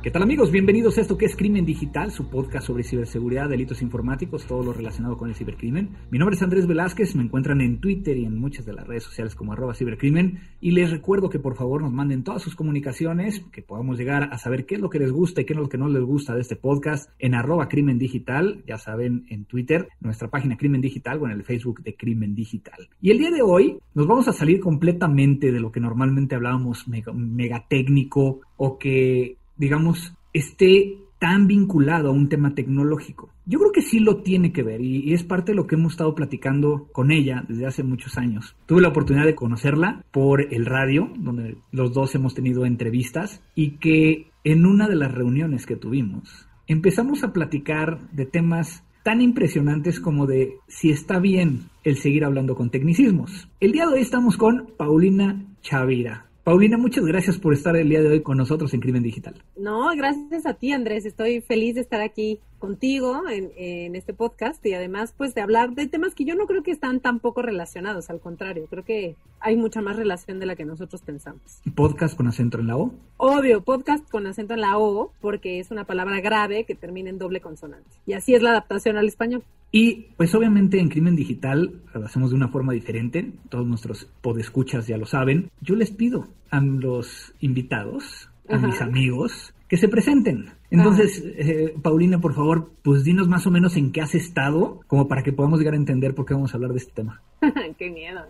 ¿Qué 0.00 0.12
tal 0.12 0.22
amigos? 0.22 0.52
Bienvenidos 0.52 0.96
a 0.96 1.00
esto 1.00 1.18
que 1.18 1.26
es 1.26 1.34
Crimen 1.34 1.64
Digital, 1.64 2.12
su 2.12 2.30
podcast 2.30 2.68
sobre 2.68 2.84
ciberseguridad, 2.84 3.48
delitos 3.48 3.82
informáticos, 3.82 4.46
todo 4.46 4.62
lo 4.62 4.72
relacionado 4.72 5.16
con 5.16 5.28
el 5.28 5.34
cibercrimen. 5.34 5.90
Mi 6.12 6.18
nombre 6.18 6.36
es 6.36 6.42
Andrés 6.42 6.68
Velázquez, 6.68 7.16
me 7.16 7.24
encuentran 7.24 7.60
en 7.60 7.80
Twitter 7.80 8.16
y 8.16 8.24
en 8.24 8.38
muchas 8.38 8.64
de 8.64 8.74
las 8.74 8.86
redes 8.86 9.02
sociales 9.02 9.34
como 9.34 9.52
arroba 9.52 9.74
cibercrimen 9.74 10.38
y 10.60 10.70
les 10.70 10.92
recuerdo 10.92 11.28
que 11.28 11.40
por 11.40 11.56
favor 11.56 11.82
nos 11.82 11.92
manden 11.92 12.22
todas 12.22 12.42
sus 12.42 12.54
comunicaciones, 12.54 13.40
que 13.50 13.60
podamos 13.60 13.98
llegar 13.98 14.28
a 14.32 14.38
saber 14.38 14.66
qué 14.66 14.76
es 14.76 14.80
lo 14.80 14.88
que 14.88 15.00
les 15.00 15.10
gusta 15.10 15.40
y 15.40 15.46
qué 15.46 15.54
es 15.54 15.58
lo 15.58 15.68
que 15.68 15.78
no 15.78 15.88
les 15.88 16.04
gusta 16.04 16.32
de 16.32 16.42
este 16.42 16.54
podcast 16.54 17.10
en 17.18 17.34
arroba 17.34 17.68
crimen 17.68 17.98
digital, 17.98 18.62
ya 18.68 18.78
saben, 18.78 19.26
en 19.30 19.46
Twitter, 19.46 19.88
nuestra 19.98 20.28
página 20.28 20.56
Crimen 20.56 20.80
Digital 20.80 21.20
o 21.20 21.26
en 21.26 21.32
el 21.32 21.42
Facebook 21.42 21.82
de 21.82 21.96
Crimen 21.96 22.36
Digital. 22.36 22.88
Y 23.00 23.10
el 23.10 23.18
día 23.18 23.32
de 23.32 23.42
hoy 23.42 23.78
nos 23.94 24.06
vamos 24.06 24.28
a 24.28 24.32
salir 24.32 24.60
completamente 24.60 25.50
de 25.50 25.58
lo 25.58 25.72
que 25.72 25.80
normalmente 25.80 26.36
hablábamos 26.36 26.86
mega, 26.86 27.66
técnico 27.68 28.42
o 28.56 28.78
que 28.78 29.37
digamos, 29.58 30.14
esté 30.32 30.98
tan 31.18 31.46
vinculado 31.46 32.08
a 32.08 32.12
un 32.12 32.28
tema 32.28 32.54
tecnológico. 32.54 33.30
Yo 33.44 33.58
creo 33.58 33.72
que 33.72 33.82
sí 33.82 33.98
lo 33.98 34.22
tiene 34.22 34.52
que 34.52 34.62
ver 34.62 34.80
y, 34.80 35.12
es 35.12 35.24
parte 35.24 35.52
de 35.52 35.56
lo 35.56 35.66
que 35.66 35.74
hemos 35.74 35.92
estado 35.92 36.14
platicando 36.14 36.88
con 36.92 37.10
ella 37.10 37.44
desde 37.48 37.66
hace 37.66 37.82
muchos 37.82 38.16
años. 38.18 38.56
Tuve 38.66 38.82
la 38.82 38.88
oportunidad 38.88 39.26
de 39.26 39.34
conocerla 39.34 40.04
por 40.12 40.52
el 40.54 40.66
radio, 40.66 41.10
donde 41.16 41.56
los 41.72 41.92
dos 41.92 42.14
hemos 42.14 42.34
tenido 42.34 42.64
entrevistas 42.66 43.42
y 43.54 43.72
que 43.78 44.30
en 44.44 44.64
una 44.64 44.88
de 44.88 44.96
las 44.96 45.12
reuniones 45.12 45.66
que 45.66 45.76
tuvimos 45.76 46.46
empezamos 46.66 47.24
a 47.24 47.32
platicar 47.32 48.10
de 48.12 48.26
temas 48.26 48.84
tan 49.02 49.22
impresionantes 49.22 50.00
como 50.00 50.26
de 50.26 50.58
si 50.68 50.90
está 50.90 51.18
bien 51.18 51.70
el 51.82 51.96
seguir 51.96 52.24
hablando 52.24 52.54
con 52.54 52.70
tecnicismos. 52.70 53.48
El 53.58 53.72
día 53.72 53.86
de 53.86 53.94
hoy 53.94 54.00
estamos 54.02 54.36
con 54.36 54.74
Paulina 54.76 55.46
Chavira. 55.62 56.27
Paulina, 56.48 56.78
muchas 56.78 57.04
gracias 57.04 57.36
por 57.36 57.52
estar 57.52 57.76
el 57.76 57.90
día 57.90 58.00
de 58.00 58.08
hoy 58.08 58.22
con 58.22 58.38
nosotros 58.38 58.72
en 58.72 58.80
Crimen 58.80 59.02
Digital. 59.02 59.34
No, 59.54 59.94
gracias 59.94 60.46
a 60.46 60.54
ti, 60.54 60.72
Andrés. 60.72 61.04
Estoy 61.04 61.42
feliz 61.42 61.74
de 61.74 61.82
estar 61.82 62.00
aquí 62.00 62.40
contigo 62.58 63.22
en, 63.28 63.94
este 63.94 64.12
podcast 64.12 64.64
y 64.66 64.74
además 64.74 65.14
pues 65.16 65.34
de 65.34 65.40
hablar 65.40 65.74
de 65.74 65.86
temas 65.86 66.14
que 66.14 66.24
yo 66.24 66.34
no 66.34 66.46
creo 66.46 66.62
que 66.62 66.70
están 66.70 67.00
tan 67.00 67.20
poco 67.20 67.42
relacionados, 67.42 68.10
al 68.10 68.20
contrario, 68.20 68.66
creo 68.68 68.84
que 68.84 69.16
hay 69.40 69.56
mucha 69.56 69.80
más 69.80 69.96
relación 69.96 70.38
de 70.40 70.46
la 70.46 70.56
que 70.56 70.64
nosotros 70.64 71.02
pensamos. 71.02 71.60
¿Y 71.64 71.70
podcast 71.70 72.16
con 72.16 72.26
acento 72.26 72.58
en 72.58 72.66
la 72.66 72.76
O? 72.76 72.94
Obvio, 73.16 73.62
podcast 73.62 74.08
con 74.10 74.26
acento 74.26 74.54
en 74.54 74.60
la 74.60 74.78
O 74.78 75.12
porque 75.20 75.58
es 75.58 75.70
una 75.70 75.84
palabra 75.84 76.20
grave 76.20 76.64
que 76.64 76.74
termina 76.74 77.10
en 77.10 77.18
doble 77.18 77.40
consonante. 77.40 77.88
Y 78.06 78.12
así 78.12 78.34
es 78.34 78.42
la 78.42 78.50
adaptación 78.50 78.96
al 78.96 79.06
español. 79.06 79.42
Y 79.70 80.08
pues 80.16 80.34
obviamente 80.34 80.80
en 80.80 80.88
Crimen 80.88 81.16
Digital 81.16 81.82
lo 81.92 82.04
hacemos 82.04 82.30
de 82.30 82.36
una 82.36 82.48
forma 82.48 82.72
diferente, 82.72 83.32
todos 83.50 83.66
nuestros 83.66 84.06
podescuchas 84.22 84.86
ya 84.86 84.96
lo 84.96 85.06
saben. 85.06 85.50
Yo 85.60 85.74
les 85.74 85.90
pido 85.90 86.28
a 86.50 86.60
los 86.60 87.34
invitados, 87.40 88.30
a 88.48 88.56
mis 88.56 88.80
amigos, 88.80 89.54
que 89.68 89.76
se 89.76 89.88
presenten. 89.88 90.52
Entonces, 90.70 91.22
eh, 91.24 91.74
Paulina, 91.82 92.20
por 92.20 92.34
favor, 92.34 92.72
pues 92.82 93.04
dinos 93.04 93.28
más 93.28 93.46
o 93.46 93.50
menos 93.50 93.76
en 93.76 93.90
qué 93.90 94.02
has 94.02 94.14
estado, 94.14 94.80
como 94.86 95.08
para 95.08 95.22
que 95.22 95.32
podamos 95.32 95.58
llegar 95.58 95.74
a 95.74 95.78
entender 95.78 96.14
por 96.14 96.26
qué 96.26 96.34
vamos 96.34 96.52
a 96.52 96.56
hablar 96.56 96.72
de 96.72 96.78
este 96.78 96.92
tema. 96.92 97.22
qué 97.78 97.90
miedo. 97.90 98.20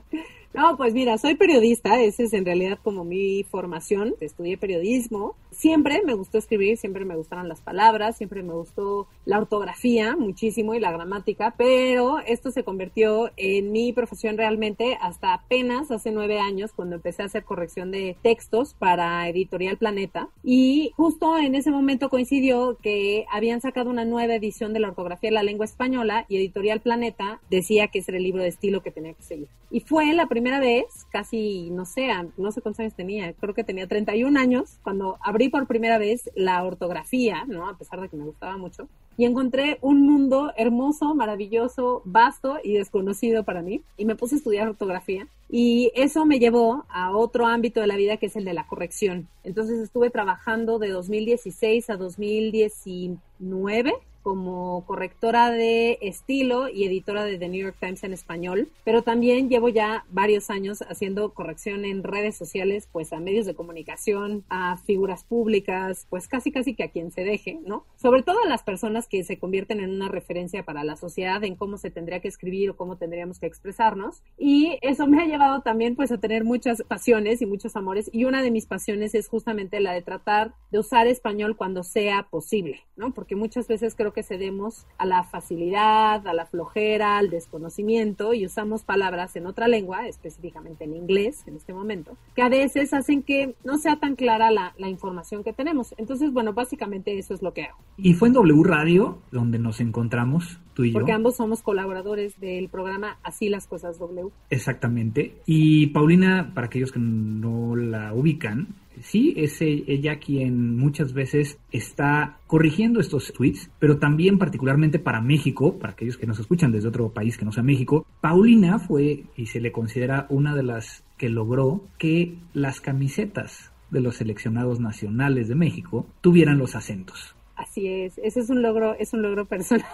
No, 0.58 0.76
pues 0.76 0.92
mira, 0.92 1.16
soy 1.18 1.36
periodista, 1.36 2.02
esa 2.02 2.24
es 2.24 2.32
en 2.32 2.44
realidad 2.44 2.80
como 2.82 3.04
mi 3.04 3.44
formación, 3.44 4.16
estudié 4.18 4.58
periodismo, 4.58 5.36
siempre 5.52 6.02
me 6.04 6.14
gustó 6.14 6.38
escribir, 6.38 6.76
siempre 6.76 7.04
me 7.04 7.14
gustaron 7.14 7.48
las 7.48 7.60
palabras, 7.60 8.16
siempre 8.16 8.42
me 8.42 8.52
gustó 8.54 9.06
la 9.24 9.38
ortografía 9.38 10.16
muchísimo 10.16 10.74
y 10.74 10.80
la 10.80 10.90
gramática, 10.90 11.54
pero 11.56 12.18
esto 12.26 12.50
se 12.50 12.64
convirtió 12.64 13.30
en 13.36 13.70
mi 13.70 13.92
profesión 13.92 14.36
realmente 14.36 14.98
hasta 15.00 15.32
apenas 15.32 15.92
hace 15.92 16.10
nueve 16.10 16.40
años 16.40 16.72
cuando 16.72 16.96
empecé 16.96 17.22
a 17.22 17.26
hacer 17.26 17.44
corrección 17.44 17.92
de 17.92 18.16
textos 18.20 18.74
para 18.74 19.28
Editorial 19.28 19.76
Planeta. 19.76 20.28
Y 20.42 20.90
justo 20.96 21.38
en 21.38 21.54
ese 21.54 21.70
momento 21.70 22.08
coincidió 22.08 22.78
que 22.82 23.26
habían 23.30 23.60
sacado 23.60 23.90
una 23.90 24.04
nueva 24.04 24.34
edición 24.34 24.72
de 24.72 24.80
la 24.80 24.88
ortografía 24.88 25.30
de 25.30 25.34
la 25.34 25.44
lengua 25.44 25.66
española 25.66 26.26
y 26.28 26.36
Editorial 26.38 26.80
Planeta 26.80 27.40
decía 27.48 27.86
que 27.86 28.00
ese 28.00 28.10
era 28.10 28.18
el 28.18 28.24
libro 28.24 28.42
de 28.42 28.48
estilo 28.48 28.82
que 28.82 28.90
tenía 28.90 29.14
que 29.14 29.22
seguir. 29.22 29.46
Y 29.70 29.80
fue 29.80 30.12
la 30.14 30.26
primera 30.26 30.47
vez, 30.58 31.06
casi, 31.10 31.70
no 31.70 31.84
sé, 31.84 32.08
no 32.38 32.50
sé 32.50 32.62
cuántos 32.62 32.80
años 32.80 32.94
tenía, 32.94 33.32
creo 33.34 33.52
que 33.54 33.64
tenía 33.64 33.86
31 33.86 34.40
años, 34.40 34.78
cuando 34.82 35.18
abrí 35.20 35.50
por 35.50 35.66
primera 35.66 35.98
vez 35.98 36.30
la 36.34 36.64
ortografía, 36.64 37.44
¿no? 37.46 37.68
A 37.68 37.76
pesar 37.76 38.00
de 38.00 38.08
que 38.08 38.16
me 38.16 38.24
gustaba 38.24 38.56
mucho, 38.56 38.88
y 39.18 39.26
encontré 39.26 39.78
un 39.82 40.06
mundo 40.06 40.52
hermoso, 40.56 41.14
maravilloso, 41.14 42.02
vasto 42.04 42.58
y 42.64 42.72
desconocido 42.74 43.44
para 43.44 43.60
mí, 43.62 43.82
y 43.98 44.06
me 44.06 44.16
puse 44.16 44.36
a 44.36 44.38
estudiar 44.38 44.68
ortografía. 44.68 45.26
Y 45.50 45.90
eso 45.94 46.24
me 46.24 46.38
llevó 46.38 46.84
a 46.88 47.10
otro 47.16 47.46
ámbito 47.46 47.80
de 47.80 47.88
la 47.88 47.96
vida 47.96 48.16
que 48.18 48.26
es 48.26 48.36
el 48.36 48.44
de 48.44 48.54
la 48.54 48.66
corrección. 48.66 49.28
Entonces 49.42 49.80
estuve 49.80 50.10
trabajando 50.10 50.78
de 50.78 50.90
2016 50.90 51.90
a 51.90 51.96
2019 51.96 53.92
como 54.28 54.84
correctora 54.84 55.50
de 55.50 55.96
estilo 56.02 56.68
y 56.68 56.84
editora 56.84 57.24
de 57.24 57.38
The 57.38 57.48
New 57.48 57.62
York 57.62 57.78
Times 57.80 58.04
en 58.04 58.12
español, 58.12 58.68
pero 58.84 59.00
también 59.00 59.48
llevo 59.48 59.70
ya 59.70 60.04
varios 60.10 60.50
años 60.50 60.82
haciendo 60.82 61.32
corrección 61.32 61.86
en 61.86 62.02
redes 62.02 62.36
sociales, 62.36 62.90
pues 62.92 63.14
a 63.14 63.20
medios 63.20 63.46
de 63.46 63.54
comunicación, 63.54 64.44
a 64.50 64.76
figuras 64.76 65.24
públicas, 65.24 66.06
pues 66.10 66.28
casi 66.28 66.52
casi 66.52 66.74
que 66.74 66.82
a 66.82 66.90
quien 66.90 67.10
se 67.10 67.24
deje, 67.24 67.58
¿no? 67.64 67.86
Sobre 67.96 68.22
todo 68.22 68.42
a 68.44 68.46
las 68.46 68.62
personas 68.62 69.08
que 69.08 69.24
se 69.24 69.38
convierten 69.38 69.80
en 69.80 69.94
una 69.94 70.08
referencia 70.10 70.62
para 70.62 70.84
la 70.84 70.96
sociedad 70.96 71.42
en 71.42 71.56
cómo 71.56 71.78
se 71.78 71.90
tendría 71.90 72.20
que 72.20 72.28
escribir 72.28 72.68
o 72.68 72.76
cómo 72.76 72.98
tendríamos 72.98 73.38
que 73.38 73.46
expresarnos. 73.46 74.22
Y 74.36 74.78
eso 74.82 75.06
me 75.06 75.22
ha 75.22 75.26
llevado 75.26 75.62
también 75.62 75.96
pues 75.96 76.12
a 76.12 76.18
tener 76.18 76.44
muchas 76.44 76.82
pasiones 76.82 77.40
y 77.40 77.46
muchos 77.46 77.76
amores 77.76 78.10
y 78.12 78.26
una 78.26 78.42
de 78.42 78.50
mis 78.50 78.66
pasiones 78.66 79.14
es 79.14 79.26
justamente 79.26 79.80
la 79.80 79.94
de 79.94 80.02
tratar 80.02 80.52
de 80.70 80.80
usar 80.80 81.06
español 81.06 81.56
cuando 81.56 81.82
sea 81.82 82.24
posible, 82.24 82.80
¿no? 82.94 83.14
Porque 83.14 83.36
muchas 83.36 83.68
veces 83.68 83.94
creo 83.94 84.12
que 84.12 84.17
cedemos 84.22 84.86
a 84.98 85.06
la 85.06 85.24
facilidad, 85.24 86.26
a 86.26 86.32
la 86.32 86.46
flojera, 86.46 87.18
al 87.18 87.30
desconocimiento 87.30 88.34
y 88.34 88.46
usamos 88.46 88.84
palabras 88.84 89.36
en 89.36 89.46
otra 89.46 89.68
lengua, 89.68 90.06
específicamente 90.06 90.84
en 90.84 90.94
inglés 90.94 91.44
en 91.46 91.56
este 91.56 91.72
momento, 91.72 92.16
que 92.34 92.42
a 92.42 92.48
veces 92.48 92.92
hacen 92.92 93.22
que 93.22 93.54
no 93.64 93.78
sea 93.78 93.96
tan 93.96 94.16
clara 94.16 94.50
la, 94.50 94.74
la 94.78 94.88
información 94.88 95.44
que 95.44 95.52
tenemos. 95.52 95.94
Entonces, 95.98 96.32
bueno, 96.32 96.52
básicamente 96.52 97.18
eso 97.18 97.34
es 97.34 97.42
lo 97.42 97.52
que 97.52 97.64
hago. 97.64 97.78
Y 97.96 98.14
fue 98.14 98.28
en 98.28 98.34
W 98.34 98.62
Radio 98.64 99.18
donde 99.30 99.58
nos 99.58 99.80
encontramos, 99.80 100.58
tú 100.74 100.84
y 100.84 100.92
yo. 100.92 100.94
Porque 100.94 101.12
ambos 101.12 101.36
somos 101.36 101.62
colaboradores 101.62 102.38
del 102.40 102.68
programa 102.68 103.18
Así 103.22 103.48
las 103.48 103.66
Cosas 103.66 103.98
W. 103.98 104.30
Exactamente. 104.50 105.36
Y 105.46 105.88
Paulina, 105.88 106.52
para 106.54 106.66
aquellos 106.66 106.92
que 106.92 107.00
no 107.00 107.76
la 107.76 108.12
ubican, 108.14 108.68
sí, 109.02 109.34
es 109.36 109.60
e, 109.62 109.84
ella 109.86 110.18
quien 110.18 110.76
muchas 110.76 111.12
veces 111.12 111.58
está 111.70 112.38
corrigiendo 112.46 113.00
estos 113.00 113.32
tweets, 113.32 113.70
pero 113.78 113.98
también 113.98 114.38
particularmente 114.38 114.98
para 114.98 115.20
México, 115.20 115.78
para 115.78 115.92
aquellos 115.92 116.16
que 116.16 116.26
nos 116.26 116.38
escuchan 116.38 116.72
desde 116.72 116.88
otro 116.88 117.10
país 117.12 117.36
que 117.36 117.44
no 117.44 117.52
sea 117.52 117.62
México, 117.62 118.06
Paulina 118.20 118.78
fue 118.78 119.24
y 119.36 119.46
se 119.46 119.60
le 119.60 119.72
considera 119.72 120.26
una 120.30 120.54
de 120.54 120.62
las 120.62 121.04
que 121.16 121.28
logró 121.28 121.84
que 121.98 122.36
las 122.52 122.80
camisetas 122.80 123.72
de 123.90 124.00
los 124.00 124.16
seleccionados 124.16 124.80
nacionales 124.80 125.48
de 125.48 125.54
México 125.54 126.06
tuvieran 126.20 126.58
los 126.58 126.74
acentos. 126.74 127.34
Así 127.56 127.88
es, 127.88 128.18
ese 128.18 128.40
es 128.40 128.50
un 128.50 128.62
logro, 128.62 128.94
es 128.94 129.12
un 129.12 129.22
logro 129.22 129.46
personal 129.46 129.86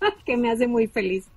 que 0.26 0.36
me 0.36 0.50
hace 0.50 0.66
muy 0.66 0.86
feliz 0.86 1.28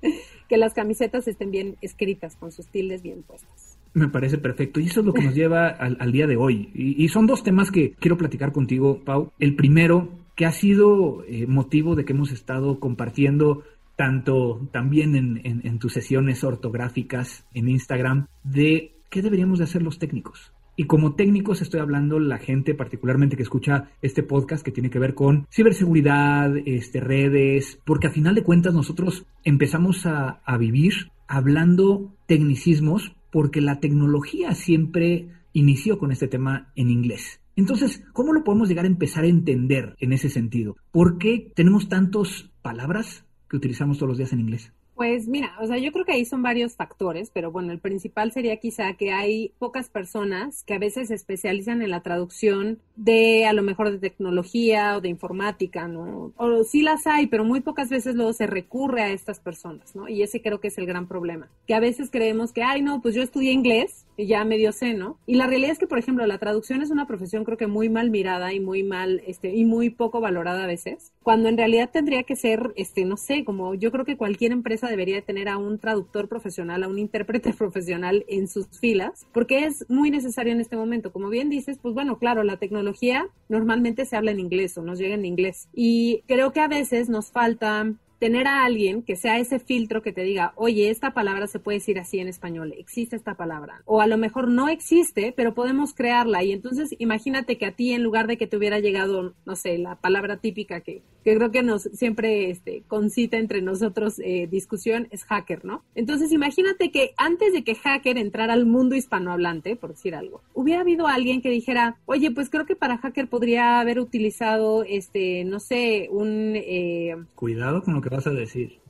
que 0.50 0.58
las 0.58 0.74
camisetas 0.74 1.28
estén 1.28 1.52
bien 1.52 1.78
escritas 1.82 2.36
con 2.36 2.52
sus 2.52 2.68
tildes 2.68 3.02
bien 3.02 3.24
puestas. 3.24 3.71
Me 3.94 4.08
parece 4.08 4.38
perfecto. 4.38 4.80
Y 4.80 4.86
eso 4.86 5.02
es 5.02 5.06
lo 5.06 5.14
que 5.14 5.24
nos 5.24 5.36
lleva 5.36 5.68
al, 5.68 6.12
día 6.12 6.28
de 6.28 6.38
hoy. 6.38 6.70
Y, 6.74 7.08
son 7.10 7.28
dos 7.28 7.44
temas 7.44 7.72
que 7.72 7.92
quiero 8.00 8.18
platicar 8.18 8.52
contigo, 8.52 9.04
Pau. 9.04 9.32
El 9.40 9.56
primero, 9.56 10.10
que 10.36 10.46
ha 10.46 10.52
sido 10.52 11.24
eh, 11.28 11.46
motivo 11.48 11.96
de 11.96 12.06
que 12.06 12.14
hemos 12.14 12.32
estado 12.32 12.80
compartiendo 12.80 13.64
tanto 13.98 14.68
también 14.72 15.16
en, 15.16 15.42
en, 15.44 15.80
tus 15.80 15.94
sesiones 15.94 16.44
ortográficas 16.44 17.46
en 17.54 17.70
Instagram, 17.70 18.28
de 18.44 18.94
qué 19.10 19.22
deberíamos 19.22 19.60
de 19.60 19.66
hacer 19.66 19.84
los 19.84 20.00
técnicos. 20.00 20.54
Y 20.76 20.86
como 20.86 21.14
técnicos 21.14 21.62
estoy 21.62 21.82
hablando 21.82 22.18
la 22.18 22.40
gente 22.40 22.74
particularmente 22.74 23.36
que 23.36 23.44
escucha 23.44 23.90
este 24.02 24.24
podcast 24.24 24.66
que 24.66 24.72
tiene 24.72 24.90
que 24.90 24.98
ver 24.98 25.14
con 25.14 25.46
ciberseguridad, 25.52 26.56
este, 26.66 27.00
redes, 27.02 27.80
porque 27.86 28.08
a 28.08 28.12
final 28.12 28.34
de 28.34 28.44
cuentas 28.44 28.74
nosotros 28.74 29.28
empezamos 29.44 30.06
a, 30.08 30.42
a 30.46 30.58
vivir 30.58 31.12
hablando 31.28 32.12
tecnicismos 32.26 33.14
porque 33.32 33.62
la 33.62 33.80
tecnología 33.80 34.54
siempre 34.54 35.30
inició 35.54 35.98
con 35.98 36.12
este 36.12 36.28
tema 36.28 36.72
en 36.76 36.90
inglés. 36.90 37.42
Entonces, 37.56 38.04
¿cómo 38.14 38.34
lo 38.34 38.44
podemos 38.44 38.70
llegar 38.70 38.86
a 38.86 38.90
empezar 38.90 39.24
a 39.24 39.28
entender 39.28 39.96
en 40.00 40.14
ese 40.14 40.30
sentido? 40.30 40.78
¿Por 40.92 41.18
qué 41.18 41.52
tenemos 41.56 41.90
tantas 41.90 42.50
palabras 42.62 43.26
que 43.50 43.58
utilizamos 43.58 43.98
todos 43.98 44.10
los 44.10 44.18
días 44.18 44.34
en 44.34 44.40
inglés? 44.40 44.72
Pues 44.96 45.28
mira, 45.28 45.56
o 45.60 45.66
sea, 45.66 45.78
yo 45.78 45.92
creo 45.92 46.06
que 46.06 46.12
ahí 46.12 46.26
son 46.26 46.44
varios 46.44 46.76
factores, 46.76 47.32
pero 47.34 47.52
bueno, 47.52 47.72
el 47.72 47.80
principal 47.80 48.32
sería 48.32 48.58
quizá 48.58 48.94
que 48.94 49.12
hay 49.12 49.52
pocas 49.58 49.90
personas 49.90 50.64
que 50.64 50.74
a 50.74 50.80
veces 50.80 51.08
se 51.08 51.16
especializan 51.16 51.82
en 51.82 51.90
la 51.90 52.02
traducción 52.02 52.80
de 52.96 53.46
a 53.46 53.54
lo 53.54 53.64
mejor 53.64 53.90
de 53.90 53.98
tecnología 53.98 54.98
o 54.98 55.02
de 55.02 55.10
informática, 55.10 55.88
¿no? 55.88 56.34
O 56.38 56.64
sí 56.64 56.82
las 56.84 57.08
hay, 57.08 57.28
pero 57.28 57.44
muy 57.46 57.62
pocas 57.62 57.90
veces 57.90 58.16
luego 58.16 58.34
se 58.34 58.48
recurre 58.48 59.02
a 59.02 59.12
estas 59.12 59.40
personas, 59.40 59.96
¿no? 59.96 60.08
Y 60.08 60.22
ese 60.22 60.42
creo 60.42 60.60
que 60.60 60.68
es 60.68 60.78
el 60.78 60.86
gran 60.86 61.08
problema, 61.08 61.50
que 61.66 61.74
a 61.74 61.80
veces 61.80 62.10
creemos 62.12 62.52
que, 62.52 62.64
ay, 62.64 62.82
no, 62.82 63.02
pues 63.02 63.16
yo 63.16 63.24
estudié 63.24 63.52
inglés 63.54 64.06
y 64.18 64.28
ya 64.28 64.44
medio 64.44 64.72
sé, 64.72 64.94
¿no? 64.94 65.18
Y 65.26 65.36
la 65.36 65.48
realidad 65.48 65.72
es 65.72 65.80
que, 65.80 65.88
por 65.88 65.98
ejemplo, 65.98 66.26
la 66.28 66.38
traducción 66.38 66.82
es 66.82 66.92
una 66.92 67.08
profesión 67.08 67.44
creo 67.44 67.58
que 67.58 67.68
muy 67.68 67.90
mal 67.90 68.10
mirada 68.12 68.54
y 68.54 68.60
muy 68.60 68.84
mal, 68.84 69.24
este, 69.26 69.56
y 69.56 69.66
muy 69.66 69.90
poco 69.90 70.20
valorada 70.20 70.66
a 70.66 70.68
veces, 70.68 71.12
cuando 71.24 71.50
en 71.50 71.58
realidad 71.58 71.90
tendría 71.92 72.24
que 72.24 72.36
ser, 72.36 72.72
este, 72.76 73.06
no 73.06 73.18
sé, 73.18 73.44
como 73.46 73.74
yo 73.74 73.92
creo 73.92 74.06
que 74.06 74.18
cualquier 74.18 74.52
empresa 74.52 74.81
debería 74.88 75.22
tener 75.22 75.50
a 75.50 75.58
un 75.58 75.80
traductor 75.80 76.28
profesional, 76.28 76.84
a 76.84 76.88
un 76.88 77.00
intérprete 77.00 77.54
profesional 77.58 78.26
en 78.28 78.48
sus 78.48 78.68
filas, 78.80 79.26
porque 79.34 79.66
es 79.66 79.86
muy 79.90 80.12
necesario 80.12 80.54
en 80.54 80.62
este 80.62 80.76
momento. 80.76 81.12
Como 81.12 81.30
bien 81.30 81.50
dices, 81.50 81.78
pues 81.82 81.94
bueno, 81.94 82.18
claro, 82.18 82.44
la 82.44 82.58
tecnología 82.58 83.28
normalmente 83.50 84.06
se 84.06 84.16
habla 84.16 84.32
en 84.32 84.40
inglés 84.40 84.78
o 84.78 84.82
nos 84.82 85.00
llega 85.00 85.16
en 85.16 85.26
inglés. 85.26 85.68
Y 85.74 86.24
creo 86.28 86.52
que 86.52 86.62
a 86.62 86.68
veces 86.68 87.10
nos 87.10 87.32
falta 87.32 87.94
tener 88.22 88.48
a 88.48 88.66
alguien 88.66 89.02
que 89.02 89.16
sea 89.16 89.40
ese 89.40 89.58
filtro 89.58 90.04
que 90.04 90.14
te 90.14 90.22
diga, 90.22 90.54
oye, 90.56 90.92
esta 90.92 91.12
palabra 91.12 91.48
se 91.48 91.58
puede 91.58 91.80
decir 91.80 91.98
así 91.98 92.20
en 92.20 92.28
español, 92.28 92.72
existe 92.78 93.16
esta 93.16 93.34
palabra. 93.34 93.82
O 93.86 94.00
a 94.00 94.06
lo 94.06 94.16
mejor 94.20 94.48
no 94.48 94.70
existe, 94.70 95.34
pero 95.36 95.56
podemos 95.56 95.96
crearla. 95.96 96.44
Y 96.44 96.52
entonces 96.52 96.94
imagínate 97.00 97.58
que 97.58 97.66
a 97.66 97.72
ti, 97.72 97.94
en 97.94 98.04
lugar 98.04 98.28
de 98.28 98.38
que 98.38 98.46
te 98.46 98.58
hubiera 98.58 98.78
llegado, 98.78 99.34
no 99.44 99.56
sé, 99.56 99.80
la 99.80 99.96
palabra 99.96 100.38
típica 100.38 100.82
que, 100.82 101.02
que 101.24 101.36
creo 101.36 101.52
que 101.52 101.64
nos 101.64 101.84
siempre 101.84 102.50
este, 102.50 102.84
concita 102.88 103.38
entre 103.38 103.62
nosotros 103.62 104.20
eh, 104.20 104.48
discusión, 104.50 105.08
es 105.12 105.24
hacker, 105.26 105.66
¿no? 105.66 105.84
Entonces 105.96 106.32
imagínate 106.32 106.92
que 106.92 107.12
antes 107.18 107.54
de 107.54 107.64
que 107.64 107.76
hacker 107.76 108.18
entrara 108.18 108.54
al 108.54 108.66
mundo 108.66 108.96
hispanohablante, 108.96 109.76
por 109.76 109.92
decir 109.92 110.16
algo, 110.16 110.42
hubiera 110.54 110.82
habido 110.82 111.08
alguien 111.08 111.42
que 111.42 111.50
dijera, 111.50 111.98
oye, 112.06 112.32
pues 112.32 112.50
creo 112.50 112.66
que 112.66 112.76
para 112.76 112.98
hacker 112.98 113.28
podría 113.28 113.80
haber 113.80 114.00
utilizado, 114.00 114.84
este, 114.84 115.44
no 115.46 115.60
sé, 115.60 116.08
un... 116.12 116.54
Eh, 116.56 117.16
Cuidado 117.36 117.82
con 117.84 117.94
lo 117.94 118.02
que 118.02 118.10
vas 118.10 118.28
a 118.28 118.32
decir 118.32 118.82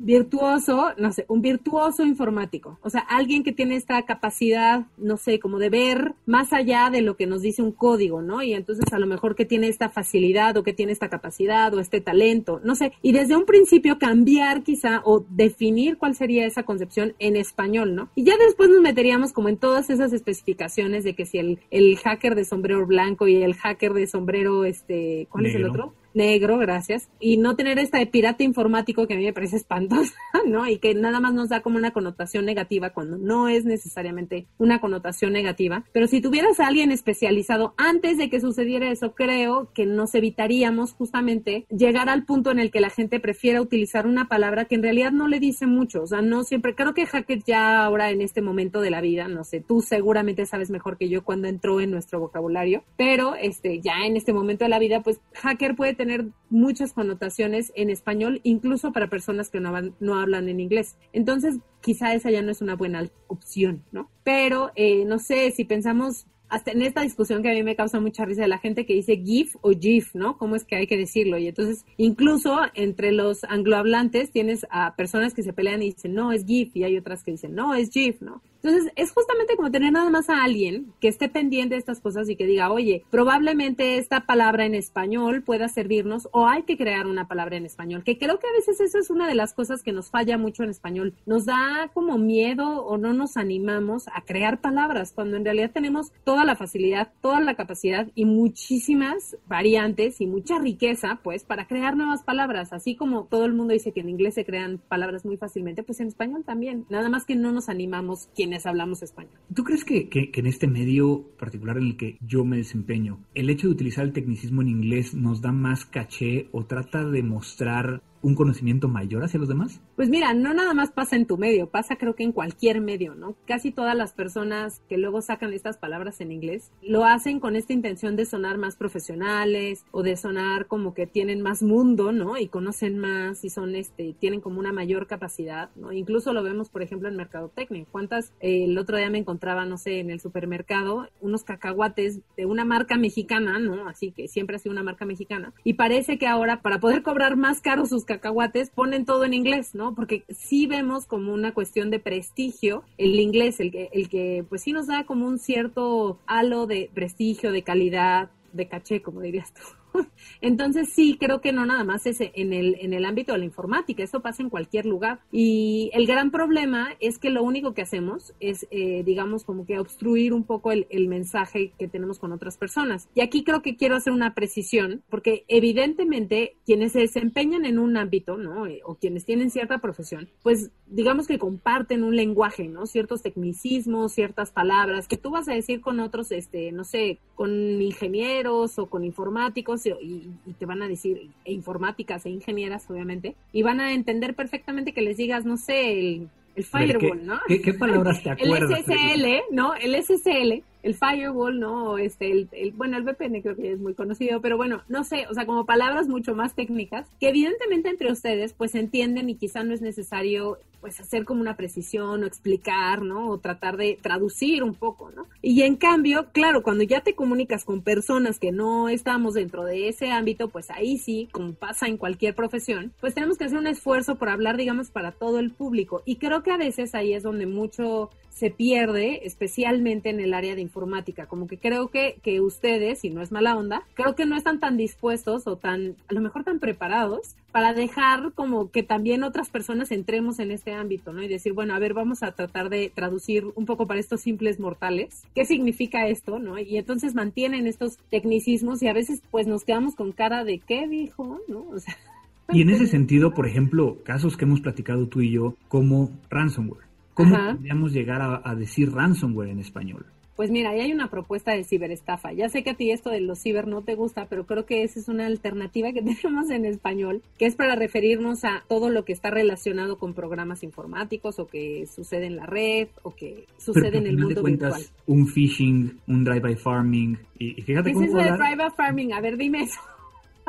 virtuoso, 0.00 0.92
no 0.96 1.12
sé, 1.12 1.24
un 1.28 1.42
virtuoso 1.42 2.04
informático. 2.04 2.78
O 2.82 2.90
sea, 2.90 3.00
alguien 3.00 3.44
que 3.44 3.52
tiene 3.52 3.76
esta 3.76 4.02
capacidad, 4.02 4.86
no 4.96 5.16
sé, 5.16 5.38
como 5.38 5.58
de 5.58 5.70
ver 5.70 6.14
más 6.26 6.52
allá 6.52 6.90
de 6.90 7.02
lo 7.02 7.16
que 7.16 7.26
nos 7.26 7.42
dice 7.42 7.62
un 7.62 7.72
código, 7.72 8.22
¿no? 8.22 8.42
Y 8.42 8.54
entonces 8.54 8.92
a 8.92 8.98
lo 8.98 9.06
mejor 9.06 9.34
que 9.34 9.44
tiene 9.44 9.68
esta 9.68 9.88
facilidad 9.88 10.56
o 10.56 10.62
que 10.62 10.72
tiene 10.72 10.92
esta 10.92 11.08
capacidad 11.08 11.72
o 11.74 11.80
este 11.80 12.00
talento, 12.00 12.60
no 12.64 12.74
sé. 12.74 12.92
Y 13.02 13.12
desde 13.12 13.36
un 13.36 13.44
principio 13.44 13.98
cambiar 13.98 14.62
quizá 14.62 15.02
o 15.04 15.24
definir 15.28 15.98
cuál 15.98 16.14
sería 16.14 16.46
esa 16.46 16.62
concepción 16.62 17.14
en 17.18 17.36
español, 17.36 17.94
¿no? 17.94 18.10
Y 18.14 18.24
ya 18.24 18.36
después 18.36 18.70
nos 18.70 18.80
meteríamos 18.80 19.32
como 19.32 19.48
en 19.48 19.56
todas 19.56 19.90
esas 19.90 20.12
especificaciones 20.12 21.04
de 21.04 21.14
que 21.14 21.26
si 21.26 21.38
el, 21.38 21.60
el 21.70 21.96
hacker 21.98 22.34
de 22.34 22.44
sombrero 22.44 22.86
blanco 22.86 23.28
y 23.28 23.42
el 23.42 23.54
hacker 23.54 23.92
de 23.92 24.06
sombrero, 24.06 24.64
este, 24.64 25.26
¿cuál 25.30 25.46
es 25.46 25.54
el 25.54 25.66
otro? 25.66 25.94
Negro, 26.14 26.58
gracias, 26.58 27.08
y 27.20 27.36
no 27.36 27.56
tener 27.56 27.78
esta 27.78 27.98
de 27.98 28.06
pirata 28.06 28.42
informático 28.42 29.06
que 29.06 29.14
a 29.14 29.16
mí 29.16 29.24
me 29.24 29.32
parece 29.32 29.56
espantosa, 29.56 30.14
¿no? 30.46 30.66
Y 30.68 30.78
que 30.78 30.94
nada 30.94 31.20
más 31.20 31.34
nos 31.34 31.48
da 31.48 31.60
como 31.60 31.76
una 31.76 31.92
connotación 31.92 32.44
negativa 32.44 32.90
cuando 32.90 33.18
no 33.18 33.48
es 33.48 33.64
necesariamente 33.64 34.46
una 34.58 34.80
connotación 34.80 35.32
negativa. 35.32 35.84
Pero 35.92 36.06
si 36.06 36.20
tuvieras 36.20 36.60
a 36.60 36.66
alguien 36.66 36.92
especializado 36.92 37.74
antes 37.76 38.18
de 38.18 38.30
que 38.30 38.40
sucediera 38.40 38.90
eso, 38.90 39.14
creo 39.14 39.70
que 39.72 39.86
nos 39.86 40.14
evitaríamos 40.14 40.92
justamente 40.92 41.66
llegar 41.70 42.08
al 42.08 42.24
punto 42.24 42.50
en 42.50 42.58
el 42.58 42.70
que 42.70 42.80
la 42.80 42.90
gente 42.90 43.20
prefiera 43.20 43.60
utilizar 43.60 44.06
una 44.06 44.28
palabra 44.28 44.66
que 44.66 44.74
en 44.74 44.82
realidad 44.82 45.12
no 45.12 45.28
le 45.28 45.40
dice 45.40 45.66
mucho. 45.66 46.02
O 46.02 46.06
sea, 46.06 46.22
no 46.22 46.44
siempre, 46.44 46.74
creo 46.74 46.94
que 46.94 47.06
hacker 47.06 47.42
ya 47.44 47.84
ahora 47.84 48.10
en 48.10 48.20
este 48.20 48.42
momento 48.42 48.80
de 48.80 48.90
la 48.90 49.00
vida, 49.00 49.28
no 49.28 49.44
sé, 49.44 49.60
tú 49.60 49.80
seguramente 49.80 50.46
sabes 50.46 50.70
mejor 50.70 50.96
que 50.96 51.08
yo 51.08 51.22
cuando 51.24 51.48
entró 51.48 51.80
en 51.80 51.90
nuestro 51.90 52.20
vocabulario, 52.20 52.82
pero 52.96 53.34
este, 53.34 53.80
ya 53.80 54.06
en 54.06 54.16
este 54.16 54.32
momento 54.32 54.64
de 54.64 54.70
la 54.70 54.78
vida, 54.78 55.02
pues 55.02 55.20
hacker 55.34 55.76
puede 55.76 55.94
tener 55.98 56.28
muchas 56.48 56.94
connotaciones 56.94 57.72
en 57.74 57.90
español, 57.90 58.40
incluso 58.44 58.92
para 58.92 59.10
personas 59.10 59.50
que 59.50 59.60
no, 59.60 59.70
no 60.00 60.18
hablan 60.18 60.48
en 60.48 60.60
inglés. 60.60 60.96
Entonces, 61.12 61.58
quizá 61.82 62.14
esa 62.14 62.30
ya 62.30 62.40
no 62.40 62.50
es 62.50 62.62
una 62.62 62.76
buena 62.76 63.06
opción, 63.26 63.84
¿no? 63.92 64.10
Pero, 64.24 64.72
eh, 64.74 65.04
no 65.04 65.18
sé, 65.18 65.50
si 65.50 65.64
pensamos 65.64 66.26
hasta 66.48 66.70
en 66.70 66.82
esta 66.82 67.02
discusión 67.02 67.42
que 67.42 67.50
a 67.50 67.54
mí 67.54 67.62
me 67.62 67.76
causa 67.76 68.00
mucha 68.00 68.24
risa 68.24 68.42
de 68.42 68.48
la 68.48 68.58
gente 68.58 68.86
que 68.86 68.94
dice 68.94 69.16
GIF 69.16 69.56
o 69.60 69.72
GIF, 69.72 70.14
¿no? 70.14 70.38
¿Cómo 70.38 70.56
es 70.56 70.64
que 70.64 70.76
hay 70.76 70.86
que 70.86 70.96
decirlo? 70.96 71.38
Y 71.38 71.48
entonces, 71.48 71.84
incluso 71.96 72.58
entre 72.74 73.12
los 73.12 73.44
anglohablantes 73.44 74.30
tienes 74.30 74.66
a 74.70 74.96
personas 74.96 75.34
que 75.34 75.42
se 75.42 75.52
pelean 75.52 75.82
y 75.82 75.92
dicen, 75.92 76.14
no, 76.14 76.32
es 76.32 76.46
GIF, 76.46 76.74
y 76.74 76.84
hay 76.84 76.96
otras 76.96 77.22
que 77.22 77.32
dicen, 77.32 77.54
no, 77.54 77.74
es 77.74 77.90
GIF, 77.90 78.22
¿no? 78.22 78.42
Entonces, 78.62 78.92
es 78.96 79.12
justamente 79.12 79.56
como 79.56 79.70
tener 79.70 79.92
nada 79.92 80.10
más 80.10 80.28
a 80.28 80.42
alguien 80.42 80.92
que 81.00 81.08
esté 81.08 81.28
pendiente 81.28 81.74
de 81.74 81.78
estas 81.78 82.00
cosas 82.00 82.28
y 82.28 82.36
que 82.36 82.46
diga, 82.46 82.72
oye, 82.72 83.04
probablemente 83.10 83.98
esta 83.98 84.26
palabra 84.26 84.66
en 84.66 84.74
español 84.74 85.42
pueda 85.42 85.68
servirnos 85.68 86.28
o 86.32 86.46
hay 86.46 86.62
que 86.64 86.76
crear 86.76 87.06
una 87.06 87.28
palabra 87.28 87.56
en 87.56 87.66
español, 87.66 88.02
que 88.04 88.18
creo 88.18 88.38
que 88.38 88.48
a 88.48 88.52
veces 88.52 88.80
eso 88.80 88.98
es 88.98 89.10
una 89.10 89.28
de 89.28 89.34
las 89.34 89.54
cosas 89.54 89.82
que 89.82 89.92
nos 89.92 90.10
falla 90.10 90.38
mucho 90.38 90.64
en 90.64 90.70
español. 90.70 91.14
Nos 91.26 91.46
da 91.46 91.90
como 91.94 92.18
miedo 92.18 92.84
o 92.84 92.98
no 92.98 93.12
nos 93.12 93.36
animamos 93.36 94.08
a 94.08 94.22
crear 94.22 94.60
palabras 94.60 95.12
cuando 95.12 95.36
en 95.36 95.44
realidad 95.44 95.70
tenemos 95.72 96.12
toda 96.24 96.44
la 96.44 96.56
facilidad, 96.56 97.12
toda 97.20 97.40
la 97.40 97.54
capacidad 97.54 98.08
y 98.14 98.24
muchísimas 98.24 99.36
variantes 99.46 100.20
y 100.20 100.26
mucha 100.26 100.58
riqueza, 100.58 101.20
pues, 101.22 101.44
para 101.44 101.66
crear 101.66 101.96
nuevas 101.96 102.22
palabras. 102.22 102.72
Así 102.72 102.96
como 102.96 103.24
todo 103.24 103.44
el 103.44 103.54
mundo 103.54 103.72
dice 103.72 103.92
que 103.92 104.00
en 104.00 104.08
inglés 104.08 104.34
se 104.34 104.44
crean 104.44 104.78
palabras 104.88 105.24
muy 105.24 105.36
fácilmente, 105.36 105.82
pues 105.82 106.00
en 106.00 106.08
español 106.08 106.44
también. 106.44 106.86
Nada 106.88 107.08
más 107.08 107.24
que 107.24 107.36
no 107.36 107.52
nos 107.52 107.68
animamos 107.68 108.28
hablamos 108.66 109.02
español. 109.02 109.34
¿Tú 109.54 109.64
crees 109.64 109.84
que, 109.84 110.08
que, 110.08 110.30
en 110.32 110.46
este 110.46 110.66
medio 110.66 111.22
particular 111.38 111.78
en 111.78 111.84
el 111.84 111.96
que 111.96 112.18
yo 112.20 112.44
me 112.44 112.56
desempeño, 112.56 113.20
el 113.34 113.50
hecho 113.50 113.68
de 113.68 113.74
utilizar 113.74 114.04
el 114.04 114.12
tecnicismo 114.12 114.62
en 114.62 114.68
inglés 114.68 115.14
nos 115.14 115.40
da 115.40 115.52
más 115.52 115.84
caché 115.84 116.48
o 116.52 116.66
trata 116.66 117.04
de 117.04 117.22
mostrar 117.22 118.02
un 118.22 118.34
conocimiento 118.34 118.88
mayor 118.88 119.24
hacia 119.24 119.40
los 119.40 119.48
demás? 119.48 119.80
Pues 119.96 120.08
mira, 120.08 120.34
no 120.34 120.54
nada 120.54 120.74
más 120.74 120.90
pasa 120.90 121.16
en 121.16 121.26
tu 121.26 121.38
medio, 121.38 121.68
pasa 121.68 121.96
creo 121.96 122.14
que 122.14 122.24
en 122.24 122.32
cualquier 122.32 122.80
medio, 122.80 123.14
¿no? 123.14 123.34
Casi 123.46 123.70
todas 123.70 123.96
las 123.96 124.12
personas 124.12 124.80
que 124.88 124.98
luego 124.98 125.22
sacan 125.22 125.52
estas 125.52 125.76
palabras 125.76 126.20
en 126.20 126.32
inglés 126.32 126.70
lo 126.82 127.04
hacen 127.04 127.40
con 127.40 127.56
esta 127.56 127.72
intención 127.72 128.16
de 128.16 128.24
sonar 128.24 128.58
más 128.58 128.76
profesionales 128.76 129.84
o 129.90 130.02
de 130.02 130.16
sonar 130.16 130.66
como 130.66 130.94
que 130.94 131.06
tienen 131.06 131.42
más 131.42 131.62
mundo, 131.62 132.12
¿no? 132.12 132.38
Y 132.38 132.48
conocen 132.48 132.98
más 132.98 133.44
y 133.44 133.50
son 133.50 133.74
este 133.74 134.14
tienen 134.18 134.40
como 134.40 134.58
una 134.58 134.72
mayor 134.72 135.06
capacidad, 135.06 135.70
¿no? 135.76 135.92
Incluso 135.92 136.32
lo 136.32 136.42
vemos, 136.42 136.68
por 136.70 136.82
ejemplo, 136.82 137.08
en 137.08 137.16
mercadotecnia. 137.16 137.86
¿Cuántas 137.90 138.32
eh, 138.40 138.64
el 138.64 138.78
otro 138.78 138.96
día 138.96 139.10
me 139.10 139.18
encontraba, 139.18 139.64
no 139.64 139.78
sé, 139.78 140.00
en 140.00 140.10
el 140.10 140.20
supermercado 140.20 141.08
unos 141.20 141.44
cacahuates 141.44 142.20
de 142.36 142.46
una 142.46 142.64
marca 142.64 142.96
mexicana, 142.96 143.58
¿no? 143.58 143.88
Así 143.88 144.12
que 144.12 144.28
siempre 144.28 144.56
ha 144.56 144.58
sido 144.58 144.72
una 144.72 144.82
marca 144.82 145.04
mexicana 145.04 145.52
y 145.64 145.74
parece 145.74 146.18
que 146.18 146.26
ahora 146.26 146.62
para 146.62 146.80
poder 146.80 147.02
cobrar 147.02 147.36
más 147.36 147.60
caro 147.60 147.86
sus 147.86 148.04
cacahuates 148.08 148.70
ponen 148.70 149.04
todo 149.04 149.24
en 149.24 149.34
inglés, 149.34 149.74
¿no? 149.74 149.94
Porque 149.94 150.24
sí 150.28 150.66
vemos 150.66 151.06
como 151.06 151.32
una 151.32 151.54
cuestión 151.54 151.90
de 151.90 152.00
prestigio 152.00 152.82
el 152.96 153.20
inglés, 153.20 153.60
el 153.60 153.70
que, 153.70 153.90
el 153.92 154.08
que 154.08 154.44
pues 154.48 154.62
sí 154.62 154.72
nos 154.72 154.88
da 154.88 155.04
como 155.04 155.28
un 155.28 155.38
cierto 155.38 156.18
halo 156.26 156.66
de 156.66 156.90
prestigio, 156.92 157.52
de 157.52 157.62
calidad, 157.62 158.30
de 158.52 158.66
caché, 158.66 159.02
como 159.02 159.20
dirías 159.20 159.52
tú. 159.52 159.60
Entonces 160.40 160.90
sí, 160.92 161.16
creo 161.18 161.40
que 161.40 161.52
no 161.52 161.66
nada 161.66 161.84
más 161.84 162.06
es 162.06 162.20
en 162.20 162.52
el, 162.52 162.76
en 162.80 162.92
el 162.92 163.04
ámbito 163.04 163.32
de 163.32 163.38
la 163.38 163.44
informática, 163.44 164.02
eso 164.02 164.20
pasa 164.20 164.42
en 164.42 164.50
cualquier 164.50 164.86
lugar. 164.86 165.20
Y 165.32 165.90
el 165.92 166.06
gran 166.06 166.30
problema 166.30 166.90
es 167.00 167.18
que 167.18 167.30
lo 167.30 167.42
único 167.42 167.74
que 167.74 167.82
hacemos 167.82 168.34
es, 168.40 168.66
eh, 168.70 169.02
digamos, 169.04 169.44
como 169.44 169.66
que 169.66 169.78
obstruir 169.78 170.32
un 170.32 170.44
poco 170.44 170.72
el, 170.72 170.86
el, 170.90 171.08
mensaje 171.08 171.72
que 171.78 171.88
tenemos 171.88 172.18
con 172.18 172.32
otras 172.32 172.58
personas. 172.58 173.08
Y 173.14 173.20
aquí 173.20 173.44
creo 173.44 173.62
que 173.62 173.76
quiero 173.76 173.96
hacer 173.96 174.12
una 174.12 174.34
precisión, 174.34 175.02
porque 175.08 175.44
evidentemente 175.48 176.56
quienes 176.66 176.92
se 176.92 177.00
desempeñan 177.00 177.64
en 177.64 177.78
un 177.78 177.96
ámbito, 177.96 178.36
¿no? 178.36 178.66
Eh, 178.66 178.80
o 178.84 178.96
quienes 178.96 179.24
tienen 179.24 179.50
cierta 179.50 179.78
profesión, 179.78 180.28
pues 180.42 180.70
digamos 180.86 181.26
que 181.26 181.38
comparten 181.38 182.04
un 182.04 182.16
lenguaje, 182.16 182.68
¿no? 182.68 182.86
Ciertos 182.86 183.22
tecnicismos, 183.22 184.12
ciertas 184.12 184.50
palabras 184.50 185.08
que 185.08 185.16
tú 185.16 185.30
vas 185.30 185.48
a 185.48 185.54
decir 185.54 185.80
con 185.80 186.00
otros, 186.00 186.30
este, 186.32 186.72
no 186.72 186.84
sé, 186.84 187.20
con 187.34 187.50
ingenieros 187.80 188.78
o 188.78 188.88
con 188.88 189.04
informáticos 189.04 189.77
y, 189.86 190.30
te 190.58 190.66
van 190.66 190.82
a 190.82 190.88
decir, 190.88 191.30
e 191.44 191.52
informáticas 191.52 192.26
e 192.26 192.30
ingenieras, 192.30 192.88
obviamente, 192.90 193.36
y 193.52 193.62
van 193.62 193.80
a 193.80 193.92
entender 193.92 194.34
perfectamente 194.34 194.92
que 194.92 195.02
les 195.02 195.16
digas, 195.16 195.44
no 195.44 195.56
sé, 195.56 195.92
el, 195.92 196.28
el 196.56 196.64
firewall, 196.64 197.26
¿no? 197.26 197.38
¿qué, 197.46 197.74
palabras 197.74 198.22
te 198.22 198.30
acuerdas? 198.30 198.70
El 198.70 198.84
SSL, 198.84 199.54
¿no? 199.54 199.74
El 199.74 199.94
SSL 200.02 200.62
el 200.82 200.94
firewall, 200.94 201.58
¿no? 201.58 201.98
Este, 201.98 202.30
el, 202.30 202.48
el, 202.52 202.72
bueno, 202.72 202.96
el 202.96 203.04
VPN 203.04 203.42
creo 203.42 203.56
que 203.56 203.72
es 203.72 203.80
muy 203.80 203.94
conocido, 203.94 204.40
pero 204.40 204.56
bueno, 204.56 204.82
no 204.88 205.04
sé, 205.04 205.26
o 205.30 205.34
sea, 205.34 205.46
como 205.46 205.66
palabras 205.66 206.08
mucho 206.08 206.34
más 206.34 206.54
técnicas, 206.54 207.08
que 207.20 207.28
evidentemente 207.28 207.88
entre 207.88 208.12
ustedes 208.12 208.52
pues 208.52 208.74
entienden 208.74 209.28
y 209.28 209.36
quizá 209.36 209.64
no 209.64 209.74
es 209.74 209.80
necesario 209.80 210.58
pues 210.80 211.00
hacer 211.00 211.24
como 211.24 211.40
una 211.40 211.56
precisión 211.56 212.22
o 212.22 212.26
explicar, 212.26 213.02
¿no? 213.02 213.30
O 213.30 213.38
tratar 213.38 213.76
de 213.76 213.98
traducir 214.00 214.62
un 214.62 214.74
poco, 214.74 215.10
¿no? 215.10 215.26
Y 215.42 215.62
en 215.62 215.76
cambio, 215.76 216.28
claro, 216.32 216.62
cuando 216.62 216.84
ya 216.84 217.00
te 217.00 217.14
comunicas 217.14 217.64
con 217.64 217.82
personas 217.82 218.38
que 218.38 218.52
no 218.52 218.88
estamos 218.88 219.34
dentro 219.34 219.64
de 219.64 219.88
ese 219.88 220.10
ámbito, 220.10 220.48
pues 220.48 220.70
ahí 220.70 220.98
sí, 220.98 221.28
como 221.32 221.54
pasa 221.54 221.88
en 221.88 221.96
cualquier 221.96 222.34
profesión, 222.34 222.92
pues 223.00 223.14
tenemos 223.14 223.38
que 223.38 223.44
hacer 223.44 223.58
un 223.58 223.66
esfuerzo 223.66 224.16
por 224.16 224.28
hablar, 224.28 224.56
digamos, 224.56 224.90
para 224.90 225.12
todo 225.12 225.38
el 225.40 225.50
público. 225.50 226.02
Y 226.04 226.16
creo 226.16 226.42
que 226.42 226.52
a 226.52 226.56
veces 226.56 226.94
ahí 226.94 227.12
es 227.12 227.22
donde 227.22 227.46
mucho 227.46 228.10
se 228.30 228.50
pierde, 228.50 229.26
especialmente 229.26 230.10
en 230.10 230.20
el 230.20 230.32
área 230.32 230.54
de 230.54 230.60
informática. 230.68 231.26
Como 231.26 231.46
que 231.46 231.58
creo 231.58 231.88
que, 231.88 232.18
que 232.22 232.40
ustedes, 232.40 233.04
y 233.04 233.10
no 233.10 233.22
es 233.22 233.32
mala 233.32 233.56
onda, 233.56 233.82
creo 233.94 234.14
que 234.14 234.26
no 234.26 234.36
están 234.36 234.60
tan 234.60 234.76
dispuestos 234.76 235.46
o 235.46 235.56
tan, 235.56 235.96
a 236.08 236.14
lo 236.14 236.20
mejor 236.20 236.44
tan 236.44 236.58
preparados 236.58 237.34
para 237.52 237.72
dejar 237.72 238.32
como 238.34 238.70
que 238.70 238.82
también 238.82 239.22
otras 239.22 239.48
personas 239.48 239.90
entremos 239.90 240.38
en 240.38 240.50
este 240.50 240.72
ámbito, 240.72 241.12
¿no? 241.12 241.22
Y 241.22 241.28
decir, 241.28 241.54
bueno, 241.54 241.74
a 241.74 241.78
ver, 241.78 241.94
vamos 241.94 242.22
a 242.22 242.32
tratar 242.32 242.68
de 242.68 242.92
traducir 242.94 243.46
un 243.54 243.64
poco 243.64 243.86
para 243.86 244.00
estos 244.00 244.20
simples 244.20 244.60
mortales, 244.60 245.22
¿qué 245.34 245.44
significa 245.44 246.06
esto, 246.06 246.38
no? 246.38 246.58
Y 246.58 246.76
entonces 246.76 247.14
mantienen 247.14 247.66
estos 247.66 247.98
tecnicismos 248.10 248.82
y 248.82 248.88
a 248.88 248.92
veces 248.92 249.22
pues 249.30 249.46
nos 249.46 249.64
quedamos 249.64 249.94
con 249.94 250.12
cara 250.12 250.44
de 250.44 250.58
qué 250.58 250.86
dijo, 250.86 251.40
¿no? 251.48 251.64
O 251.70 251.78
sea, 251.78 251.96
y 252.52 252.62
en 252.62 252.70
ese 252.70 252.86
sentido, 252.86 253.32
por 253.34 253.46
ejemplo, 253.46 253.98
casos 254.04 254.36
que 254.36 254.44
hemos 254.44 254.60
platicado 254.60 255.08
tú 255.08 255.20
y 255.20 255.32
yo, 255.32 255.54
como 255.68 256.10
ransomware. 256.30 256.88
¿Cómo 257.14 257.34
podríamos 257.34 257.92
llegar 257.92 258.40
a, 258.44 258.54
decir 258.54 258.92
ransomware 258.92 259.48
en 259.48 259.58
español? 259.58 260.06
Pues 260.38 260.52
mira, 260.52 260.70
ahí 260.70 260.78
hay 260.78 260.92
una 260.92 261.10
propuesta 261.10 261.50
de 261.50 261.64
ciberestafa. 261.64 262.32
Ya 262.32 262.48
sé 262.48 262.62
que 262.62 262.70
a 262.70 262.74
ti 262.74 262.92
esto 262.92 263.10
de 263.10 263.20
los 263.20 263.40
ciber 263.40 263.66
no 263.66 263.82
te 263.82 263.96
gusta, 263.96 264.26
pero 264.26 264.46
creo 264.46 264.66
que 264.66 264.84
esa 264.84 265.00
es 265.00 265.08
una 265.08 265.26
alternativa 265.26 265.92
que 265.92 266.00
tenemos 266.22 266.48
en 266.50 266.64
español, 266.64 267.22
que 267.38 267.46
es 267.46 267.56
para 267.56 267.74
referirnos 267.74 268.44
a 268.44 268.62
todo 268.68 268.88
lo 268.88 269.04
que 269.04 269.12
está 269.12 269.30
relacionado 269.30 269.98
con 269.98 270.14
programas 270.14 270.62
informáticos 270.62 271.40
o 271.40 271.48
que 271.48 271.88
sucede 271.92 272.26
en 272.26 272.36
la 272.36 272.46
red 272.46 272.86
o 273.02 273.16
que 273.16 273.46
sucede 273.56 273.98
en 273.98 274.06
el 274.06 274.16
mundo 274.16 274.44
virtual. 274.44 274.80
Un 275.08 275.26
phishing, 275.26 275.98
un 276.06 276.22
drive-by 276.22 276.54
farming. 276.54 277.18
Y, 277.36 277.60
fíjate 277.60 277.90
¿Qué 277.90 277.98
es 277.98 278.04
eso 278.10 278.18
de 278.18 278.30
drive-by 278.30 278.70
farming? 278.76 279.14
A 279.14 279.20
ver, 279.20 279.36
dime 279.36 279.62
eso. 279.62 279.80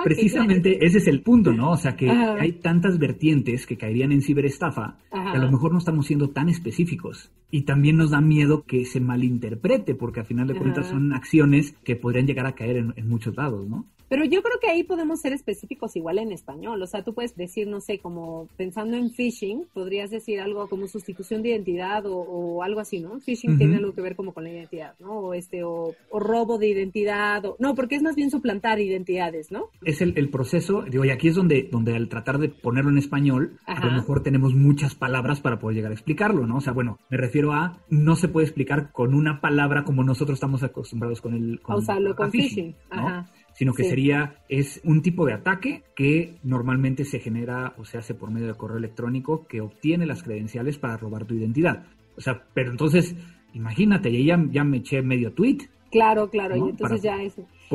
Precisamente 0.03 0.85
ese 0.85 0.99
es 0.99 1.07
el 1.07 1.21
punto, 1.21 1.53
¿no? 1.53 1.71
O 1.71 1.77
sea, 1.77 1.95
que 1.95 2.09
hay 2.09 2.53
tantas 2.53 2.97
vertientes 2.99 3.65
que 3.65 3.77
caerían 3.77 4.11
en 4.11 4.21
ciberestafa 4.21 4.97
que 5.11 5.37
a 5.37 5.39
lo 5.39 5.51
mejor 5.51 5.71
no 5.71 5.77
estamos 5.77 6.07
siendo 6.07 6.29
tan 6.29 6.49
específicos. 6.49 7.31
Y 7.51 7.61
también 7.63 7.97
nos 7.97 8.11
da 8.11 8.21
miedo 8.21 8.63
que 8.63 8.85
se 8.85 8.99
malinterprete, 8.99 9.95
porque 9.95 10.19
al 10.19 10.25
final 10.25 10.47
de 10.47 10.55
cuentas 10.55 10.87
son 10.87 11.13
acciones 11.13 11.73
que 11.83 11.95
podrían 11.95 12.27
llegar 12.27 12.45
a 12.45 12.53
caer 12.53 12.77
en 12.95 13.09
muchos 13.09 13.35
lados, 13.35 13.67
¿no? 13.67 13.85
Pero 14.09 14.25
yo 14.25 14.41
creo 14.41 14.59
que 14.59 14.69
ahí 14.69 14.83
podemos 14.83 15.21
ser 15.21 15.33
específicos 15.33 15.95
igual 15.95 16.17
en 16.17 16.31
español. 16.31 16.81
O 16.81 16.87
sea, 16.87 17.03
tú 17.03 17.13
puedes 17.13 17.35
decir, 17.35 17.67
no 17.67 17.79
sé, 17.79 17.99
como 17.99 18.47
pensando 18.57 18.97
en 18.97 19.11
phishing, 19.11 19.67
podrías 19.73 20.09
decir 20.09 20.41
algo 20.41 20.67
como 20.67 20.87
sustitución 20.87 21.43
de 21.43 21.49
identidad 21.49 22.03
o, 22.05 22.63
algo 22.63 22.79
así, 22.79 22.99
¿no? 22.99 23.19
Phishing 23.19 23.57
tiene 23.57 23.77
algo 23.77 23.93
que 23.93 24.01
ver 24.01 24.15
como 24.15 24.33
con 24.33 24.43
la 24.43 24.49
identidad, 24.49 24.95
¿no? 24.99 25.19
O 25.19 25.33
este, 25.33 25.63
o, 25.63 25.95
robo 26.11 26.57
de 26.57 26.67
identidad, 26.67 27.45
o, 27.45 27.55
no, 27.59 27.75
porque 27.75 27.95
es 27.95 28.01
más 28.01 28.15
bien 28.15 28.31
suplantar 28.31 28.79
identidades, 28.79 29.51
¿no? 29.51 29.69
Es 29.85 30.01
el, 30.01 30.17
el 30.17 30.29
proceso, 30.29 30.81
digo, 30.81 31.05
y 31.05 31.11
aquí 31.11 31.27
es 31.27 31.35
donde, 31.35 31.69
donde 31.71 31.95
al 31.95 32.09
tratar 32.09 32.39
de 32.39 32.49
ponerlo 32.49 32.89
en 32.89 32.97
español, 32.97 33.59
a 33.65 33.85
lo 33.85 33.91
mejor 33.91 34.23
tenemos 34.23 34.55
muchas 34.55 34.95
palabras 34.95 35.39
para 35.39 35.59
poder 35.59 35.75
llegar 35.75 35.91
a 35.91 35.95
explicarlo, 35.95 36.47
¿no? 36.47 36.57
O 36.57 36.61
sea, 36.61 36.73
bueno, 36.73 36.99
me 37.09 37.17
refiero 37.17 37.53
a, 37.53 37.83
no 37.89 38.15
se 38.15 38.27
puede 38.27 38.47
explicar 38.47 38.91
con 38.91 39.13
una 39.13 39.39
palabra 39.39 39.83
como 39.83 40.03
nosotros 40.03 40.35
estamos 40.35 40.63
acostumbrados 40.63 41.21
con 41.21 41.35
el... 41.35 41.61
Con, 41.61 41.75
usarlo 41.77 42.15
con 42.15 42.31
phishing, 42.31 42.75
Ajá 42.89 43.29
sino 43.59 43.73
que 43.73 43.83
sería, 43.83 44.35
es 44.47 44.79
un 44.85 45.01
tipo 45.01 45.25
de 45.25 45.33
ataque 45.33 45.83
que 45.93 46.37
normalmente 46.43 47.03
se 47.03 47.19
genera 47.19 47.73
o 47.75 47.83
se 47.83 47.97
hace 47.97 48.13
por 48.13 48.31
medio 48.31 48.47
de 48.47 48.53
correo 48.53 48.77
electrónico 48.77 49.47
que 49.47 49.59
obtiene 49.59 50.05
las 50.05 50.23
credenciales 50.23 50.77
para 50.77 50.95
robar 50.95 51.25
tu 51.25 51.33
identidad. 51.33 51.83
O 52.15 52.21
sea, 52.21 52.41
pero 52.53 52.71
entonces, 52.71 53.17
imagínate, 53.53 54.11
ya, 54.23 54.41
ya 54.49 54.63
me 54.63 54.77
eché 54.77 55.01
medio 55.01 55.33
tweet. 55.33 55.57
Claro, 55.91 56.29
claro, 56.29 56.55
y 56.55 56.69
entonces 56.69 57.01
ya 57.01 57.21